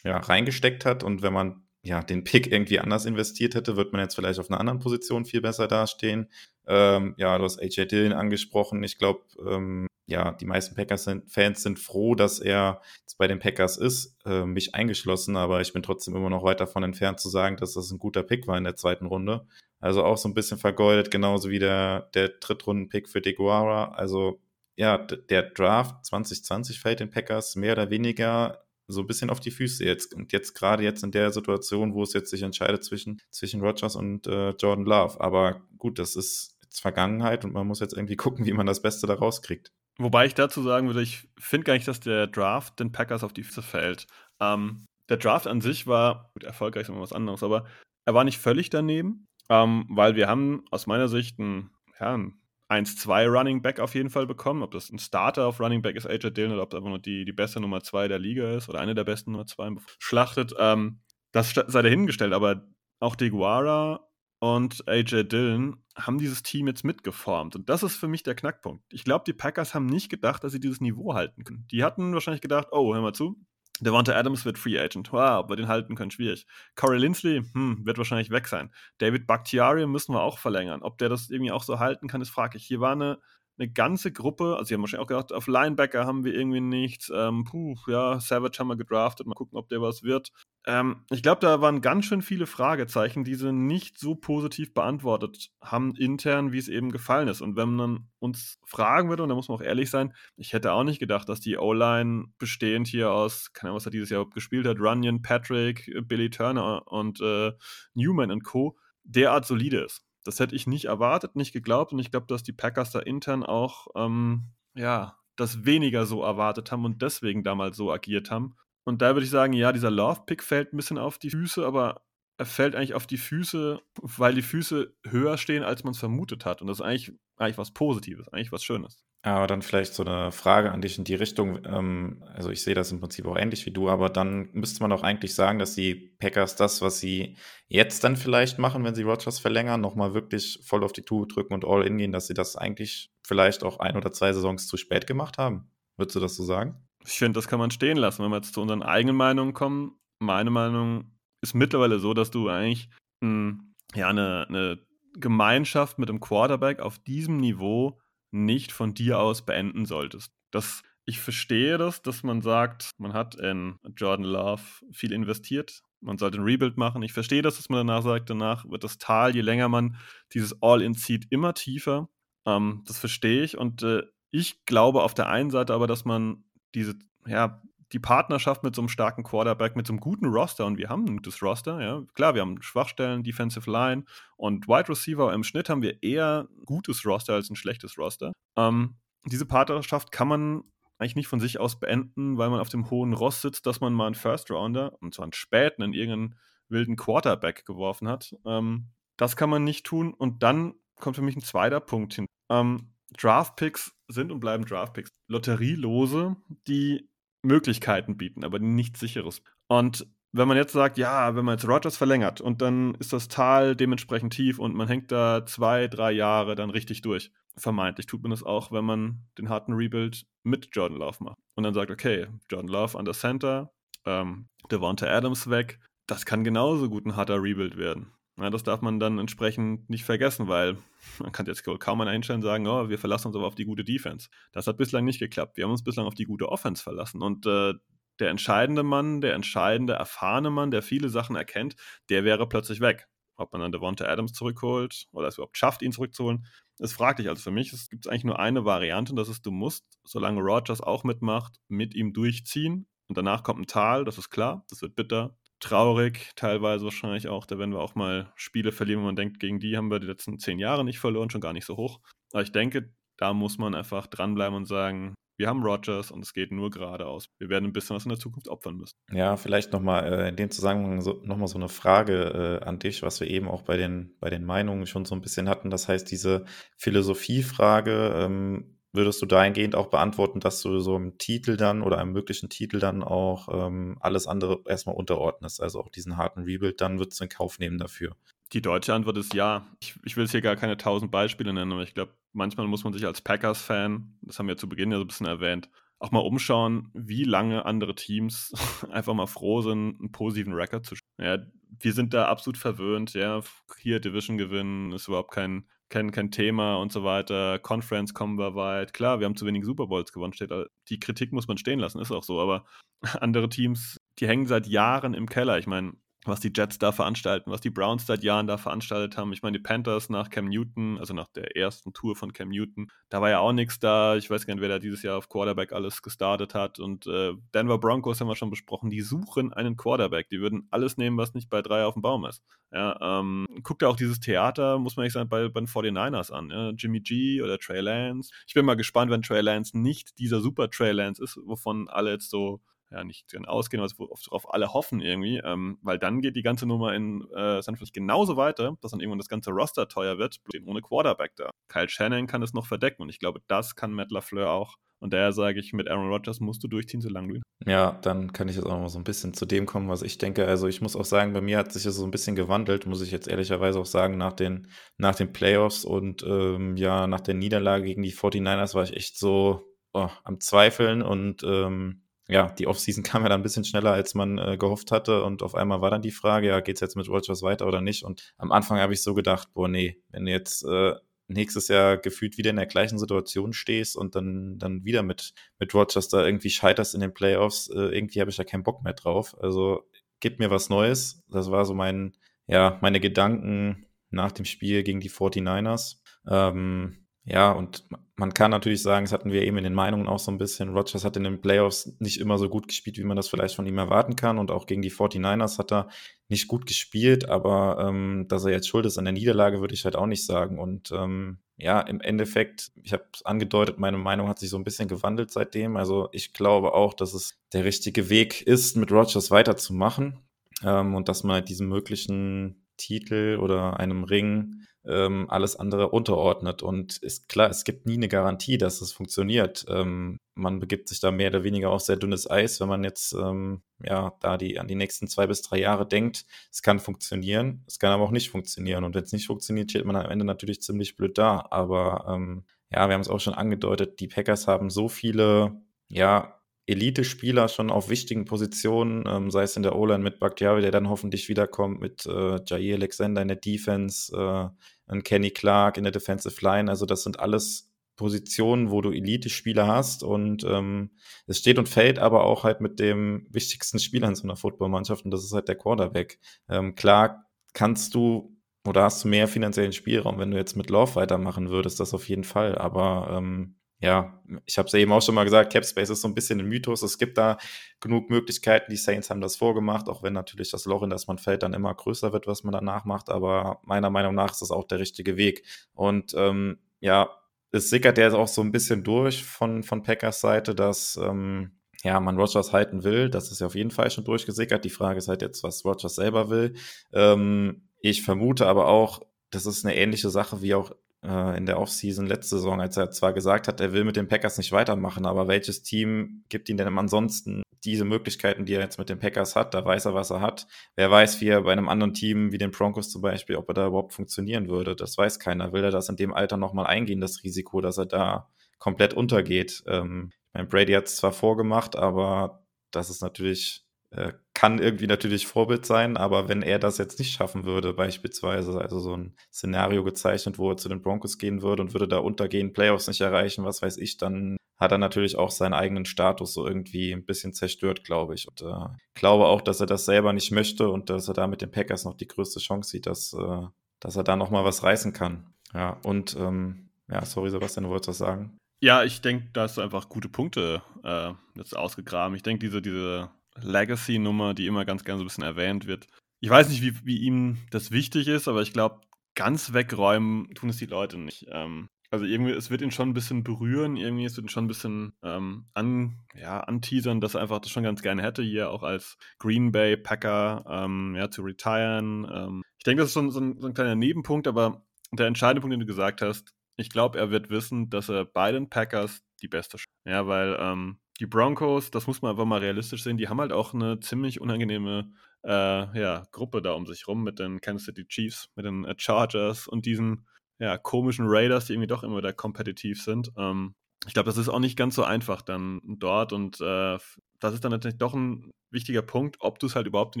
ja, 0.04 0.16
reingesteckt 0.18 0.84
hat. 0.84 1.02
Und 1.02 1.22
wenn 1.22 1.32
man 1.32 1.62
ja, 1.82 2.02
den 2.02 2.24
Pick 2.24 2.50
irgendwie 2.52 2.80
anders 2.80 3.06
investiert 3.06 3.54
hätte, 3.54 3.76
wird 3.76 3.92
man 3.92 4.02
jetzt 4.02 4.14
vielleicht 4.14 4.40
auf 4.40 4.50
einer 4.50 4.60
anderen 4.60 4.80
Position 4.80 5.24
viel 5.24 5.40
besser 5.40 5.68
dastehen. 5.68 6.28
Ähm, 6.66 7.14
ja, 7.16 7.38
du 7.38 7.44
hast 7.44 7.60
AJ 7.60 7.86
Dillon 7.86 8.12
angesprochen. 8.12 8.82
Ich 8.82 8.98
glaube, 8.98 9.22
ähm, 9.46 9.86
ja, 10.06 10.32
die 10.32 10.46
meisten 10.46 10.74
Packers-Fans 10.74 11.62
sind 11.62 11.78
froh, 11.78 12.14
dass 12.14 12.40
er 12.40 12.80
jetzt 13.00 13.18
bei 13.18 13.28
den 13.28 13.38
Packers 13.38 13.76
ist, 13.76 14.16
äh, 14.24 14.44
mich 14.44 14.74
eingeschlossen, 14.74 15.36
aber 15.36 15.60
ich 15.60 15.72
bin 15.72 15.82
trotzdem 15.82 16.16
immer 16.16 16.30
noch 16.30 16.44
weit 16.44 16.60
davon 16.60 16.82
entfernt 16.82 17.20
zu 17.20 17.28
sagen, 17.28 17.56
dass 17.56 17.74
das 17.74 17.90
ein 17.90 17.98
guter 17.98 18.22
Pick 18.22 18.46
war 18.46 18.56
in 18.56 18.64
der 18.64 18.76
zweiten 18.76 19.06
Runde. 19.06 19.46
Also 19.80 20.04
auch 20.04 20.16
so 20.16 20.28
ein 20.28 20.34
bisschen 20.34 20.58
vergeudet, 20.58 21.10
genauso 21.10 21.50
wie 21.50 21.58
der, 21.58 22.10
der 22.14 22.28
Drittrunden-Pick 22.28 23.08
für 23.08 23.20
DeGuara. 23.20 23.92
Also 23.92 24.40
ja, 24.76 24.98
der 24.98 25.42
Draft 25.42 26.06
2020 26.06 26.80
fällt 26.80 27.00
den 27.00 27.10
Packers 27.10 27.56
mehr 27.56 27.72
oder 27.72 27.90
weniger 27.90 28.64
so 28.88 29.00
ein 29.00 29.06
bisschen 29.06 29.30
auf 29.30 29.40
die 29.40 29.50
Füße 29.50 29.84
jetzt. 29.84 30.14
Und 30.14 30.32
jetzt 30.32 30.54
gerade 30.54 30.82
jetzt 30.82 31.04
in 31.04 31.10
der 31.10 31.30
Situation, 31.30 31.94
wo 31.94 32.02
es 32.02 32.12
jetzt 32.12 32.30
sich 32.30 32.42
entscheidet 32.42 32.84
zwischen, 32.84 33.20
zwischen 33.30 33.60
Rogers 33.60 33.96
und 33.96 34.26
äh, 34.26 34.50
Jordan 34.50 34.86
Love. 34.86 35.20
Aber 35.20 35.60
gut, 35.76 35.98
das 35.98 36.16
ist 36.16 36.56
jetzt 36.62 36.80
Vergangenheit 36.80 37.44
und 37.44 37.52
man 37.52 37.66
muss 37.66 37.80
jetzt 37.80 37.94
irgendwie 37.94 38.16
gucken, 38.16 38.46
wie 38.46 38.52
man 38.52 38.66
das 38.66 38.82
Beste 38.82 39.06
da 39.06 39.14
rauskriegt. 39.14 39.70
Wobei 39.98 40.26
ich 40.26 40.34
dazu 40.34 40.62
sagen 40.62 40.86
würde, 40.86 41.02
ich 41.02 41.28
finde 41.38 41.64
gar 41.64 41.74
nicht, 41.74 41.88
dass 41.88 42.00
der 42.00 42.28
Draft 42.28 42.78
den 42.78 42.92
Packers 42.92 43.24
auf 43.24 43.32
die 43.32 43.42
Füße 43.42 43.62
fällt. 43.62 44.06
Ähm, 44.40 44.86
der 45.08 45.16
Draft 45.16 45.46
an 45.46 45.60
sich 45.60 45.86
war, 45.86 46.30
gut, 46.34 46.44
erfolgreich 46.44 46.82
ist 46.82 46.88
immer 46.88 47.00
was 47.00 47.12
anderes, 47.12 47.42
aber 47.42 47.66
er 48.04 48.14
war 48.14 48.24
nicht 48.24 48.38
völlig 48.38 48.70
daneben, 48.70 49.26
ähm, 49.48 49.86
weil 49.88 50.16
wir 50.16 50.28
haben 50.28 50.64
aus 50.70 50.86
meiner 50.86 51.08
Sicht 51.08 51.38
einen, 51.38 51.70
ja, 52.00 52.14
einen 52.14 52.40
1-2 52.68 53.28
Running 53.28 53.62
Back 53.62 53.80
auf 53.80 53.94
jeden 53.94 54.10
Fall 54.10 54.26
bekommen. 54.26 54.62
Ob 54.62 54.72
das 54.72 54.90
ein 54.90 54.98
Starter 54.98 55.46
auf 55.46 55.60
Running 55.60 55.82
Back 55.82 55.96
ist, 55.96 56.06
AJ 56.06 56.30
Dillon, 56.32 56.52
oder 56.52 56.62
ob 56.62 56.70
das 56.70 56.78
einfach 56.78 56.90
nur 56.90 56.98
die, 56.98 57.24
die 57.24 57.32
beste 57.32 57.60
Nummer 57.60 57.82
2 57.82 58.08
der 58.08 58.18
Liga 58.18 58.50
ist 58.52 58.68
oder 58.68 58.80
eine 58.80 58.94
der 58.94 59.04
besten 59.04 59.32
Nummer 59.32 59.46
2 59.46 59.76
schlachtet. 59.98 60.54
Ähm, 60.58 61.00
das 61.32 61.54
sei 61.54 61.82
dahingestellt, 61.82 62.32
aber 62.32 62.66
auch 63.00 63.16
DeGuara 63.16 64.08
und 64.40 64.86
AJ 64.86 65.24
Dillon 65.24 65.82
haben 65.96 66.18
dieses 66.18 66.42
Team 66.42 66.68
jetzt 66.68 66.84
mitgeformt. 66.84 67.56
Und 67.56 67.68
das 67.68 67.82
ist 67.82 67.96
für 67.96 68.08
mich 68.08 68.22
der 68.22 68.34
Knackpunkt. 68.34 68.84
Ich 68.92 69.04
glaube, 69.04 69.24
die 69.26 69.32
Packers 69.32 69.74
haben 69.74 69.86
nicht 69.86 70.10
gedacht, 70.10 70.44
dass 70.44 70.52
sie 70.52 70.60
dieses 70.60 70.80
Niveau 70.80 71.14
halten 71.14 71.44
können. 71.44 71.66
Die 71.70 71.82
hatten 71.82 72.12
wahrscheinlich 72.12 72.40
gedacht, 72.40 72.68
oh, 72.70 72.94
hör 72.94 73.02
mal 73.02 73.14
zu, 73.14 73.36
Devonta 73.80 74.14
Adams 74.14 74.44
wird 74.44 74.58
Free 74.58 74.78
Agent. 74.78 75.12
Wow, 75.12 75.40
ob 75.40 75.50
wir 75.50 75.56
den 75.56 75.68
halten 75.68 75.94
können, 75.94 76.10
schwierig. 76.10 76.46
Corey 76.74 76.98
Lindsley, 76.98 77.42
hm, 77.52 77.84
wird 77.86 77.98
wahrscheinlich 77.98 78.30
weg 78.30 78.48
sein. 78.48 78.72
David 78.98 79.26
Bakhtiari 79.26 79.86
müssen 79.86 80.14
wir 80.14 80.22
auch 80.22 80.38
verlängern. 80.38 80.82
Ob 80.82 80.98
der 80.98 81.08
das 81.08 81.30
irgendwie 81.30 81.52
auch 81.52 81.62
so 81.62 81.78
halten 81.78 82.08
kann, 82.08 82.20
ist 82.20 82.30
fraglich. 82.30 82.64
Hier 82.64 82.80
war 82.80 82.92
eine 82.92 83.18
eine 83.58 83.70
ganze 83.70 84.12
Gruppe, 84.12 84.56
also 84.56 84.64
sie 84.64 84.74
haben 84.74 84.82
wahrscheinlich 84.82 85.04
auch 85.04 85.08
gedacht, 85.08 85.32
auf 85.32 85.46
Linebacker 85.46 86.06
haben 86.06 86.24
wir 86.24 86.34
irgendwie 86.34 86.60
nichts. 86.60 87.10
Ähm, 87.14 87.44
puh, 87.44 87.74
ja, 87.86 88.20
Savage 88.20 88.58
haben 88.58 88.68
wir 88.68 88.76
gedraftet, 88.76 89.26
mal 89.26 89.34
gucken, 89.34 89.58
ob 89.58 89.68
der 89.68 89.82
was 89.82 90.02
wird. 90.02 90.30
Ähm, 90.66 91.04
ich 91.10 91.22
glaube, 91.22 91.40
da 91.40 91.60
waren 91.60 91.80
ganz 91.80 92.04
schön 92.04 92.22
viele 92.22 92.46
Fragezeichen, 92.46 93.24
die 93.24 93.34
sie 93.34 93.52
nicht 93.52 93.98
so 93.98 94.14
positiv 94.14 94.74
beantwortet 94.74 95.50
haben 95.62 95.94
intern, 95.96 96.52
wie 96.52 96.58
es 96.58 96.68
eben 96.68 96.92
gefallen 96.92 97.28
ist. 97.28 97.40
Und 97.40 97.56
wenn 97.56 97.74
man 97.74 98.08
uns 98.18 98.58
fragen 98.66 99.08
würde, 99.08 99.22
und 99.22 99.28
da 99.28 99.34
muss 99.34 99.48
man 99.48 99.58
auch 99.58 99.62
ehrlich 99.62 99.90
sein, 99.90 100.14
ich 100.36 100.52
hätte 100.52 100.72
auch 100.72 100.84
nicht 100.84 101.00
gedacht, 101.00 101.28
dass 101.28 101.40
die 101.40 101.56
O-Line 101.56 102.26
bestehend 102.38 102.86
hier 102.86 103.10
aus, 103.10 103.52
keine 103.52 103.70
Ahnung, 103.70 103.76
was 103.76 103.86
er 103.86 103.92
dieses 103.92 104.10
Jahr 104.10 104.28
gespielt 104.28 104.66
hat, 104.66 104.78
Runyon, 104.78 105.22
Patrick, 105.22 105.90
Billy 106.06 106.30
Turner 106.30 106.82
und 106.86 107.20
äh, 107.20 107.52
Newman 107.94 108.30
und 108.30 108.44
Co., 108.44 108.76
derart 109.04 109.46
solide 109.46 109.80
ist. 109.80 110.02
Das 110.28 110.40
hätte 110.40 110.54
ich 110.54 110.66
nicht 110.66 110.84
erwartet, 110.84 111.36
nicht 111.36 111.54
geglaubt 111.54 111.94
und 111.94 112.00
ich 112.00 112.10
glaube, 112.10 112.26
dass 112.26 112.42
die 112.42 112.52
Packers 112.52 112.90
da 112.90 112.98
intern 112.98 113.42
auch, 113.42 113.86
ähm, 113.94 114.50
ja, 114.74 115.16
das 115.36 115.64
weniger 115.64 116.04
so 116.04 116.22
erwartet 116.22 116.70
haben 116.70 116.84
und 116.84 117.00
deswegen 117.00 117.44
damals 117.44 117.78
so 117.78 117.90
agiert 117.90 118.30
haben. 118.30 118.54
Und 118.84 119.00
da 119.00 119.14
würde 119.14 119.24
ich 119.24 119.30
sagen, 119.30 119.54
ja, 119.54 119.72
dieser 119.72 119.90
Love-Pick 119.90 120.42
fällt 120.42 120.74
ein 120.74 120.76
bisschen 120.76 120.98
auf 120.98 121.16
die 121.16 121.30
Füße, 121.30 121.64
aber 121.64 122.02
er 122.38 122.46
fällt 122.46 122.76
eigentlich 122.76 122.94
auf 122.94 123.06
die 123.06 123.18
Füße, 123.18 123.80
weil 124.00 124.34
die 124.34 124.42
Füße 124.42 124.94
höher 125.08 125.36
stehen, 125.38 125.64
als 125.64 125.82
man 125.82 125.90
es 125.90 125.98
vermutet 125.98 126.44
hat. 126.44 126.62
Und 126.62 126.68
das 126.68 126.78
ist 126.78 126.84
eigentlich, 126.84 127.12
eigentlich 127.36 127.58
was 127.58 127.72
Positives, 127.72 128.28
eigentlich 128.28 128.52
was 128.52 128.62
Schönes. 128.62 129.04
Aber 129.22 129.48
dann 129.48 129.62
vielleicht 129.62 129.94
so 129.94 130.04
eine 130.04 130.30
Frage 130.30 130.70
an 130.70 130.80
dich 130.80 130.96
in 130.96 131.04
die 131.04 131.16
Richtung. 131.16 131.64
Ähm, 131.64 132.22
also 132.32 132.50
ich 132.50 132.62
sehe 132.62 132.76
das 132.76 132.92
im 132.92 133.00
Prinzip 133.00 133.26
auch 133.26 133.36
ähnlich 133.36 133.66
wie 133.66 133.72
du, 133.72 133.88
aber 133.88 134.08
dann 134.08 134.50
müsste 134.52 134.80
man 134.80 134.90
doch 134.90 135.02
eigentlich 135.02 135.34
sagen, 135.34 135.58
dass 135.58 135.74
die 135.74 135.96
Packers 136.20 136.54
das, 136.54 136.80
was 136.80 137.00
sie 137.00 137.36
jetzt 137.66 138.04
dann 138.04 138.16
vielleicht 138.16 138.60
machen, 138.60 138.84
wenn 138.84 138.94
sie 138.94 139.02
Rogers 139.02 139.40
verlängern, 139.40 139.80
nochmal 139.80 140.14
wirklich 140.14 140.60
voll 140.62 140.84
auf 140.84 140.92
die 140.92 141.02
Tube 141.02 141.28
drücken 141.28 141.54
und 141.54 141.64
all 141.64 141.84
in 141.84 141.98
gehen, 141.98 142.12
dass 142.12 142.28
sie 142.28 142.34
das 142.34 142.54
eigentlich 142.54 143.10
vielleicht 143.26 143.64
auch 143.64 143.80
ein 143.80 143.96
oder 143.96 144.12
zwei 144.12 144.32
Saisons 144.32 144.68
zu 144.68 144.76
spät 144.76 145.08
gemacht 145.08 145.38
haben. 145.38 145.72
Würdest 145.96 146.14
du 146.14 146.20
das 146.20 146.36
so 146.36 146.44
sagen? 146.44 146.76
Ich 147.04 147.18
finde, 147.18 147.36
das 147.36 147.48
kann 147.48 147.58
man 147.58 147.72
stehen 147.72 147.96
lassen. 147.96 148.22
Wenn 148.22 148.30
wir 148.30 148.36
jetzt 148.36 148.54
zu 148.54 148.62
unseren 148.62 148.84
eigenen 148.84 149.16
Meinungen 149.16 149.54
kommen, 149.54 149.98
meine 150.20 150.50
Meinung 150.50 151.17
ist 151.40 151.54
mittlerweile 151.54 151.98
so, 151.98 152.14
dass 152.14 152.30
du 152.30 152.48
eigentlich 152.48 152.88
mh, 153.20 153.28
hm, 153.28 153.74
ja, 153.94 154.08
eine, 154.08 154.46
eine 154.48 154.78
Gemeinschaft 155.14 155.98
mit 155.98 156.08
einem 156.08 156.20
Quarterback 156.20 156.80
auf 156.80 156.98
diesem 156.98 157.38
Niveau 157.38 157.98
nicht 158.30 158.72
von 158.72 158.94
dir 158.94 159.18
aus 159.18 159.44
beenden 159.44 159.86
solltest. 159.86 160.32
Das, 160.50 160.82
ich 161.04 161.20
verstehe 161.20 161.78
das, 161.78 162.02
dass 162.02 162.22
man 162.22 162.42
sagt, 162.42 162.92
man 162.98 163.14
hat 163.14 163.34
in 163.36 163.78
Jordan 163.96 164.26
Love 164.26 164.62
viel 164.92 165.12
investiert, 165.12 165.82
man 166.00 166.18
sollte 166.18 166.38
ein 166.38 166.44
Rebuild 166.44 166.76
machen. 166.76 167.02
Ich 167.02 167.12
verstehe 167.12 167.42
das, 167.42 167.56
dass 167.56 167.68
man 167.68 167.86
danach 167.86 168.02
sagt, 168.02 168.30
danach 168.30 168.68
wird 168.68 168.84
das 168.84 168.98
Tal, 168.98 169.34
je 169.34 169.40
länger 169.40 169.68
man 169.68 169.96
dieses 170.32 170.62
All-In 170.62 170.94
zieht, 170.94 171.26
immer 171.30 171.54
tiefer. 171.54 172.08
Ähm, 172.46 172.82
das 172.86 172.98
verstehe 172.98 173.42
ich 173.42 173.58
und 173.58 173.82
äh, 173.82 174.02
ich 174.30 174.64
glaube 174.66 175.02
auf 175.02 175.14
der 175.14 175.28
einen 175.28 175.50
Seite 175.50 175.74
aber, 175.74 175.86
dass 175.86 176.04
man 176.04 176.44
diese, 176.74 176.94
ja, 177.26 177.62
die 177.92 177.98
Partnerschaft 177.98 178.62
mit 178.64 178.74
so 178.74 178.82
einem 178.82 178.88
starken 178.88 179.22
Quarterback, 179.22 179.76
mit 179.76 179.86
so 179.86 179.92
einem 179.92 180.00
guten 180.00 180.26
Roster, 180.26 180.66
und 180.66 180.78
wir 180.78 180.88
haben 180.88 181.04
ein 181.04 181.16
gutes 181.16 181.42
Roster, 181.42 181.80
ja. 181.80 182.02
Klar, 182.14 182.34
wir 182.34 182.42
haben 182.42 182.60
Schwachstellen, 182.60 183.22
Defensive 183.22 183.70
Line 183.70 184.04
und 184.36 184.68
Wide 184.68 184.88
Receiver. 184.88 185.32
Im 185.32 185.44
Schnitt 185.44 185.68
haben 185.68 185.82
wir 185.82 186.02
eher 186.02 186.48
ein 186.50 186.64
gutes 186.64 187.04
Roster 187.06 187.34
als 187.34 187.50
ein 187.50 187.56
schlechtes 187.56 187.98
Roster. 187.98 188.32
Ähm, 188.56 188.96
diese 189.24 189.46
Partnerschaft 189.46 190.12
kann 190.12 190.28
man 190.28 190.64
eigentlich 190.98 191.16
nicht 191.16 191.28
von 191.28 191.40
sich 191.40 191.60
aus 191.60 191.78
beenden, 191.78 192.38
weil 192.38 192.50
man 192.50 192.60
auf 192.60 192.68
dem 192.68 192.90
hohen 192.90 193.12
Ross 193.12 193.40
sitzt, 193.40 193.66
dass 193.66 193.80
man 193.80 193.94
mal 193.94 194.06
einen 194.06 194.14
First 194.14 194.50
Rounder, 194.50 194.96
und 195.00 195.14
zwar 195.14 195.24
einen 195.24 195.32
späten, 195.32 195.82
in 195.82 195.92
irgendeinen 195.92 196.34
wilden 196.68 196.96
Quarterback 196.96 197.64
geworfen 197.64 198.08
hat. 198.08 198.34
Ähm, 198.44 198.88
das 199.16 199.36
kann 199.36 199.50
man 199.50 199.64
nicht 199.64 199.86
tun. 199.86 200.12
Und 200.12 200.42
dann 200.42 200.74
kommt 200.96 201.16
für 201.16 201.22
mich 201.22 201.36
ein 201.36 201.42
zweiter 201.42 201.80
Punkt 201.80 202.14
hin. 202.14 202.26
Ähm, 202.50 202.92
Draft-Picks 203.16 203.94
sind 204.08 204.32
und 204.32 204.40
bleiben 204.40 204.66
Draft-Picks. 204.66 205.10
Lotterielose, 205.28 206.36
die 206.66 207.08
Möglichkeiten 207.42 208.16
bieten, 208.16 208.44
aber 208.44 208.58
nichts 208.58 209.00
sicheres. 209.00 209.42
Und 209.68 210.06
wenn 210.32 210.48
man 210.48 210.56
jetzt 210.56 210.72
sagt, 210.72 210.98
ja, 210.98 211.34
wenn 211.34 211.44
man 211.44 211.56
jetzt 211.56 211.68
Rogers 211.68 211.96
verlängert 211.96 212.40
und 212.40 212.60
dann 212.60 212.94
ist 212.96 213.12
das 213.12 213.28
Tal 213.28 213.74
dementsprechend 213.74 214.32
tief 214.32 214.58
und 214.58 214.74
man 214.74 214.88
hängt 214.88 215.10
da 215.10 215.46
zwei, 215.46 215.88
drei 215.88 216.12
Jahre 216.12 216.54
dann 216.54 216.70
richtig 216.70 217.00
durch. 217.00 217.30
Vermeintlich 217.56 218.06
tut 218.06 218.22
man 218.22 218.30
das 218.30 218.42
auch, 218.42 218.70
wenn 218.70 218.84
man 218.84 219.22
den 219.38 219.48
harten 219.48 219.72
Rebuild 219.72 220.26
mit 220.42 220.68
Jordan 220.72 220.98
Love 220.98 221.24
macht. 221.24 221.38
Und 221.54 221.64
dann 221.64 221.74
sagt, 221.74 221.90
okay, 221.90 222.26
Jordan 222.50 222.68
Love 222.68 222.98
an 222.98 223.04
der 223.04 223.14
Center, 223.14 223.72
ähm, 224.04 224.48
Devonta 224.70 225.06
Adams 225.06 225.50
weg. 225.50 225.80
Das 226.06 226.24
kann 226.24 226.44
genauso 226.44 226.88
gut 226.88 227.06
ein 227.06 227.16
harter 227.16 227.42
Rebuild 227.42 227.76
werden. 227.76 228.12
Ja, 228.40 228.50
das 228.50 228.62
darf 228.62 228.82
man 228.82 229.00
dann 229.00 229.18
entsprechend 229.18 229.90
nicht 229.90 230.04
vergessen, 230.04 230.46
weil 230.46 230.78
man 231.18 231.32
kann 231.32 231.46
jetzt 231.46 231.64
kaum 231.64 232.00
einen 232.00 232.10
einstellen 232.10 232.42
sagen, 232.42 232.66
oh, 232.68 232.88
wir 232.88 232.98
verlassen 232.98 233.28
uns 233.28 233.36
aber 233.36 233.46
auf 233.46 233.56
die 233.56 233.64
gute 233.64 233.84
Defense. 233.84 234.28
Das 234.52 234.66
hat 234.66 234.76
bislang 234.76 235.04
nicht 235.04 235.18
geklappt. 235.18 235.56
Wir 235.56 235.64
haben 235.64 235.72
uns 235.72 235.82
bislang 235.82 236.06
auf 236.06 236.14
die 236.14 236.24
gute 236.24 236.48
Offense 236.48 236.82
verlassen. 236.82 237.20
Und 237.20 237.46
äh, 237.46 237.74
der 238.20 238.30
entscheidende 238.30 238.82
Mann, 238.82 239.20
der 239.20 239.34
entscheidende, 239.34 239.94
erfahrene 239.94 240.50
Mann, 240.50 240.70
der 240.70 240.82
viele 240.82 241.08
Sachen 241.08 241.36
erkennt, 241.36 241.76
der 242.10 242.24
wäre 242.24 242.48
plötzlich 242.48 242.80
weg. 242.80 243.08
Ob 243.36 243.52
man 243.52 243.60
dann 243.60 243.72
Devonta 243.72 244.04
Adams 244.04 244.32
zurückholt 244.32 245.06
oder 245.12 245.28
es 245.28 245.36
überhaupt 245.36 245.56
schafft, 245.56 245.82
ihn 245.82 245.92
zurückzuholen, 245.92 246.46
ist 246.78 246.92
fraglich. 246.92 247.28
Also 247.28 247.42
für 247.42 247.52
mich 247.52 247.70
gibt 247.88 248.06
es 248.06 248.10
eigentlich 248.10 248.24
nur 248.24 248.38
eine 248.38 248.64
Variante 248.64 249.12
und 249.12 249.16
das 249.16 249.28
ist, 249.28 249.46
du 249.46 249.52
musst, 249.52 249.84
solange 250.04 250.40
Rogers 250.40 250.80
auch 250.80 251.04
mitmacht, 251.04 251.56
mit 251.68 251.94
ihm 251.94 252.12
durchziehen. 252.12 252.88
Und 253.06 253.16
danach 253.16 253.42
kommt 253.42 253.60
ein 253.60 253.66
Tal, 253.66 254.04
das 254.04 254.18
ist 254.18 254.30
klar, 254.30 254.64
das 254.68 254.82
wird 254.82 254.96
bitter 254.96 255.36
traurig, 255.60 256.30
teilweise 256.36 256.84
wahrscheinlich 256.84 257.28
auch. 257.28 257.46
Da 257.46 257.58
werden 257.58 257.72
wir 257.72 257.80
auch 257.80 257.94
mal 257.94 258.32
Spiele 258.36 258.72
verlieren, 258.72 259.00
wo 259.00 259.06
man 259.06 259.16
denkt, 259.16 259.40
gegen 259.40 259.60
die 259.60 259.76
haben 259.76 259.90
wir 259.90 260.00
die 260.00 260.06
letzten 260.06 260.38
zehn 260.38 260.58
Jahre 260.58 260.84
nicht 260.84 260.98
verloren, 260.98 261.30
schon 261.30 261.40
gar 261.40 261.52
nicht 261.52 261.66
so 261.66 261.76
hoch. 261.76 262.00
Aber 262.32 262.42
ich 262.42 262.52
denke, 262.52 262.92
da 263.16 263.32
muss 263.34 263.58
man 263.58 263.74
einfach 263.74 264.06
dranbleiben 264.06 264.56
und 264.56 264.66
sagen, 264.66 265.14
wir 265.38 265.48
haben 265.48 265.62
Rogers 265.62 266.10
und 266.10 266.20
es 266.20 266.32
geht 266.32 266.50
nur 266.50 266.70
geradeaus. 266.70 267.28
Wir 267.38 267.48
werden 267.48 267.66
ein 267.66 267.72
bisschen 267.72 267.94
was 267.94 268.04
in 268.04 268.08
der 268.08 268.18
Zukunft 268.18 268.48
opfern 268.48 268.76
müssen. 268.76 268.96
Ja, 269.12 269.36
vielleicht 269.36 269.72
nochmal 269.72 270.12
äh, 270.12 270.28
in 270.30 270.36
dem 270.36 270.50
Zusammenhang 270.50 271.00
so, 271.00 271.20
nochmal 271.24 271.46
so 271.46 271.58
eine 271.58 271.68
Frage 271.68 272.60
äh, 272.60 272.64
an 272.64 272.80
dich, 272.80 273.02
was 273.02 273.20
wir 273.20 273.28
eben 273.28 273.46
auch 273.46 273.62
bei 273.62 273.76
den, 273.76 274.16
bei 274.18 274.30
den 274.30 274.44
Meinungen 274.44 274.86
schon 274.86 275.04
so 275.04 275.14
ein 275.14 275.20
bisschen 275.20 275.48
hatten. 275.48 275.70
Das 275.70 275.86
heißt, 275.86 276.10
diese 276.10 276.44
Philosophiefrage, 276.76 278.14
ähm, 278.16 278.77
würdest 278.98 279.22
du 279.22 279.26
dahingehend 279.26 279.74
auch 279.74 279.86
beantworten, 279.86 280.40
dass 280.40 280.60
du 280.60 280.80
so 280.80 280.96
im 280.96 281.16
Titel 281.16 281.56
dann 281.56 281.82
oder 281.82 281.98
einem 281.98 282.12
möglichen 282.12 282.50
Titel 282.50 282.78
dann 282.78 283.02
auch 283.02 283.48
ähm, 283.50 283.96
alles 284.00 284.26
andere 284.26 284.60
erstmal 284.66 284.96
unterordnest, 284.96 285.62
also 285.62 285.80
auch 285.80 285.88
diesen 285.88 286.18
harten 286.18 286.42
Rebuild, 286.42 286.80
dann 286.80 286.98
würdest 286.98 287.20
du 287.20 287.24
in 287.24 287.30
Kauf 287.30 287.58
nehmen 287.58 287.78
dafür? 287.78 288.16
Die 288.52 288.62
deutsche 288.62 288.94
Antwort 288.94 289.16
ist 289.18 289.34
ja. 289.34 289.66
Ich, 289.80 289.94
ich 290.04 290.16
will 290.16 290.24
jetzt 290.24 290.32
hier 290.32 290.40
gar 290.40 290.56
keine 290.56 290.76
tausend 290.76 291.10
Beispiele 291.10 291.52
nennen, 291.52 291.72
aber 291.72 291.82
ich 291.82 291.94
glaube, 291.94 292.12
manchmal 292.32 292.66
muss 292.66 292.84
man 292.84 292.92
sich 292.92 293.06
als 293.06 293.20
Packers-Fan, 293.20 294.18
das 294.22 294.38
haben 294.38 294.48
wir 294.48 294.56
zu 294.56 294.68
Beginn 294.68 294.90
ja 294.90 294.98
so 294.98 295.04
ein 295.04 295.08
bisschen 295.08 295.26
erwähnt, 295.26 295.70
auch 295.98 296.10
mal 296.10 296.20
umschauen, 296.20 296.90
wie 296.94 297.24
lange 297.24 297.64
andere 297.64 297.94
Teams 297.94 298.52
einfach 298.90 299.14
mal 299.14 299.26
froh 299.26 299.62
sind, 299.62 299.98
einen 299.98 300.12
positiven 300.12 300.54
Record 300.54 300.86
zu 300.86 300.96
spielen. 300.96 301.28
Ja, 301.28 301.38
wir 301.80 301.92
sind 301.92 302.14
da 302.14 302.26
absolut 302.26 302.56
verwöhnt, 302.56 303.14
ja, 303.14 303.42
hier 303.80 304.00
Division 304.00 304.38
gewinnen 304.38 304.92
ist 304.92 305.08
überhaupt 305.08 305.32
kein, 305.32 305.68
kein, 305.88 306.10
kein 306.10 306.30
Thema 306.30 306.76
und 306.76 306.92
so 306.92 307.04
weiter. 307.04 307.58
Conference 307.58 308.14
kommen 308.14 308.38
wir 308.38 308.54
weit. 308.54 308.92
Klar, 308.92 309.20
wir 309.20 309.26
haben 309.26 309.36
zu 309.36 309.46
wenig 309.46 309.64
Super 309.64 309.86
Bowls 309.86 310.12
gewonnen, 310.12 310.32
steht. 310.32 310.52
Die 310.88 311.00
Kritik 311.00 311.32
muss 311.32 311.48
man 311.48 311.58
stehen 311.58 311.78
lassen, 311.78 312.00
ist 312.00 312.12
auch 312.12 312.24
so, 312.24 312.40
aber 312.40 312.64
andere 313.20 313.48
Teams, 313.48 314.00
die 314.18 314.28
hängen 314.28 314.46
seit 314.46 314.66
Jahren 314.66 315.14
im 315.14 315.28
Keller. 315.28 315.58
Ich 315.58 315.66
meine, 315.66 315.92
was 316.28 316.40
die 316.40 316.52
Jets 316.54 316.78
da 316.78 316.92
veranstalten, 316.92 317.50
was 317.50 317.60
die 317.60 317.70
Browns 317.70 318.06
seit 318.06 318.22
Jahren 318.22 318.46
da 318.46 318.56
veranstaltet 318.56 319.16
haben. 319.16 319.32
Ich 319.32 319.42
meine, 319.42 319.58
die 319.58 319.62
Panthers 319.62 320.08
nach 320.08 320.30
Cam 320.30 320.48
Newton, 320.48 320.98
also 320.98 321.14
nach 321.14 321.28
der 321.28 321.56
ersten 321.56 321.92
Tour 321.92 322.16
von 322.16 322.32
Cam 322.32 322.48
Newton, 322.48 322.90
da 323.08 323.20
war 323.20 323.30
ja 323.30 323.40
auch 323.40 323.52
nichts 323.52 323.78
da. 323.78 324.16
Ich 324.16 324.30
weiß 324.30 324.46
gar 324.46 324.54
nicht, 324.54 324.62
wer 324.62 324.68
da 324.68 324.78
dieses 324.78 325.02
Jahr 325.02 325.16
auf 325.16 325.28
Quarterback 325.28 325.72
alles 325.72 326.02
gestartet 326.02 326.54
hat. 326.54 326.78
Und 326.78 327.06
äh, 327.06 327.32
Denver 327.54 327.78
Broncos 327.78 328.20
haben 328.20 328.28
wir 328.28 328.36
schon 328.36 328.50
besprochen, 328.50 328.90
die 328.90 329.00
suchen 329.00 329.52
einen 329.52 329.76
Quarterback. 329.76 330.28
Die 330.28 330.40
würden 330.40 330.68
alles 330.70 330.96
nehmen, 330.96 331.16
was 331.16 331.34
nicht 331.34 331.50
bei 331.50 331.62
drei 331.62 331.84
auf 331.84 331.94
dem 331.94 332.02
Baum 332.02 332.24
ist. 332.24 332.42
Ja, 332.70 333.20
ähm, 333.20 333.46
guckt 333.62 333.82
auch 333.82 333.96
dieses 333.96 334.20
Theater, 334.20 334.78
muss 334.78 334.96
man 334.96 335.04
nicht 335.04 335.14
sagen, 335.14 335.28
bei, 335.28 335.48
bei 335.48 335.60
den 335.60 335.66
49ers 335.66 336.30
an. 336.30 336.50
Ja? 336.50 336.70
Jimmy 336.70 337.00
G 337.00 337.40
oder 337.40 337.58
Trey 337.58 337.80
Lance. 337.80 338.30
Ich 338.46 338.54
bin 338.54 338.66
mal 338.66 338.76
gespannt, 338.76 339.10
wenn 339.10 339.22
Trey 339.22 339.40
Lance 339.40 339.78
nicht 339.78 340.18
dieser 340.18 340.40
Super 340.40 340.68
Trey 340.68 340.92
Lance 340.92 341.22
ist, 341.22 341.38
wovon 341.44 341.88
alle 341.88 342.10
jetzt 342.10 342.30
so 342.30 342.60
ja 342.90 343.04
nicht 343.04 343.34
ausgehen, 343.46 343.82
was 343.82 343.98
worauf 343.98 344.52
alle 344.52 344.72
hoffen 344.72 345.00
irgendwie, 345.00 345.38
ähm, 345.44 345.78
weil 345.82 345.98
dann 345.98 346.20
geht 346.20 346.36
die 346.36 346.42
ganze 346.42 346.66
Nummer 346.66 346.94
in 346.94 347.22
äh, 347.34 347.62
San 347.62 347.76
Francisco 347.76 348.00
genauso 348.00 348.36
weiter, 348.36 348.76
dass 348.80 348.92
dann 348.92 349.00
irgendwann 349.00 349.18
das 349.18 349.28
ganze 349.28 349.50
Roster 349.50 349.88
teuer 349.88 350.18
wird, 350.18 350.38
ohne 350.64 350.80
Quarterback 350.80 351.32
da. 351.36 351.50
Kyle 351.68 351.88
Shannon 351.88 352.26
kann 352.26 352.42
es 352.42 352.54
noch 352.54 352.66
verdecken 352.66 353.02
und 353.02 353.08
ich 353.08 353.18
glaube, 353.18 353.40
das 353.46 353.76
kann 353.76 353.92
Matt 353.92 354.10
LaFleur 354.10 354.50
auch. 354.50 354.76
Und 355.00 355.12
daher 355.12 355.32
sage 355.32 355.60
ich, 355.60 355.72
mit 355.72 355.88
Aaron 355.88 356.08
Rodgers 356.08 356.40
musst 356.40 356.62
du 356.64 356.68
durchziehen, 356.68 357.00
solange 357.00 357.28
du 357.28 357.34
ihn. 357.36 357.42
Ja, 357.66 357.92
dann 358.02 358.32
kann 358.32 358.48
ich 358.48 358.56
jetzt 358.56 358.64
auch 358.64 358.72
noch 358.72 358.80
mal 358.80 358.88
so 358.88 358.98
ein 358.98 359.04
bisschen 359.04 359.32
zu 359.32 359.46
dem 359.46 359.66
kommen, 359.66 359.88
was 359.88 360.02
ich 360.02 360.18
denke. 360.18 360.46
Also 360.46 360.66
ich 360.66 360.80
muss 360.80 360.96
auch 360.96 361.04
sagen, 361.04 361.32
bei 361.32 361.40
mir 361.40 361.58
hat 361.58 361.72
sich 361.72 361.84
das 361.84 361.94
so 361.94 362.04
ein 362.04 362.10
bisschen 362.10 362.34
gewandelt, 362.34 362.86
muss 362.86 363.02
ich 363.02 363.12
jetzt 363.12 363.28
ehrlicherweise 363.28 363.78
auch 363.78 363.86
sagen, 363.86 364.16
nach 364.16 364.32
den, 364.32 364.68
nach 364.96 365.14
den 365.14 365.32
Playoffs 365.32 365.84
und 365.84 366.24
ähm, 366.24 366.76
ja, 366.76 367.06
nach 367.06 367.20
der 367.20 367.34
Niederlage 367.34 367.84
gegen 367.84 368.02
die 368.02 368.12
49ers 368.12 368.74
war 368.74 368.82
ich 368.82 368.96
echt 368.96 369.18
so 369.18 369.76
oh, 369.92 370.08
am 370.24 370.40
Zweifeln 370.40 371.02
und 371.02 371.44
ähm, 371.44 372.02
ja, 372.28 372.50
die 372.50 372.66
Offseason 372.66 373.02
kam 373.04 373.22
ja 373.22 373.28
dann 373.28 373.40
ein 373.40 373.42
bisschen 373.42 373.64
schneller, 373.64 373.92
als 373.92 374.14
man 374.14 374.38
äh, 374.38 374.56
gehofft 374.56 374.92
hatte. 374.92 375.24
Und 375.24 375.42
auf 375.42 375.54
einmal 375.54 375.80
war 375.80 375.90
dann 375.90 376.02
die 376.02 376.10
Frage, 376.12 376.48
ja, 376.48 376.60
geht's 376.60 376.80
jetzt 376.80 376.96
mit 376.96 377.08
Rogers 377.08 377.42
weiter 377.42 377.66
oder 377.66 377.80
nicht? 377.80 378.04
Und 378.04 378.34
am 378.36 378.52
Anfang 378.52 378.78
habe 378.78 378.92
ich 378.92 379.02
so 379.02 379.14
gedacht, 379.14 379.48
boah, 379.54 379.68
nee, 379.68 380.00
wenn 380.10 380.26
du 380.26 380.30
jetzt 380.32 380.64
äh, 380.64 380.94
nächstes 381.26 381.68
Jahr 381.68 381.96
gefühlt 381.96 382.38
wieder 382.38 382.50
in 382.50 382.56
der 382.56 382.66
gleichen 382.66 382.98
Situation 382.98 383.52
stehst 383.52 383.96
und 383.96 384.14
dann, 384.14 384.58
dann 384.58 384.84
wieder 384.84 385.02
mit, 385.02 385.34
mit 385.58 385.74
Rogers 385.74 386.08
da 386.08 386.24
irgendwie 386.24 386.50
scheiterst 386.50 386.94
in 386.94 387.00
den 387.00 387.12
Playoffs, 387.14 387.68
äh, 387.68 387.94
irgendwie 387.94 388.20
habe 388.20 388.30
ich 388.30 388.36
da 388.36 388.44
keinen 388.44 388.62
Bock 388.62 388.82
mehr 388.82 388.94
drauf. 388.94 389.36
Also 389.40 389.86
gib 390.20 390.38
mir 390.38 390.50
was 390.50 390.68
Neues. 390.68 391.22
Das 391.28 391.50
war 391.50 391.64
so 391.64 391.74
mein, 391.74 392.16
ja, 392.46 392.78
meine 392.80 393.00
Gedanken 393.00 393.86
nach 394.10 394.32
dem 394.32 394.44
Spiel 394.44 394.82
gegen 394.82 395.00
die 395.00 395.10
49ers. 395.10 395.96
Ähm, 396.26 397.07
ja, 397.30 397.52
und 397.52 397.84
man 398.16 398.34
kann 398.34 398.50
natürlich 398.50 398.82
sagen, 398.82 399.04
das 399.04 399.12
hatten 399.12 399.30
wir 399.30 399.42
eben 399.42 399.58
in 399.58 399.64
den 399.64 399.74
Meinungen 399.74 400.08
auch 400.08 400.18
so 400.18 400.30
ein 400.32 400.38
bisschen, 400.38 400.70
Rogers 400.70 401.04
hat 401.04 401.16
in 401.16 401.24
den 401.24 401.40
Playoffs 401.40 401.94
nicht 402.00 402.18
immer 402.20 402.38
so 402.38 402.48
gut 402.48 402.66
gespielt, 402.66 402.98
wie 402.98 403.04
man 403.04 403.16
das 403.16 403.28
vielleicht 403.28 403.54
von 403.54 403.66
ihm 403.66 403.78
erwarten 403.78 404.16
kann. 404.16 404.38
Und 404.38 404.50
auch 404.50 404.66
gegen 404.66 404.82
die 404.82 404.90
49ers 404.90 405.58
hat 405.58 405.72
er 405.72 405.88
nicht 406.28 406.48
gut 406.48 406.66
gespielt, 406.66 407.28
aber 407.28 407.86
ähm, 407.86 408.26
dass 408.28 408.44
er 408.44 408.50
jetzt 408.50 408.66
schuld 408.66 408.86
ist 408.86 408.98
an 408.98 409.04
der 409.04 409.12
Niederlage, 409.12 409.60
würde 409.60 409.74
ich 409.74 409.84
halt 409.84 409.94
auch 409.94 410.06
nicht 410.06 410.26
sagen. 410.26 410.58
Und 410.58 410.90
ähm, 410.90 411.38
ja, 411.56 411.80
im 411.80 412.00
Endeffekt, 412.00 412.72
ich 412.82 412.92
habe 412.92 413.04
es 413.12 413.24
angedeutet, 413.24 413.78
meine 413.78 413.98
Meinung 413.98 414.28
hat 414.28 414.38
sich 414.38 414.50
so 414.50 414.56
ein 414.56 414.64
bisschen 414.64 414.88
gewandelt 414.88 415.30
seitdem. 415.30 415.76
Also 415.76 416.08
ich 416.12 416.32
glaube 416.32 416.72
auch, 416.72 416.94
dass 416.94 417.14
es 417.14 417.38
der 417.52 417.64
richtige 417.64 418.08
Weg 418.10 418.42
ist, 418.42 418.76
mit 418.76 418.90
Rogers 418.90 419.30
weiterzumachen 419.30 420.18
ähm, 420.64 420.94
und 420.94 421.08
dass 421.08 421.22
man 421.22 421.34
halt 421.34 421.48
diesen 421.48 421.68
möglichen 421.68 422.64
Titel 422.78 423.38
oder 423.40 423.78
einem 423.78 424.04
Ring 424.04 424.62
ähm, 424.84 425.26
alles 425.28 425.56
andere 425.56 425.88
unterordnet. 425.90 426.62
Und 426.62 426.98
ist 426.98 427.28
klar, 427.28 427.50
es 427.50 427.64
gibt 427.64 427.86
nie 427.86 427.94
eine 427.94 428.08
Garantie, 428.08 428.58
dass 428.58 428.80
es 428.80 428.92
funktioniert. 428.92 429.64
Ähm, 429.68 430.18
man 430.34 430.60
begibt 430.60 430.88
sich 430.88 431.00
da 431.00 431.10
mehr 431.10 431.28
oder 431.30 431.44
weniger 431.44 431.70
auf 431.70 431.82
sehr 431.82 431.96
dünnes 431.96 432.30
Eis, 432.30 432.60
wenn 432.60 432.68
man 432.68 432.84
jetzt 432.84 433.12
ähm, 433.12 433.62
ja 433.82 434.12
da 434.20 434.36
die 434.36 434.58
an 434.58 434.68
die 434.68 434.76
nächsten 434.76 435.08
zwei 435.08 435.26
bis 435.26 435.42
drei 435.42 435.58
Jahre 435.58 435.86
denkt. 435.86 436.26
Es 436.50 436.62
kann 436.62 436.78
funktionieren, 436.78 437.64
es 437.66 437.78
kann 437.78 437.92
aber 437.92 438.04
auch 438.04 438.12
nicht 438.12 438.30
funktionieren. 438.30 438.84
Und 438.84 438.94
wenn 438.94 439.04
es 439.04 439.12
nicht 439.12 439.26
funktioniert, 439.26 439.70
steht 439.70 439.84
man 439.84 439.96
am 439.96 440.10
Ende 440.10 440.24
natürlich 440.24 440.62
ziemlich 440.62 440.96
blöd 440.96 441.18
da. 441.18 441.46
Aber 441.50 442.06
ähm, 442.08 442.44
ja, 442.70 442.88
wir 442.88 442.94
haben 442.94 443.00
es 443.00 443.08
auch 443.08 443.20
schon 443.20 443.34
angedeutet, 443.34 444.00
die 444.00 444.08
Packers 444.08 444.46
haben 444.46 444.70
so 444.70 444.88
viele 444.88 445.60
ja, 445.88 446.37
Elite-Spieler 446.68 447.48
schon 447.48 447.70
auf 447.70 447.88
wichtigen 447.88 448.24
Positionen, 448.24 449.04
ähm, 449.06 449.30
sei 449.30 449.42
es 449.42 449.56
in 449.56 449.62
der 449.62 449.76
O-Line 449.76 450.02
mit 450.02 450.20
Bakhtiari, 450.20 450.60
der 450.60 450.70
dann 450.70 450.88
hoffentlich 450.88 451.28
wiederkommt, 451.28 451.80
mit 451.80 452.06
äh, 452.06 452.40
Jair 452.46 452.76
Alexander 452.76 453.22
in 453.22 453.28
der 453.28 453.36
Defense, 453.36 454.14
äh, 454.14 454.48
und 454.88 455.04
Kenny 455.04 455.30
Clark 455.30 455.76
in 455.76 455.84
der 455.84 455.92
Defensive 455.92 456.42
Line. 456.44 456.70
Also 456.70 456.86
das 456.86 457.02
sind 457.02 457.20
alles 457.20 457.70
Positionen, 457.96 458.70
wo 458.70 458.80
du 458.80 458.92
Elite-Spieler 458.92 459.66
hast 459.66 460.02
und 460.02 460.44
ähm, 460.44 460.92
es 461.26 461.38
steht 461.38 461.58
und 461.58 461.68
fällt 461.68 461.98
aber 461.98 462.24
auch 462.24 462.44
halt 462.44 462.60
mit 462.60 462.78
dem 462.78 463.26
wichtigsten 463.30 463.78
Spieler 463.78 464.08
in 464.08 464.14
so 464.14 464.22
einer 464.22 464.36
Footballmannschaft 464.36 465.04
und 465.04 465.10
das 465.10 465.24
ist 465.24 465.32
halt 465.32 465.48
der 465.48 465.56
Quarterback. 465.56 466.20
Ähm, 466.48 466.74
klar 466.74 467.26
kannst 467.54 467.94
du 467.94 468.36
oder 468.66 468.84
hast 468.84 469.02
du 469.02 469.08
mehr 469.08 469.26
finanziellen 469.26 469.72
Spielraum, 469.72 470.18
wenn 470.18 470.30
du 470.30 470.36
jetzt 470.36 470.56
mit 470.56 470.70
Love 470.70 470.94
weitermachen 470.94 471.48
würdest, 471.48 471.80
das 471.80 471.92
auf 471.92 472.08
jeden 472.08 472.24
Fall, 472.24 472.56
aber 472.56 473.08
ähm, 473.12 473.57
ja, 473.80 474.20
ich 474.44 474.58
habe 474.58 474.66
es 474.66 474.74
eben 474.74 474.90
auch 474.90 475.02
schon 475.02 475.14
mal 475.14 475.24
gesagt, 475.24 475.52
Capspace 475.52 475.90
ist 475.90 476.00
so 476.00 476.08
ein 476.08 476.14
bisschen 476.14 476.40
ein 476.40 476.46
Mythos. 476.46 476.82
Es 476.82 476.98
gibt 476.98 477.16
da 477.16 477.38
genug 477.80 478.10
Möglichkeiten. 478.10 478.70
Die 478.70 478.76
Saints 478.76 479.08
haben 479.08 479.20
das 479.20 479.36
vorgemacht, 479.36 479.88
auch 479.88 480.02
wenn 480.02 480.14
natürlich 480.14 480.50
das 480.50 480.64
Loch, 480.64 480.82
in 480.82 480.90
das 480.90 481.06
man 481.06 481.18
fällt, 481.18 481.44
dann 481.44 481.54
immer 481.54 481.72
größer 481.74 482.12
wird, 482.12 482.26
was 482.26 482.42
man 482.42 482.52
danach 482.52 482.84
macht. 482.84 483.08
Aber 483.08 483.60
meiner 483.62 483.90
Meinung 483.90 484.16
nach 484.16 484.32
ist 484.32 484.42
das 484.42 484.50
auch 484.50 484.64
der 484.64 484.80
richtige 484.80 485.16
Weg. 485.16 485.44
Und 485.74 486.12
ähm, 486.16 486.58
ja, 486.80 487.08
es 487.52 487.70
sickert 487.70 487.98
ja 487.98 488.12
auch 488.12 488.28
so 488.28 488.42
ein 488.42 488.50
bisschen 488.50 488.82
durch 488.82 489.22
von, 489.24 489.62
von 489.62 489.84
Packers 489.84 490.20
Seite, 490.20 490.56
dass 490.56 490.96
ähm, 491.00 491.52
ja, 491.84 492.00
man 492.00 492.18
Rogers 492.18 492.52
halten 492.52 492.82
will. 492.82 493.08
Das 493.08 493.30
ist 493.30 493.40
ja 493.40 493.46
auf 493.46 493.54
jeden 493.54 493.70
Fall 493.70 493.92
schon 493.92 494.04
durchgesickert. 494.04 494.64
Die 494.64 494.70
Frage 494.70 494.98
ist 494.98 495.08
halt 495.08 495.22
jetzt, 495.22 495.44
was 495.44 495.64
Rogers 495.64 495.94
selber 495.94 496.30
will. 496.30 496.54
Ähm, 496.92 497.68
ich 497.80 498.02
vermute 498.02 498.46
aber 498.46 498.66
auch, 498.66 499.02
das 499.30 499.46
ist 499.46 499.64
eine 499.64 499.76
ähnliche 499.76 500.10
Sache 500.10 500.42
wie 500.42 500.54
auch 500.54 500.72
äh, 501.04 501.36
in 501.36 501.46
der 501.46 501.58
Offseason 501.58 502.06
letzte 502.06 502.36
Saison, 502.36 502.60
als 502.60 502.76
er 502.76 502.90
zwar 502.90 503.12
gesagt 503.12 503.48
hat, 503.48 503.60
er 503.60 503.72
will 503.72 503.84
mit 503.84 503.96
den 503.96 504.08
Packers 504.08 504.38
nicht 504.38 504.52
weitermachen, 504.52 505.06
aber 505.06 505.28
welches 505.28 505.62
Team 505.62 506.24
gibt 506.28 506.48
ihm 506.48 506.56
denn 506.56 506.78
ansonsten 506.78 507.42
diese 507.64 507.84
Möglichkeiten, 507.84 508.44
die 508.44 508.54
er 508.54 508.60
jetzt 508.60 508.78
mit 508.78 508.88
den 508.88 508.98
Packers 508.98 509.36
hat? 509.36 509.54
Da 509.54 509.64
weiß 509.64 509.86
er, 509.86 509.94
was 509.94 510.10
er 510.10 510.20
hat. 510.20 510.46
Wer 510.76 510.90
weiß, 510.90 511.20
wie 511.20 511.28
er 511.28 511.42
bei 511.42 511.52
einem 511.52 511.68
anderen 511.68 511.94
Team 511.94 512.32
wie 512.32 512.38
den 512.38 512.50
Broncos 512.50 512.90
zum 512.90 513.02
Beispiel, 513.02 513.36
ob 513.36 513.48
er 513.48 513.54
da 513.54 513.66
überhaupt 513.66 513.92
funktionieren 513.92 514.48
würde. 514.48 514.76
Das 514.76 514.96
weiß 514.96 515.18
keiner. 515.18 515.52
Will 515.52 515.64
er 515.64 515.70
das 515.70 515.88
in 515.88 515.96
dem 515.96 516.14
Alter 516.14 516.36
nochmal 516.36 516.66
eingehen, 516.66 517.00
das 517.00 517.22
Risiko, 517.24 517.60
dass 517.60 517.78
er 517.78 517.86
da 517.86 518.28
komplett 518.58 518.94
untergeht? 518.94 519.62
Ähm, 519.66 520.10
ich 520.12 520.34
meine, 520.34 520.48
Brady 520.48 520.72
hat 520.74 520.86
es 520.86 520.96
zwar 520.96 521.12
vorgemacht, 521.12 521.76
aber 521.76 522.44
das 522.70 522.90
ist 522.90 523.02
natürlich 523.02 523.67
äh, 523.90 524.12
kann 524.34 524.58
irgendwie 524.58 524.86
natürlich 524.86 525.26
Vorbild 525.26 525.66
sein, 525.66 525.96
aber 525.96 526.28
wenn 526.28 526.42
er 526.42 526.58
das 526.58 526.78
jetzt 526.78 526.98
nicht 526.98 527.12
schaffen 527.12 527.44
würde, 527.44 527.72
beispielsweise, 527.72 528.60
also 528.60 528.78
so 528.78 528.96
ein 528.96 529.16
Szenario 529.32 529.82
gezeichnet, 529.82 530.38
wo 530.38 530.50
er 530.50 530.56
zu 530.56 530.68
den 530.68 530.82
Broncos 530.82 531.18
gehen 531.18 531.42
würde 531.42 531.62
und 531.62 531.72
würde 531.72 531.88
da 531.88 531.98
untergehen, 531.98 532.52
Playoffs 532.52 532.86
nicht 532.86 533.00
erreichen, 533.00 533.44
was 533.44 533.62
weiß 533.62 533.78
ich, 533.78 533.96
dann 533.96 534.36
hat 534.58 534.72
er 534.72 534.78
natürlich 534.78 535.16
auch 535.16 535.30
seinen 535.30 535.54
eigenen 535.54 535.84
Status 535.84 536.34
so 536.34 536.46
irgendwie 536.46 536.92
ein 536.92 537.04
bisschen 537.04 537.32
zerstört, 537.32 537.84
glaube 537.84 538.14
ich. 538.14 538.28
Und 538.28 538.42
äh, 538.42 538.68
glaube 538.94 539.26
auch, 539.26 539.40
dass 539.40 539.60
er 539.60 539.66
das 539.66 539.84
selber 539.84 540.12
nicht 540.12 540.32
möchte 540.32 540.68
und 540.68 540.90
dass 540.90 541.08
er 541.08 541.14
da 541.14 541.26
mit 541.26 541.40
den 541.40 541.50
Packers 541.50 541.84
noch 541.84 541.96
die 541.96 542.08
größte 542.08 542.40
Chance 542.40 542.70
sieht, 542.70 542.86
dass, 542.86 543.12
äh, 543.14 543.46
dass 543.80 543.96
er 543.96 544.04
da 544.04 544.16
noch 544.16 544.30
mal 544.30 544.44
was 544.44 544.62
reißen 544.62 544.92
kann. 544.92 545.32
Ja, 545.54 545.78
und 545.84 546.16
ähm, 546.16 546.70
ja, 546.90 547.04
sorry, 547.04 547.30
Sebastian, 547.30 547.64
du 547.64 547.70
wolltest 547.70 547.88
was 547.88 547.98
sagen? 547.98 548.36
Ja, 548.60 548.82
ich 548.82 549.00
denke, 549.00 549.28
da 549.32 549.42
hast 549.42 549.56
du 549.56 549.60
einfach 549.60 549.88
gute 549.88 550.08
Punkte 550.08 550.62
äh, 550.82 551.12
jetzt 551.36 551.56
ausgegraben. 551.56 552.16
Ich 552.16 552.24
denke, 552.24 552.44
diese, 552.44 552.60
diese 552.60 553.10
Legacy-Nummer, 553.42 554.34
die 554.34 554.46
immer 554.46 554.64
ganz 554.64 554.84
gerne 554.84 554.98
so 554.98 555.04
ein 555.04 555.08
bisschen 555.08 555.24
erwähnt 555.24 555.66
wird. 555.66 555.86
Ich 556.20 556.30
weiß 556.30 556.48
nicht, 556.48 556.62
wie, 556.62 556.74
wie 556.84 556.98
ihm 556.98 557.38
das 557.50 557.70
wichtig 557.70 558.08
ist, 558.08 558.28
aber 558.28 558.42
ich 558.42 558.52
glaube, 558.52 558.80
ganz 559.14 559.52
wegräumen 559.52 560.34
tun 560.34 560.48
es 560.48 560.56
die 560.56 560.66
Leute 560.66 560.98
nicht. 560.98 561.26
Ähm, 561.30 561.68
also 561.90 562.04
irgendwie, 562.04 562.32
es 562.32 562.50
wird 562.50 562.60
ihn 562.60 562.70
schon 562.70 562.90
ein 562.90 562.94
bisschen 562.94 563.24
berühren, 563.24 563.76
irgendwie, 563.76 564.04
es 564.04 564.16
wird 564.16 564.26
ihn 564.26 564.28
schon 564.28 564.44
ein 564.44 564.48
bisschen 564.48 564.92
ähm, 565.02 565.46
an, 565.54 566.04
ja, 566.14 566.40
anteasern, 566.40 567.00
dass 567.00 567.14
er 567.14 567.22
einfach 567.22 567.38
das 567.40 567.50
schon 567.50 567.62
ganz 567.62 567.82
gerne 567.82 568.02
hätte, 568.02 568.22
hier 568.22 568.50
auch 568.50 568.62
als 568.62 568.98
Green 569.18 569.52
Bay 569.52 569.76
Packer 569.76 570.44
ähm, 570.48 570.94
ja, 570.96 571.10
zu 571.10 571.22
retiren. 571.22 572.06
Ähm, 572.12 572.42
ich 572.58 572.64
denke, 572.64 572.82
das 572.82 572.90
ist 572.90 572.94
schon 572.94 573.10
so 573.10 573.20
ein, 573.20 573.40
so 573.40 573.46
ein 573.46 573.54
kleiner 573.54 573.74
Nebenpunkt, 573.74 574.26
aber 574.28 574.66
der 574.92 575.06
entscheidende 575.06 575.40
Punkt, 575.40 575.52
den 575.52 575.60
du 575.60 575.66
gesagt 575.66 576.02
hast, 576.02 576.34
ich 576.56 576.70
glaube, 576.70 576.98
er 576.98 577.10
wird 577.10 577.30
wissen, 577.30 577.70
dass 577.70 577.88
er 577.88 578.04
bei 578.04 578.32
den 578.32 578.50
Packers 578.50 579.02
die 579.22 579.28
beste, 579.28 579.58
ja, 579.86 580.06
weil 580.06 580.36
ähm, 580.38 580.78
die 581.00 581.06
Broncos, 581.06 581.70
das 581.70 581.86
muss 581.86 582.02
man 582.02 582.12
einfach 582.12 582.24
mal 582.24 582.40
realistisch 582.40 582.82
sehen, 582.82 582.96
die 582.96 583.08
haben 583.08 583.20
halt 583.20 583.32
auch 583.32 583.54
eine 583.54 583.80
ziemlich 583.80 584.20
unangenehme 584.20 584.92
äh, 585.24 585.80
ja, 585.80 586.04
Gruppe 586.12 586.42
da 586.42 586.52
um 586.52 586.66
sich 586.66 586.88
rum 586.88 587.02
mit 587.02 587.18
den 587.18 587.40
Kansas 587.40 587.66
City 587.66 587.86
Chiefs, 587.86 588.30
mit 588.34 588.44
den 588.44 588.64
äh, 588.64 588.74
Chargers 588.76 589.46
und 589.46 589.66
diesen 589.66 590.06
ja, 590.38 590.56
komischen 590.58 591.06
Raiders, 591.08 591.46
die 591.46 591.54
irgendwie 591.54 591.68
doch 591.68 591.82
immer 591.82 592.00
da 592.00 592.12
kompetitiv 592.12 592.82
sind. 592.82 593.10
Ähm, 593.16 593.54
ich 593.86 593.94
glaube, 593.94 594.06
das 594.06 594.16
ist 594.16 594.28
auch 594.28 594.40
nicht 594.40 594.56
ganz 594.56 594.74
so 594.74 594.84
einfach 594.84 595.22
dann 595.22 595.60
dort 595.64 596.12
und 596.12 596.40
äh, 596.40 596.78
das 597.20 597.34
ist 597.34 597.44
dann 597.44 597.52
natürlich 597.52 597.78
doch 597.78 597.94
ein 597.94 598.32
wichtiger 598.50 598.82
Punkt, 598.82 599.16
ob 599.20 599.38
du 599.38 599.46
es 599.46 599.56
halt 599.56 599.66
überhaupt 599.66 599.96
in 599.96 600.00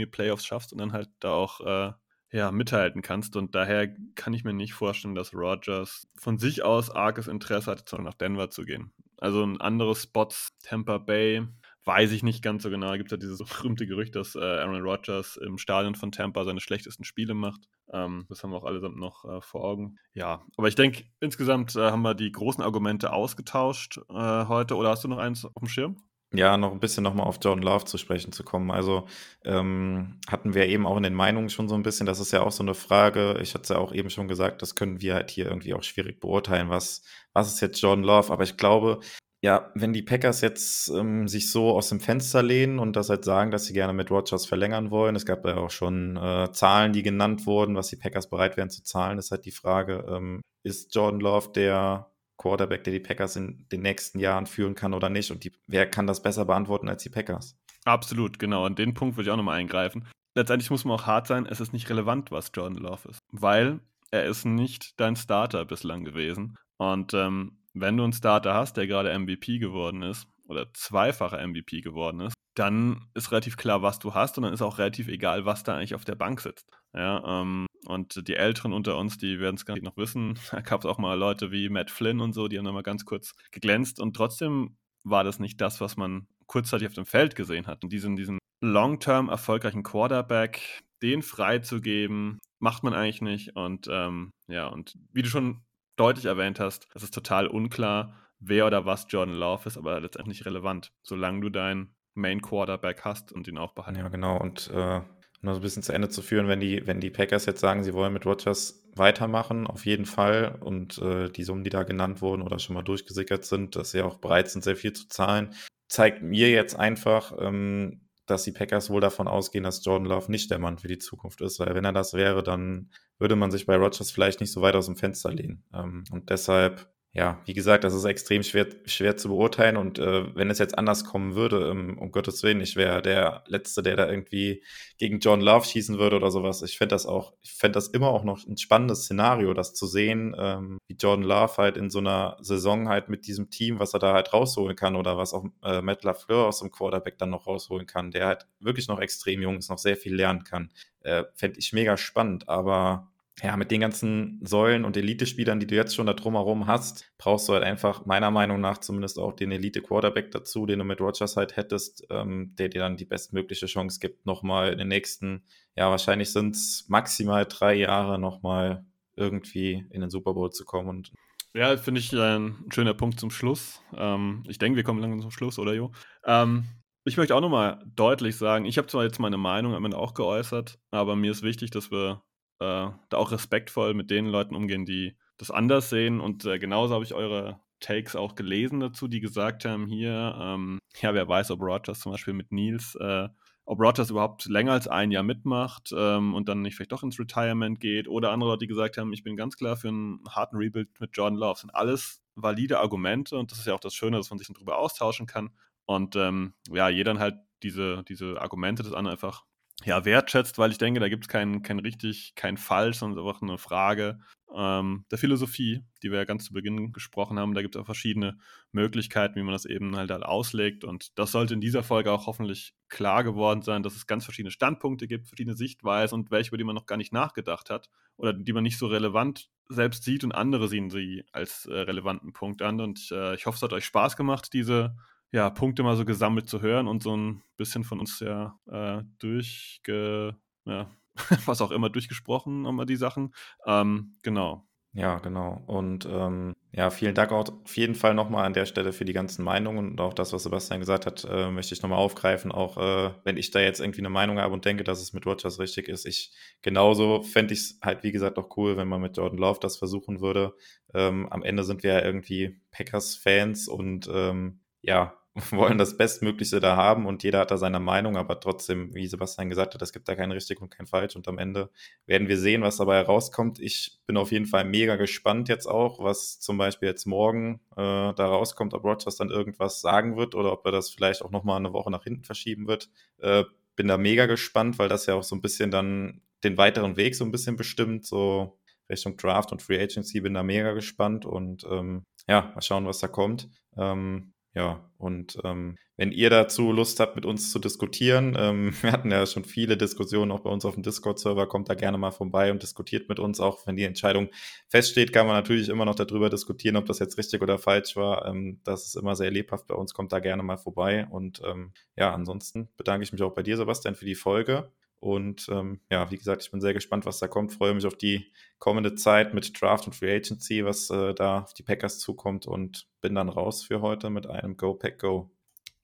die 0.00 0.06
Playoffs 0.06 0.46
schaffst 0.46 0.72
und 0.72 0.78
dann 0.78 0.92
halt 0.92 1.08
da 1.20 1.32
auch 1.32 1.60
äh, 1.60 1.92
ja, 2.30 2.52
mithalten 2.52 3.02
kannst. 3.02 3.36
Und 3.36 3.54
daher 3.54 3.88
kann 4.14 4.34
ich 4.34 4.44
mir 4.44 4.52
nicht 4.52 4.74
vorstellen, 4.74 5.14
dass 5.14 5.34
Rogers 5.34 6.08
von 6.18 6.38
sich 6.38 6.62
aus 6.62 6.90
arges 6.90 7.28
Interesse 7.28 7.70
hat, 7.70 7.92
nach 7.98 8.14
Denver 8.14 8.50
zu 8.50 8.64
gehen. 8.64 8.92
Also 9.16 9.42
ein 9.44 9.60
anderes 9.60 10.04
Spots, 10.04 10.56
Tampa 10.62 10.98
Bay, 10.98 11.46
weiß 11.84 12.12
ich 12.12 12.22
nicht 12.22 12.42
ganz 12.42 12.62
so 12.62 12.70
genau. 12.70 12.90
Da 12.90 12.96
gibt 12.98 13.10
es 13.10 13.16
ja 13.16 13.16
dieses 13.16 13.38
berühmte 13.44 13.86
Gerücht, 13.86 14.14
dass 14.14 14.34
äh, 14.34 14.38
Aaron 14.38 14.82
Rodgers 14.82 15.36
im 15.36 15.58
Stadion 15.58 15.94
von 15.94 16.12
Tampa 16.12 16.44
seine 16.44 16.60
schlechtesten 16.60 17.04
Spiele 17.04 17.34
macht. 17.34 17.68
Ähm, 17.92 18.26
das 18.28 18.42
haben 18.42 18.50
wir 18.50 18.58
auch 18.58 18.64
allesamt 18.64 18.96
noch 18.96 19.24
äh, 19.24 19.40
vor 19.40 19.64
Augen. 19.64 19.96
Ja, 20.12 20.42
aber 20.56 20.68
ich 20.68 20.74
denke, 20.74 21.04
insgesamt 21.20 21.74
äh, 21.74 21.90
haben 21.90 22.02
wir 22.02 22.14
die 22.14 22.30
großen 22.30 22.62
Argumente 22.62 23.12
ausgetauscht 23.12 23.98
äh, 24.10 24.46
heute. 24.46 24.76
Oder 24.76 24.90
hast 24.90 25.04
du 25.04 25.08
noch 25.08 25.18
eins 25.18 25.44
auf 25.44 25.52
dem 25.60 25.68
Schirm? 25.68 25.96
Ja, 26.34 26.58
noch 26.58 26.72
ein 26.72 26.80
bisschen 26.80 27.04
nochmal 27.04 27.26
auf 27.26 27.38
Jordan 27.40 27.62
Love 27.62 27.86
zu 27.86 27.96
sprechen 27.96 28.32
zu 28.32 28.44
kommen. 28.44 28.70
Also 28.70 29.06
ähm, 29.44 30.20
hatten 30.28 30.52
wir 30.52 30.66
eben 30.66 30.86
auch 30.86 30.98
in 30.98 31.02
den 31.02 31.14
Meinungen 31.14 31.48
schon 31.48 31.68
so 31.68 31.74
ein 31.74 31.82
bisschen, 31.82 32.04
das 32.04 32.20
ist 32.20 32.32
ja 32.32 32.42
auch 32.42 32.52
so 32.52 32.62
eine 32.62 32.74
Frage, 32.74 33.38
ich 33.40 33.54
hatte 33.54 33.62
es 33.62 33.68
ja 33.70 33.78
auch 33.78 33.92
eben 33.94 34.10
schon 34.10 34.28
gesagt, 34.28 34.60
das 34.60 34.74
können 34.74 35.00
wir 35.00 35.14
halt 35.14 35.30
hier 35.30 35.46
irgendwie 35.46 35.72
auch 35.72 35.82
schwierig 35.82 36.20
beurteilen, 36.20 36.68
was, 36.68 37.02
was 37.32 37.48
ist 37.48 37.60
jetzt 37.62 37.80
Jordan 37.80 38.04
Love. 38.04 38.30
Aber 38.30 38.42
ich 38.42 38.58
glaube, 38.58 39.00
ja, 39.40 39.70
wenn 39.74 39.94
die 39.94 40.02
Packers 40.02 40.42
jetzt 40.42 40.88
ähm, 40.90 41.28
sich 41.28 41.50
so 41.50 41.70
aus 41.70 41.88
dem 41.88 42.00
Fenster 42.00 42.42
lehnen 42.42 42.78
und 42.78 42.96
das 42.96 43.08
halt 43.08 43.24
sagen, 43.24 43.50
dass 43.50 43.64
sie 43.64 43.72
gerne 43.72 43.94
mit 43.94 44.10
Rogers 44.10 44.44
verlängern 44.46 44.90
wollen, 44.90 45.16
es 45.16 45.24
gab 45.24 45.46
ja 45.46 45.56
auch 45.56 45.70
schon 45.70 46.18
äh, 46.18 46.52
Zahlen, 46.52 46.92
die 46.92 47.02
genannt 47.02 47.46
wurden, 47.46 47.74
was 47.76 47.88
die 47.88 47.96
Packers 47.96 48.28
bereit 48.28 48.56
wären 48.58 48.68
zu 48.68 48.82
zahlen, 48.82 49.16
ist 49.18 49.30
halt 49.30 49.46
die 49.46 49.52
Frage, 49.52 50.04
ähm, 50.10 50.42
ist 50.62 50.94
Jordan 50.94 51.20
Love 51.20 51.52
der 51.54 52.10
Quarterback, 52.38 52.84
der 52.84 52.94
die 52.94 53.00
Packers 53.00 53.36
in 53.36 53.66
den 53.70 53.82
nächsten 53.82 54.18
Jahren 54.18 54.46
führen 54.46 54.74
kann 54.74 54.94
oder 54.94 55.10
nicht? 55.10 55.30
Und 55.30 55.44
die, 55.44 55.52
wer 55.66 55.88
kann 55.88 56.06
das 56.06 56.22
besser 56.22 56.44
beantworten 56.44 56.88
als 56.88 57.02
die 57.02 57.10
Packers? 57.10 57.58
Absolut, 57.84 58.38
genau. 58.38 58.64
An 58.64 58.74
den 58.74 58.94
Punkt 58.94 59.16
würde 59.16 59.28
ich 59.28 59.32
auch 59.32 59.36
nochmal 59.36 59.58
eingreifen. 59.58 60.06
Letztendlich 60.34 60.70
muss 60.70 60.84
man 60.84 60.98
auch 60.98 61.06
hart 61.06 61.26
sein, 61.26 61.46
es 61.46 61.60
ist 61.60 61.72
nicht 61.72 61.90
relevant, 61.90 62.30
was 62.30 62.52
Jordan 62.54 62.78
Love 62.78 63.08
ist, 63.08 63.18
weil 63.32 63.80
er 64.10 64.24
ist 64.24 64.44
nicht 64.44 64.98
dein 65.00 65.16
Starter 65.16 65.64
bislang 65.64 66.04
gewesen. 66.04 66.56
Und 66.76 67.12
ähm, 67.12 67.58
wenn 67.74 67.96
du 67.96 68.04
einen 68.04 68.12
Starter 68.12 68.54
hast, 68.54 68.76
der 68.76 68.86
gerade 68.86 69.16
MVP 69.18 69.58
geworden 69.58 70.02
ist 70.02 70.28
oder 70.48 70.72
zweifacher 70.72 71.46
MVP 71.46 71.80
geworden 71.82 72.20
ist, 72.20 72.34
dann 72.54 73.08
ist 73.14 73.30
relativ 73.30 73.56
klar, 73.56 73.82
was 73.82 73.98
du 73.98 74.14
hast 74.14 74.36
und 74.36 74.44
dann 74.44 74.52
ist 74.52 74.62
auch 74.62 74.78
relativ 74.78 75.08
egal, 75.08 75.44
was 75.44 75.62
da 75.62 75.76
eigentlich 75.76 75.94
auf 75.94 76.04
der 76.04 76.16
Bank 76.16 76.40
sitzt. 76.40 76.66
Ja, 76.94 77.42
ähm, 77.42 77.66
und 77.84 78.26
die 78.26 78.34
Älteren 78.34 78.72
unter 78.72 78.96
uns, 78.96 79.18
die 79.18 79.38
werden 79.38 79.54
es 79.56 79.66
gar 79.66 79.74
nicht 79.74 79.84
noch 79.84 79.96
wissen. 79.96 80.38
Da 80.50 80.60
gab 80.60 80.80
es 80.80 80.86
auch 80.86 80.98
mal 80.98 81.16
Leute 81.16 81.52
wie 81.52 81.68
Matt 81.68 81.90
Flynn 81.90 82.20
und 82.20 82.32
so, 82.32 82.48
die 82.48 82.58
haben 82.58 82.64
da 82.64 82.72
mal 82.72 82.82
ganz 82.82 83.04
kurz 83.04 83.34
geglänzt 83.52 84.00
und 84.00 84.16
trotzdem 84.16 84.76
war 85.04 85.22
das 85.22 85.38
nicht 85.38 85.60
das, 85.60 85.80
was 85.80 85.96
man 85.96 86.26
kurzzeitig 86.46 86.88
auf 86.88 86.94
dem 86.94 87.06
Feld 87.06 87.36
gesehen 87.36 87.66
hat. 87.66 87.84
Und 87.84 87.92
diesen, 87.92 88.16
diesen 88.16 88.38
long-term 88.60 89.28
erfolgreichen 89.28 89.82
Quarterback, 89.82 90.82
den 91.02 91.22
freizugeben, 91.22 92.38
macht 92.58 92.82
man 92.82 92.94
eigentlich 92.94 93.22
nicht. 93.22 93.54
Und 93.54 93.86
ähm, 93.90 94.30
ja, 94.48 94.66
und 94.66 94.94
wie 95.12 95.22
du 95.22 95.28
schon 95.28 95.62
deutlich 95.96 96.24
erwähnt 96.26 96.58
hast, 96.58 96.88
es 96.94 97.02
ist 97.02 97.14
total 97.14 97.46
unklar, 97.46 98.14
wer 98.40 98.66
oder 98.66 98.84
was 98.86 99.06
Jordan 99.08 99.34
Love 99.34 99.66
ist, 99.66 99.76
aber 99.76 100.00
letztendlich 100.00 100.44
relevant, 100.46 100.92
solange 101.02 101.40
du 101.40 101.50
deinen 101.50 101.94
Main 102.14 102.42
Quarterback 102.42 103.04
hast 103.04 103.32
und 103.32 103.48
ihn 103.48 103.58
auch 103.58 103.74
behalten. 103.74 103.98
Ja, 103.98 104.08
genau. 104.08 104.38
Und 104.38 104.70
äh, 104.74 105.00
noch 105.40 105.52
so 105.52 105.60
ein 105.60 105.62
bisschen 105.62 105.82
zu 105.82 105.92
Ende 105.92 106.08
zu 106.08 106.20
führen, 106.20 106.48
wenn 106.48 106.60
die, 106.60 106.86
wenn 106.86 107.00
die 107.00 107.10
Packers 107.10 107.46
jetzt 107.46 107.60
sagen, 107.60 107.84
sie 107.84 107.94
wollen 107.94 108.12
mit 108.12 108.26
Rodgers 108.26 108.84
weitermachen, 108.96 109.66
auf 109.66 109.86
jeden 109.86 110.06
Fall. 110.06 110.58
Und 110.60 110.98
äh, 110.98 111.30
die 111.30 111.44
Summen, 111.44 111.64
die 111.64 111.70
da 111.70 111.84
genannt 111.84 112.20
wurden 112.22 112.42
oder 112.42 112.58
schon 112.58 112.74
mal 112.74 112.82
durchgesickert 112.82 113.44
sind, 113.44 113.76
dass 113.76 113.92
sie 113.92 114.02
auch 114.02 114.18
bereit 114.18 114.50
sind, 114.50 114.64
sehr 114.64 114.76
viel 114.76 114.92
zu 114.92 115.08
zahlen, 115.08 115.54
zeigt 115.88 116.22
mir 116.22 116.50
jetzt 116.50 116.74
einfach, 116.74 117.32
ähm, 117.38 118.08
dass 118.26 118.42
die 118.42 118.52
Packers 118.52 118.90
wohl 118.90 119.00
davon 119.00 119.28
ausgehen, 119.28 119.64
dass 119.64 119.84
Jordan 119.84 120.08
Love 120.08 120.30
nicht 120.30 120.50
der 120.50 120.58
Mann 120.58 120.78
für 120.78 120.88
die 120.88 120.98
Zukunft 120.98 121.40
ist, 121.40 121.60
weil 121.60 121.74
wenn 121.74 121.84
er 121.84 121.92
das 121.92 122.12
wäre, 122.12 122.42
dann 122.42 122.90
würde 123.18 123.36
man 123.36 123.50
sich 123.50 123.64
bei 123.64 123.76
Rodgers 123.76 124.10
vielleicht 124.10 124.40
nicht 124.40 124.52
so 124.52 124.60
weit 124.60 124.74
aus 124.74 124.86
dem 124.86 124.96
Fenster 124.96 125.32
lehnen. 125.32 125.64
Ähm, 125.72 126.04
und 126.10 126.30
deshalb 126.30 126.92
ja, 127.14 127.40
wie 127.46 127.54
gesagt, 127.54 127.84
das 127.84 127.94
ist 127.94 128.04
extrem 128.04 128.42
schwer, 128.42 128.66
schwer 128.84 129.16
zu 129.16 129.28
beurteilen. 129.28 129.78
Und 129.78 129.98
äh, 129.98 130.34
wenn 130.36 130.50
es 130.50 130.58
jetzt 130.58 130.76
anders 130.76 131.04
kommen 131.04 131.34
würde, 131.34 131.70
ähm, 131.70 131.98
um 131.98 132.12
Gottes 132.12 132.42
Willen, 132.42 132.60
ich 132.60 132.76
wäre 132.76 133.00
der 133.00 133.44
Letzte, 133.46 133.82
der 133.82 133.96
da 133.96 134.08
irgendwie 134.08 134.62
gegen 134.98 135.18
John 135.18 135.40
Love 135.40 135.64
schießen 135.64 135.98
würde 135.98 136.16
oder 136.16 136.30
sowas. 136.30 136.62
Ich 136.62 136.76
fände 136.76 136.94
das 136.94 137.06
auch, 137.06 137.32
ich 137.40 137.52
fände 137.52 137.76
das 137.76 137.88
immer 137.88 138.08
auch 138.08 138.24
noch 138.24 138.46
ein 138.46 138.58
spannendes 138.58 139.04
Szenario, 139.04 139.54
das 139.54 139.74
zu 139.74 139.86
sehen, 139.86 140.36
ähm, 140.38 140.78
wie 140.86 140.96
Jordan 140.96 141.24
Love 141.24 141.56
halt 141.56 141.76
in 141.78 141.88
so 141.88 141.98
einer 141.98 142.36
Saison 142.40 142.88
halt 142.88 143.08
mit 143.08 143.26
diesem 143.26 143.48
Team, 143.48 143.78
was 143.78 143.94
er 143.94 144.00
da 144.00 144.12
halt 144.12 144.32
rausholen 144.34 144.76
kann 144.76 144.94
oder 144.94 145.16
was 145.16 145.32
auch 145.32 145.46
äh, 145.64 145.80
Matt 145.80 146.04
LaFleur 146.04 146.46
aus 146.46 146.60
dem 146.60 146.70
Quarterback 146.70 147.16
dann 147.16 147.30
noch 147.30 147.46
rausholen 147.46 147.86
kann, 147.86 148.10
der 148.10 148.26
halt 148.26 148.46
wirklich 148.60 148.86
noch 148.86 149.00
extrem 149.00 149.40
jung 149.40 149.56
ist, 149.56 149.70
noch 149.70 149.78
sehr 149.78 149.96
viel 149.96 150.14
lernen 150.14 150.44
kann. 150.44 150.70
Äh, 151.00 151.24
fände 151.34 151.58
ich 151.58 151.72
mega 151.72 151.96
spannend, 151.96 152.48
aber 152.48 153.08
ja, 153.42 153.56
mit 153.56 153.70
den 153.70 153.80
ganzen 153.80 154.40
Säulen 154.44 154.84
und 154.84 154.96
Elite-Spielern, 154.96 155.60
die 155.60 155.66
du 155.66 155.76
jetzt 155.76 155.94
schon 155.94 156.06
da 156.06 156.14
drumherum 156.14 156.66
hast, 156.66 157.10
brauchst 157.18 157.48
du 157.48 157.52
halt 157.52 157.62
einfach 157.62 158.04
meiner 158.04 158.30
Meinung 158.30 158.60
nach 158.60 158.78
zumindest 158.78 159.18
auch 159.18 159.32
den 159.32 159.52
Elite-Quarterback 159.52 160.30
dazu, 160.32 160.66
den 160.66 160.80
du 160.80 160.84
mit 160.84 161.00
Rogers 161.00 161.36
halt 161.36 161.56
hättest, 161.56 162.04
ähm, 162.10 162.54
der 162.58 162.68
dir 162.68 162.80
dann 162.80 162.96
die 162.96 163.04
bestmögliche 163.04 163.66
Chance 163.66 164.00
gibt, 164.00 164.26
nochmal 164.26 164.72
in 164.72 164.78
den 164.78 164.88
nächsten, 164.88 165.44
ja, 165.76 165.88
wahrscheinlich 165.90 166.32
sind 166.32 166.56
es 166.56 166.86
maximal 166.88 167.46
drei 167.46 167.74
Jahre 167.74 168.18
nochmal 168.18 168.84
irgendwie 169.14 169.86
in 169.90 170.00
den 170.00 170.10
Super 170.10 170.34
Bowl 170.34 170.50
zu 170.50 170.64
kommen. 170.64 170.88
Und 170.88 171.12
ja, 171.54 171.76
finde 171.76 172.00
ich 172.00 172.12
ein 172.12 172.56
schöner 172.72 172.94
Punkt 172.94 173.20
zum 173.20 173.30
Schluss. 173.30 173.82
Ähm, 173.96 174.42
ich 174.48 174.58
denke, 174.58 174.76
wir 174.76 174.84
kommen 174.84 175.00
langsam 175.00 175.20
zum 175.20 175.30
Schluss, 175.30 175.58
oder 175.58 175.74
Jo? 175.74 175.92
Ähm, 176.24 176.64
ich 177.04 177.16
möchte 177.16 177.34
auch 177.34 177.40
nochmal 177.40 177.82
deutlich 177.96 178.36
sagen, 178.36 178.64
ich 178.64 178.78
habe 178.78 178.88
zwar 178.88 179.04
jetzt 179.04 179.18
meine 179.18 179.38
Meinung 179.38 179.74
am 179.74 179.84
Ende 179.84 179.96
auch 179.96 180.14
geäußert, 180.14 180.78
aber 180.90 181.16
mir 181.16 181.30
ist 181.30 181.42
wichtig, 181.42 181.70
dass 181.70 181.90
wir 181.90 182.10
äh, 182.10 182.27
da 182.64 182.98
auch 183.12 183.32
respektvoll 183.32 183.94
mit 183.94 184.10
den 184.10 184.26
Leuten 184.26 184.54
umgehen, 184.54 184.84
die 184.84 185.16
das 185.36 185.50
anders 185.50 185.90
sehen. 185.90 186.20
Und 186.20 186.44
äh, 186.44 186.58
genauso 186.58 186.94
habe 186.94 187.04
ich 187.04 187.14
eure 187.14 187.60
Takes 187.80 188.16
auch 188.16 188.34
gelesen 188.34 188.80
dazu, 188.80 189.08
die 189.08 189.20
gesagt 189.20 189.64
haben, 189.64 189.86
hier, 189.86 190.36
ähm, 190.40 190.80
ja, 191.00 191.14
wer 191.14 191.28
weiß, 191.28 191.50
ob 191.52 191.62
Rogers 191.62 192.00
zum 192.00 192.12
Beispiel 192.12 192.34
mit 192.34 192.50
Nils, 192.50 192.96
äh, 192.96 193.28
ob 193.64 193.80
Rogers 193.80 194.10
überhaupt 194.10 194.46
länger 194.46 194.72
als 194.72 194.88
ein 194.88 195.10
Jahr 195.10 195.22
mitmacht 195.22 195.92
ähm, 195.94 196.34
und 196.34 196.48
dann 196.48 196.62
nicht 196.62 196.74
vielleicht 196.74 196.92
doch 196.92 197.02
ins 197.02 197.18
Retirement 197.20 197.78
geht. 197.78 198.08
Oder 198.08 198.32
andere 198.32 198.50
Leute, 198.50 198.60
die 198.60 198.66
gesagt 198.66 198.96
haben, 198.96 199.12
ich 199.12 199.22
bin 199.22 199.36
ganz 199.36 199.56
klar 199.56 199.76
für 199.76 199.88
einen 199.88 200.20
harten 200.28 200.56
Rebuild 200.56 200.88
mit 201.00 201.10
Jordan 201.16 201.38
Love. 201.38 201.52
Das 201.52 201.60
sind 201.60 201.74
alles 201.74 202.22
valide 202.34 202.80
Argumente 202.80 203.36
und 203.36 203.52
das 203.52 203.58
ist 203.58 203.66
ja 203.66 203.74
auch 203.74 203.80
das 203.80 203.94
Schöne, 203.94 204.16
dass 204.16 204.30
man 204.30 204.38
sich 204.38 204.48
darüber 204.48 204.78
austauschen 204.78 205.26
kann. 205.26 205.50
Und 205.84 206.16
ähm, 206.16 206.54
ja, 206.70 206.88
jeder 206.88 207.12
dann 207.12 207.20
halt 207.20 207.36
diese, 207.62 208.04
diese 208.08 208.40
Argumente 208.40 208.82
des 208.82 208.92
anderen 208.92 209.14
einfach 209.14 209.44
ja, 209.84 210.04
wertschätzt, 210.04 210.58
weil 210.58 210.72
ich 210.72 210.78
denke, 210.78 211.00
da 211.00 211.08
gibt 211.08 211.24
es 211.24 211.28
kein, 211.28 211.62
kein 211.62 211.78
richtig, 211.78 212.34
kein 212.34 212.56
falsch, 212.56 212.98
sondern 212.98 213.26
einfach 213.26 213.42
eine 213.42 213.58
Frage 213.58 214.18
ähm, 214.54 215.04
der 215.10 215.18
Philosophie, 215.18 215.84
die 216.02 216.10
wir 216.10 216.18
ja 216.18 216.24
ganz 216.24 216.46
zu 216.46 216.52
Beginn 216.52 216.92
gesprochen 216.92 217.38
haben. 217.38 217.54
Da 217.54 217.62
gibt 217.62 217.76
es 217.76 217.80
auch 217.80 217.86
verschiedene 217.86 218.38
Möglichkeiten, 218.72 219.36
wie 219.36 219.42
man 219.42 219.52
das 219.52 219.66
eben 219.66 219.96
halt, 219.96 220.10
halt 220.10 220.24
auslegt. 220.24 220.84
Und 220.84 221.18
das 221.18 221.32
sollte 221.32 221.54
in 221.54 221.60
dieser 221.60 221.82
Folge 221.82 222.12
auch 222.12 222.26
hoffentlich 222.26 222.74
klar 222.88 223.24
geworden 223.24 223.62
sein, 223.62 223.82
dass 223.82 223.94
es 223.94 224.06
ganz 224.06 224.24
verschiedene 224.24 224.50
Standpunkte 224.50 225.06
gibt, 225.06 225.28
verschiedene 225.28 225.56
Sichtweisen 225.56 226.14
und 226.14 226.30
welche, 226.30 226.48
über 226.48 226.58
die 226.58 226.64
man 226.64 226.74
noch 226.74 226.86
gar 226.86 226.96
nicht 226.96 227.12
nachgedacht 227.12 227.70
hat 227.70 227.90
oder 228.16 228.32
die 228.32 228.52
man 228.52 228.62
nicht 228.62 228.78
so 228.78 228.86
relevant 228.86 229.50
selbst 229.68 230.02
sieht 230.04 230.24
und 230.24 230.32
andere 230.32 230.68
sehen 230.68 230.88
sie 230.88 231.24
als 231.32 231.66
äh, 231.66 231.74
relevanten 231.74 232.32
Punkt 232.32 232.62
an. 232.62 232.80
Und 232.80 233.10
äh, 233.12 233.34
ich 233.34 233.46
hoffe, 233.46 233.56
es 233.56 233.62
hat 233.62 233.74
euch 233.74 233.84
Spaß 233.84 234.16
gemacht, 234.16 234.52
diese 234.52 234.96
ja, 235.32 235.50
Punkte 235.50 235.82
mal 235.82 235.96
so 235.96 236.04
gesammelt 236.04 236.48
zu 236.48 236.62
hören 236.62 236.88
und 236.88 237.02
so 237.02 237.16
ein 237.16 237.42
bisschen 237.56 237.84
von 237.84 238.00
uns 238.00 238.20
ja 238.20 238.58
äh, 238.70 239.02
durchge, 239.18 240.36
ja, 240.64 240.90
was 241.46 241.60
auch 241.60 241.70
immer 241.70 241.90
durchgesprochen, 241.90 242.62
wir 242.62 242.86
die 242.86 242.96
Sachen. 242.96 243.34
Ähm, 243.66 244.16
genau. 244.22 244.68
Ja, 244.94 245.18
genau. 245.18 245.62
Und 245.66 246.06
ähm, 246.10 246.54
ja, 246.72 246.90
vielen 246.90 247.14
Dank 247.14 247.30
auch 247.30 247.44
auf 247.64 247.76
jeden 247.76 247.94
Fall 247.94 248.14
nochmal 248.14 248.46
an 248.46 248.54
der 248.54 248.64
Stelle 248.64 248.92
für 248.92 249.04
die 249.04 249.12
ganzen 249.12 249.44
Meinungen 249.44 249.90
und 249.90 250.00
auch 250.00 250.14
das, 250.14 250.32
was 250.32 250.42
Sebastian 250.44 250.80
gesagt 250.80 251.04
hat, 251.04 251.26
äh, 251.30 251.50
möchte 251.50 251.74
ich 251.74 251.82
nochmal 251.82 251.98
aufgreifen. 251.98 252.50
Auch 252.50 252.78
äh, 252.78 253.12
wenn 253.22 253.36
ich 253.36 253.50
da 253.50 253.60
jetzt 253.60 253.80
irgendwie 253.80 254.00
eine 254.00 254.08
Meinung 254.08 254.38
habe 254.38 254.54
und 254.54 254.64
denke, 254.64 254.84
dass 254.84 255.00
es 255.00 255.12
mit 255.12 255.26
Rogers 255.26 255.60
richtig 255.60 255.88
ist. 255.88 256.06
Ich 256.06 256.32
genauso 256.62 257.22
fände 257.22 257.52
ich 257.52 257.60
es 257.60 257.78
halt, 257.82 258.02
wie 258.02 258.12
gesagt, 258.12 258.38
auch 258.38 258.56
cool, 258.56 258.76
wenn 258.76 258.88
man 258.88 259.00
mit 259.00 259.16
Jordan 259.16 259.38
Love 259.38 259.60
das 259.60 259.76
versuchen 259.76 260.20
würde. 260.20 260.54
Ähm, 260.94 261.28
am 261.30 261.42
Ende 261.42 261.64
sind 261.64 261.82
wir 261.82 261.92
ja 261.92 262.02
irgendwie 262.02 262.60
Packers-Fans 262.72 263.68
und 263.68 264.08
ähm, 264.12 264.60
ja, 264.82 265.18
wollen 265.50 265.78
das 265.78 265.96
Bestmögliche 265.96 266.60
da 266.60 266.76
haben 266.76 267.06
und 267.06 267.22
jeder 267.22 267.40
hat 267.40 267.50
da 267.50 267.56
seine 267.56 267.80
Meinung, 267.80 268.16
aber 268.16 268.40
trotzdem, 268.40 268.94
wie 268.94 269.06
Sebastian 269.06 269.48
gesagt 269.48 269.74
hat, 269.74 269.82
es 269.82 269.92
gibt 269.92 270.08
da 270.08 270.14
kein 270.14 270.32
richtig 270.32 270.60
und 270.60 270.70
kein 270.70 270.86
falsch 270.86 271.16
und 271.16 271.28
am 271.28 271.38
Ende 271.38 271.70
werden 272.06 272.28
wir 272.28 272.38
sehen, 272.38 272.62
was 272.62 272.76
dabei 272.78 272.96
herauskommt. 272.96 273.60
Ich 273.60 273.98
bin 274.06 274.16
auf 274.16 274.32
jeden 274.32 274.46
Fall 274.46 274.64
mega 274.64 274.96
gespannt 274.96 275.48
jetzt 275.48 275.66
auch, 275.66 276.02
was 276.02 276.40
zum 276.40 276.58
Beispiel 276.58 276.88
jetzt 276.88 277.06
morgen 277.06 277.60
äh, 277.76 278.12
da 278.14 278.26
rauskommt, 278.26 278.74
ob 278.74 278.84
Rogers 278.84 279.16
dann 279.16 279.30
irgendwas 279.30 279.80
sagen 279.80 280.16
wird 280.16 280.34
oder 280.34 280.52
ob 280.52 280.64
er 280.66 280.72
das 280.72 280.90
vielleicht 280.90 281.22
auch 281.22 281.30
nochmal 281.30 281.58
eine 281.58 281.72
Woche 281.72 281.90
nach 281.90 282.04
hinten 282.04 282.24
verschieben 282.24 282.66
wird. 282.66 282.90
Äh, 283.18 283.44
bin 283.76 283.86
da 283.86 283.96
mega 283.96 284.26
gespannt, 284.26 284.78
weil 284.78 284.88
das 284.88 285.06
ja 285.06 285.14
auch 285.14 285.22
so 285.22 285.36
ein 285.36 285.42
bisschen 285.42 285.70
dann 285.70 286.20
den 286.42 286.56
weiteren 286.56 286.96
Weg 286.96 287.14
so 287.14 287.24
ein 287.24 287.30
bisschen 287.30 287.56
bestimmt, 287.56 288.06
so 288.06 288.58
Richtung 288.90 289.16
Draft 289.16 289.52
und 289.52 289.62
Free 289.62 289.80
Agency, 289.80 290.20
bin 290.20 290.34
da 290.34 290.42
mega 290.42 290.72
gespannt 290.72 291.24
und 291.26 291.64
ähm, 291.70 292.04
ja, 292.26 292.52
mal 292.54 292.62
schauen, 292.62 292.86
was 292.86 292.98
da 293.00 293.08
kommt. 293.08 293.48
Ähm, 293.76 294.32
ja, 294.58 294.90
und 294.98 295.38
ähm, 295.44 295.76
wenn 295.96 296.10
ihr 296.10 296.30
dazu 296.30 296.72
Lust 296.72 296.98
habt, 296.98 297.14
mit 297.14 297.24
uns 297.24 297.52
zu 297.52 297.60
diskutieren, 297.60 298.36
ähm, 298.36 298.72
wir 298.82 298.90
hatten 298.90 299.08
ja 299.12 299.24
schon 299.24 299.44
viele 299.44 299.76
Diskussionen 299.76 300.32
auch 300.32 300.40
bei 300.40 300.50
uns 300.50 300.64
auf 300.64 300.74
dem 300.74 300.82
Discord-Server, 300.82 301.46
kommt 301.46 301.68
da 301.68 301.74
gerne 301.74 301.96
mal 301.96 302.10
vorbei 302.10 302.50
und 302.50 302.60
diskutiert 302.60 303.08
mit 303.08 303.20
uns. 303.20 303.38
Auch 303.38 303.64
wenn 303.68 303.76
die 303.76 303.84
Entscheidung 303.84 304.30
feststeht, 304.66 305.12
kann 305.12 305.28
man 305.28 305.36
natürlich 305.36 305.68
immer 305.68 305.84
noch 305.84 305.94
darüber 305.94 306.28
diskutieren, 306.28 306.74
ob 306.74 306.86
das 306.86 306.98
jetzt 306.98 307.18
richtig 307.18 307.40
oder 307.40 307.56
falsch 307.56 307.94
war. 307.94 308.26
Ähm, 308.26 308.60
das 308.64 308.84
ist 308.86 308.96
immer 308.96 309.14
sehr 309.14 309.30
lebhaft 309.30 309.68
bei 309.68 309.76
uns, 309.76 309.94
kommt 309.94 310.10
da 310.10 310.18
gerne 310.18 310.42
mal 310.42 310.58
vorbei. 310.58 311.06
Und 311.08 311.40
ähm, 311.46 311.72
ja, 311.96 312.12
ansonsten 312.12 312.68
bedanke 312.76 313.04
ich 313.04 313.12
mich 313.12 313.22
auch 313.22 313.34
bei 313.34 313.44
dir, 313.44 313.56
Sebastian, 313.56 313.94
für 313.94 314.06
die 314.06 314.16
Folge. 314.16 314.72
Und 315.00 315.48
ähm, 315.48 315.80
ja, 315.90 316.10
wie 316.10 316.18
gesagt, 316.18 316.42
ich 316.42 316.50
bin 316.50 316.60
sehr 316.60 316.74
gespannt, 316.74 317.06
was 317.06 317.18
da 317.18 317.28
kommt. 317.28 317.52
Freue 317.52 317.74
mich 317.74 317.86
auf 317.86 317.96
die 317.96 318.32
kommende 318.58 318.94
Zeit 318.94 319.32
mit 319.32 319.60
Draft 319.60 319.86
und 319.86 319.94
Free 319.94 320.14
Agency, 320.14 320.64
was 320.64 320.90
äh, 320.90 321.14
da 321.14 321.40
auf 321.42 321.54
die 321.54 321.62
Packers 321.62 321.98
zukommt 321.98 322.46
und 322.46 322.88
bin 323.00 323.14
dann 323.14 323.28
raus 323.28 323.62
für 323.62 323.80
heute 323.80 324.10
mit 324.10 324.26
einem 324.26 324.56
Go 324.56 324.74
Pack 324.74 324.98
Go. 324.98 325.30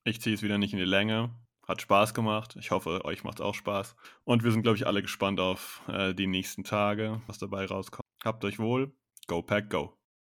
Ich 0.03 0.21
ziehe 0.21 0.35
es 0.35 0.43
wieder 0.43 0.57
nicht 0.57 0.73
in 0.73 0.79
die 0.79 0.85
Länge. 0.85 1.31
Hat 1.67 1.81
Spaß 1.81 2.13
gemacht. 2.13 2.55
Ich 2.59 2.71
hoffe, 2.71 3.03
euch 3.05 3.23
macht 3.23 3.39
es 3.39 3.45
auch 3.45 3.55
Spaß. 3.55 3.95
Und 4.23 4.43
wir 4.43 4.51
sind, 4.51 4.61
glaube 4.61 4.77
ich, 4.77 4.85
alle 4.85 5.01
gespannt 5.01 5.39
auf 5.39 5.81
äh, 5.87 6.13
die 6.13 6.27
nächsten 6.27 6.63
Tage, 6.63 7.21
was 7.25 7.39
dabei 7.39 7.65
rauskommt. 7.65 8.05
Habt 8.23 8.45
euch 8.45 8.59
wohl. 8.59 8.93
Go 9.27 9.41
Pack 9.41 9.71
Go. 9.71 9.97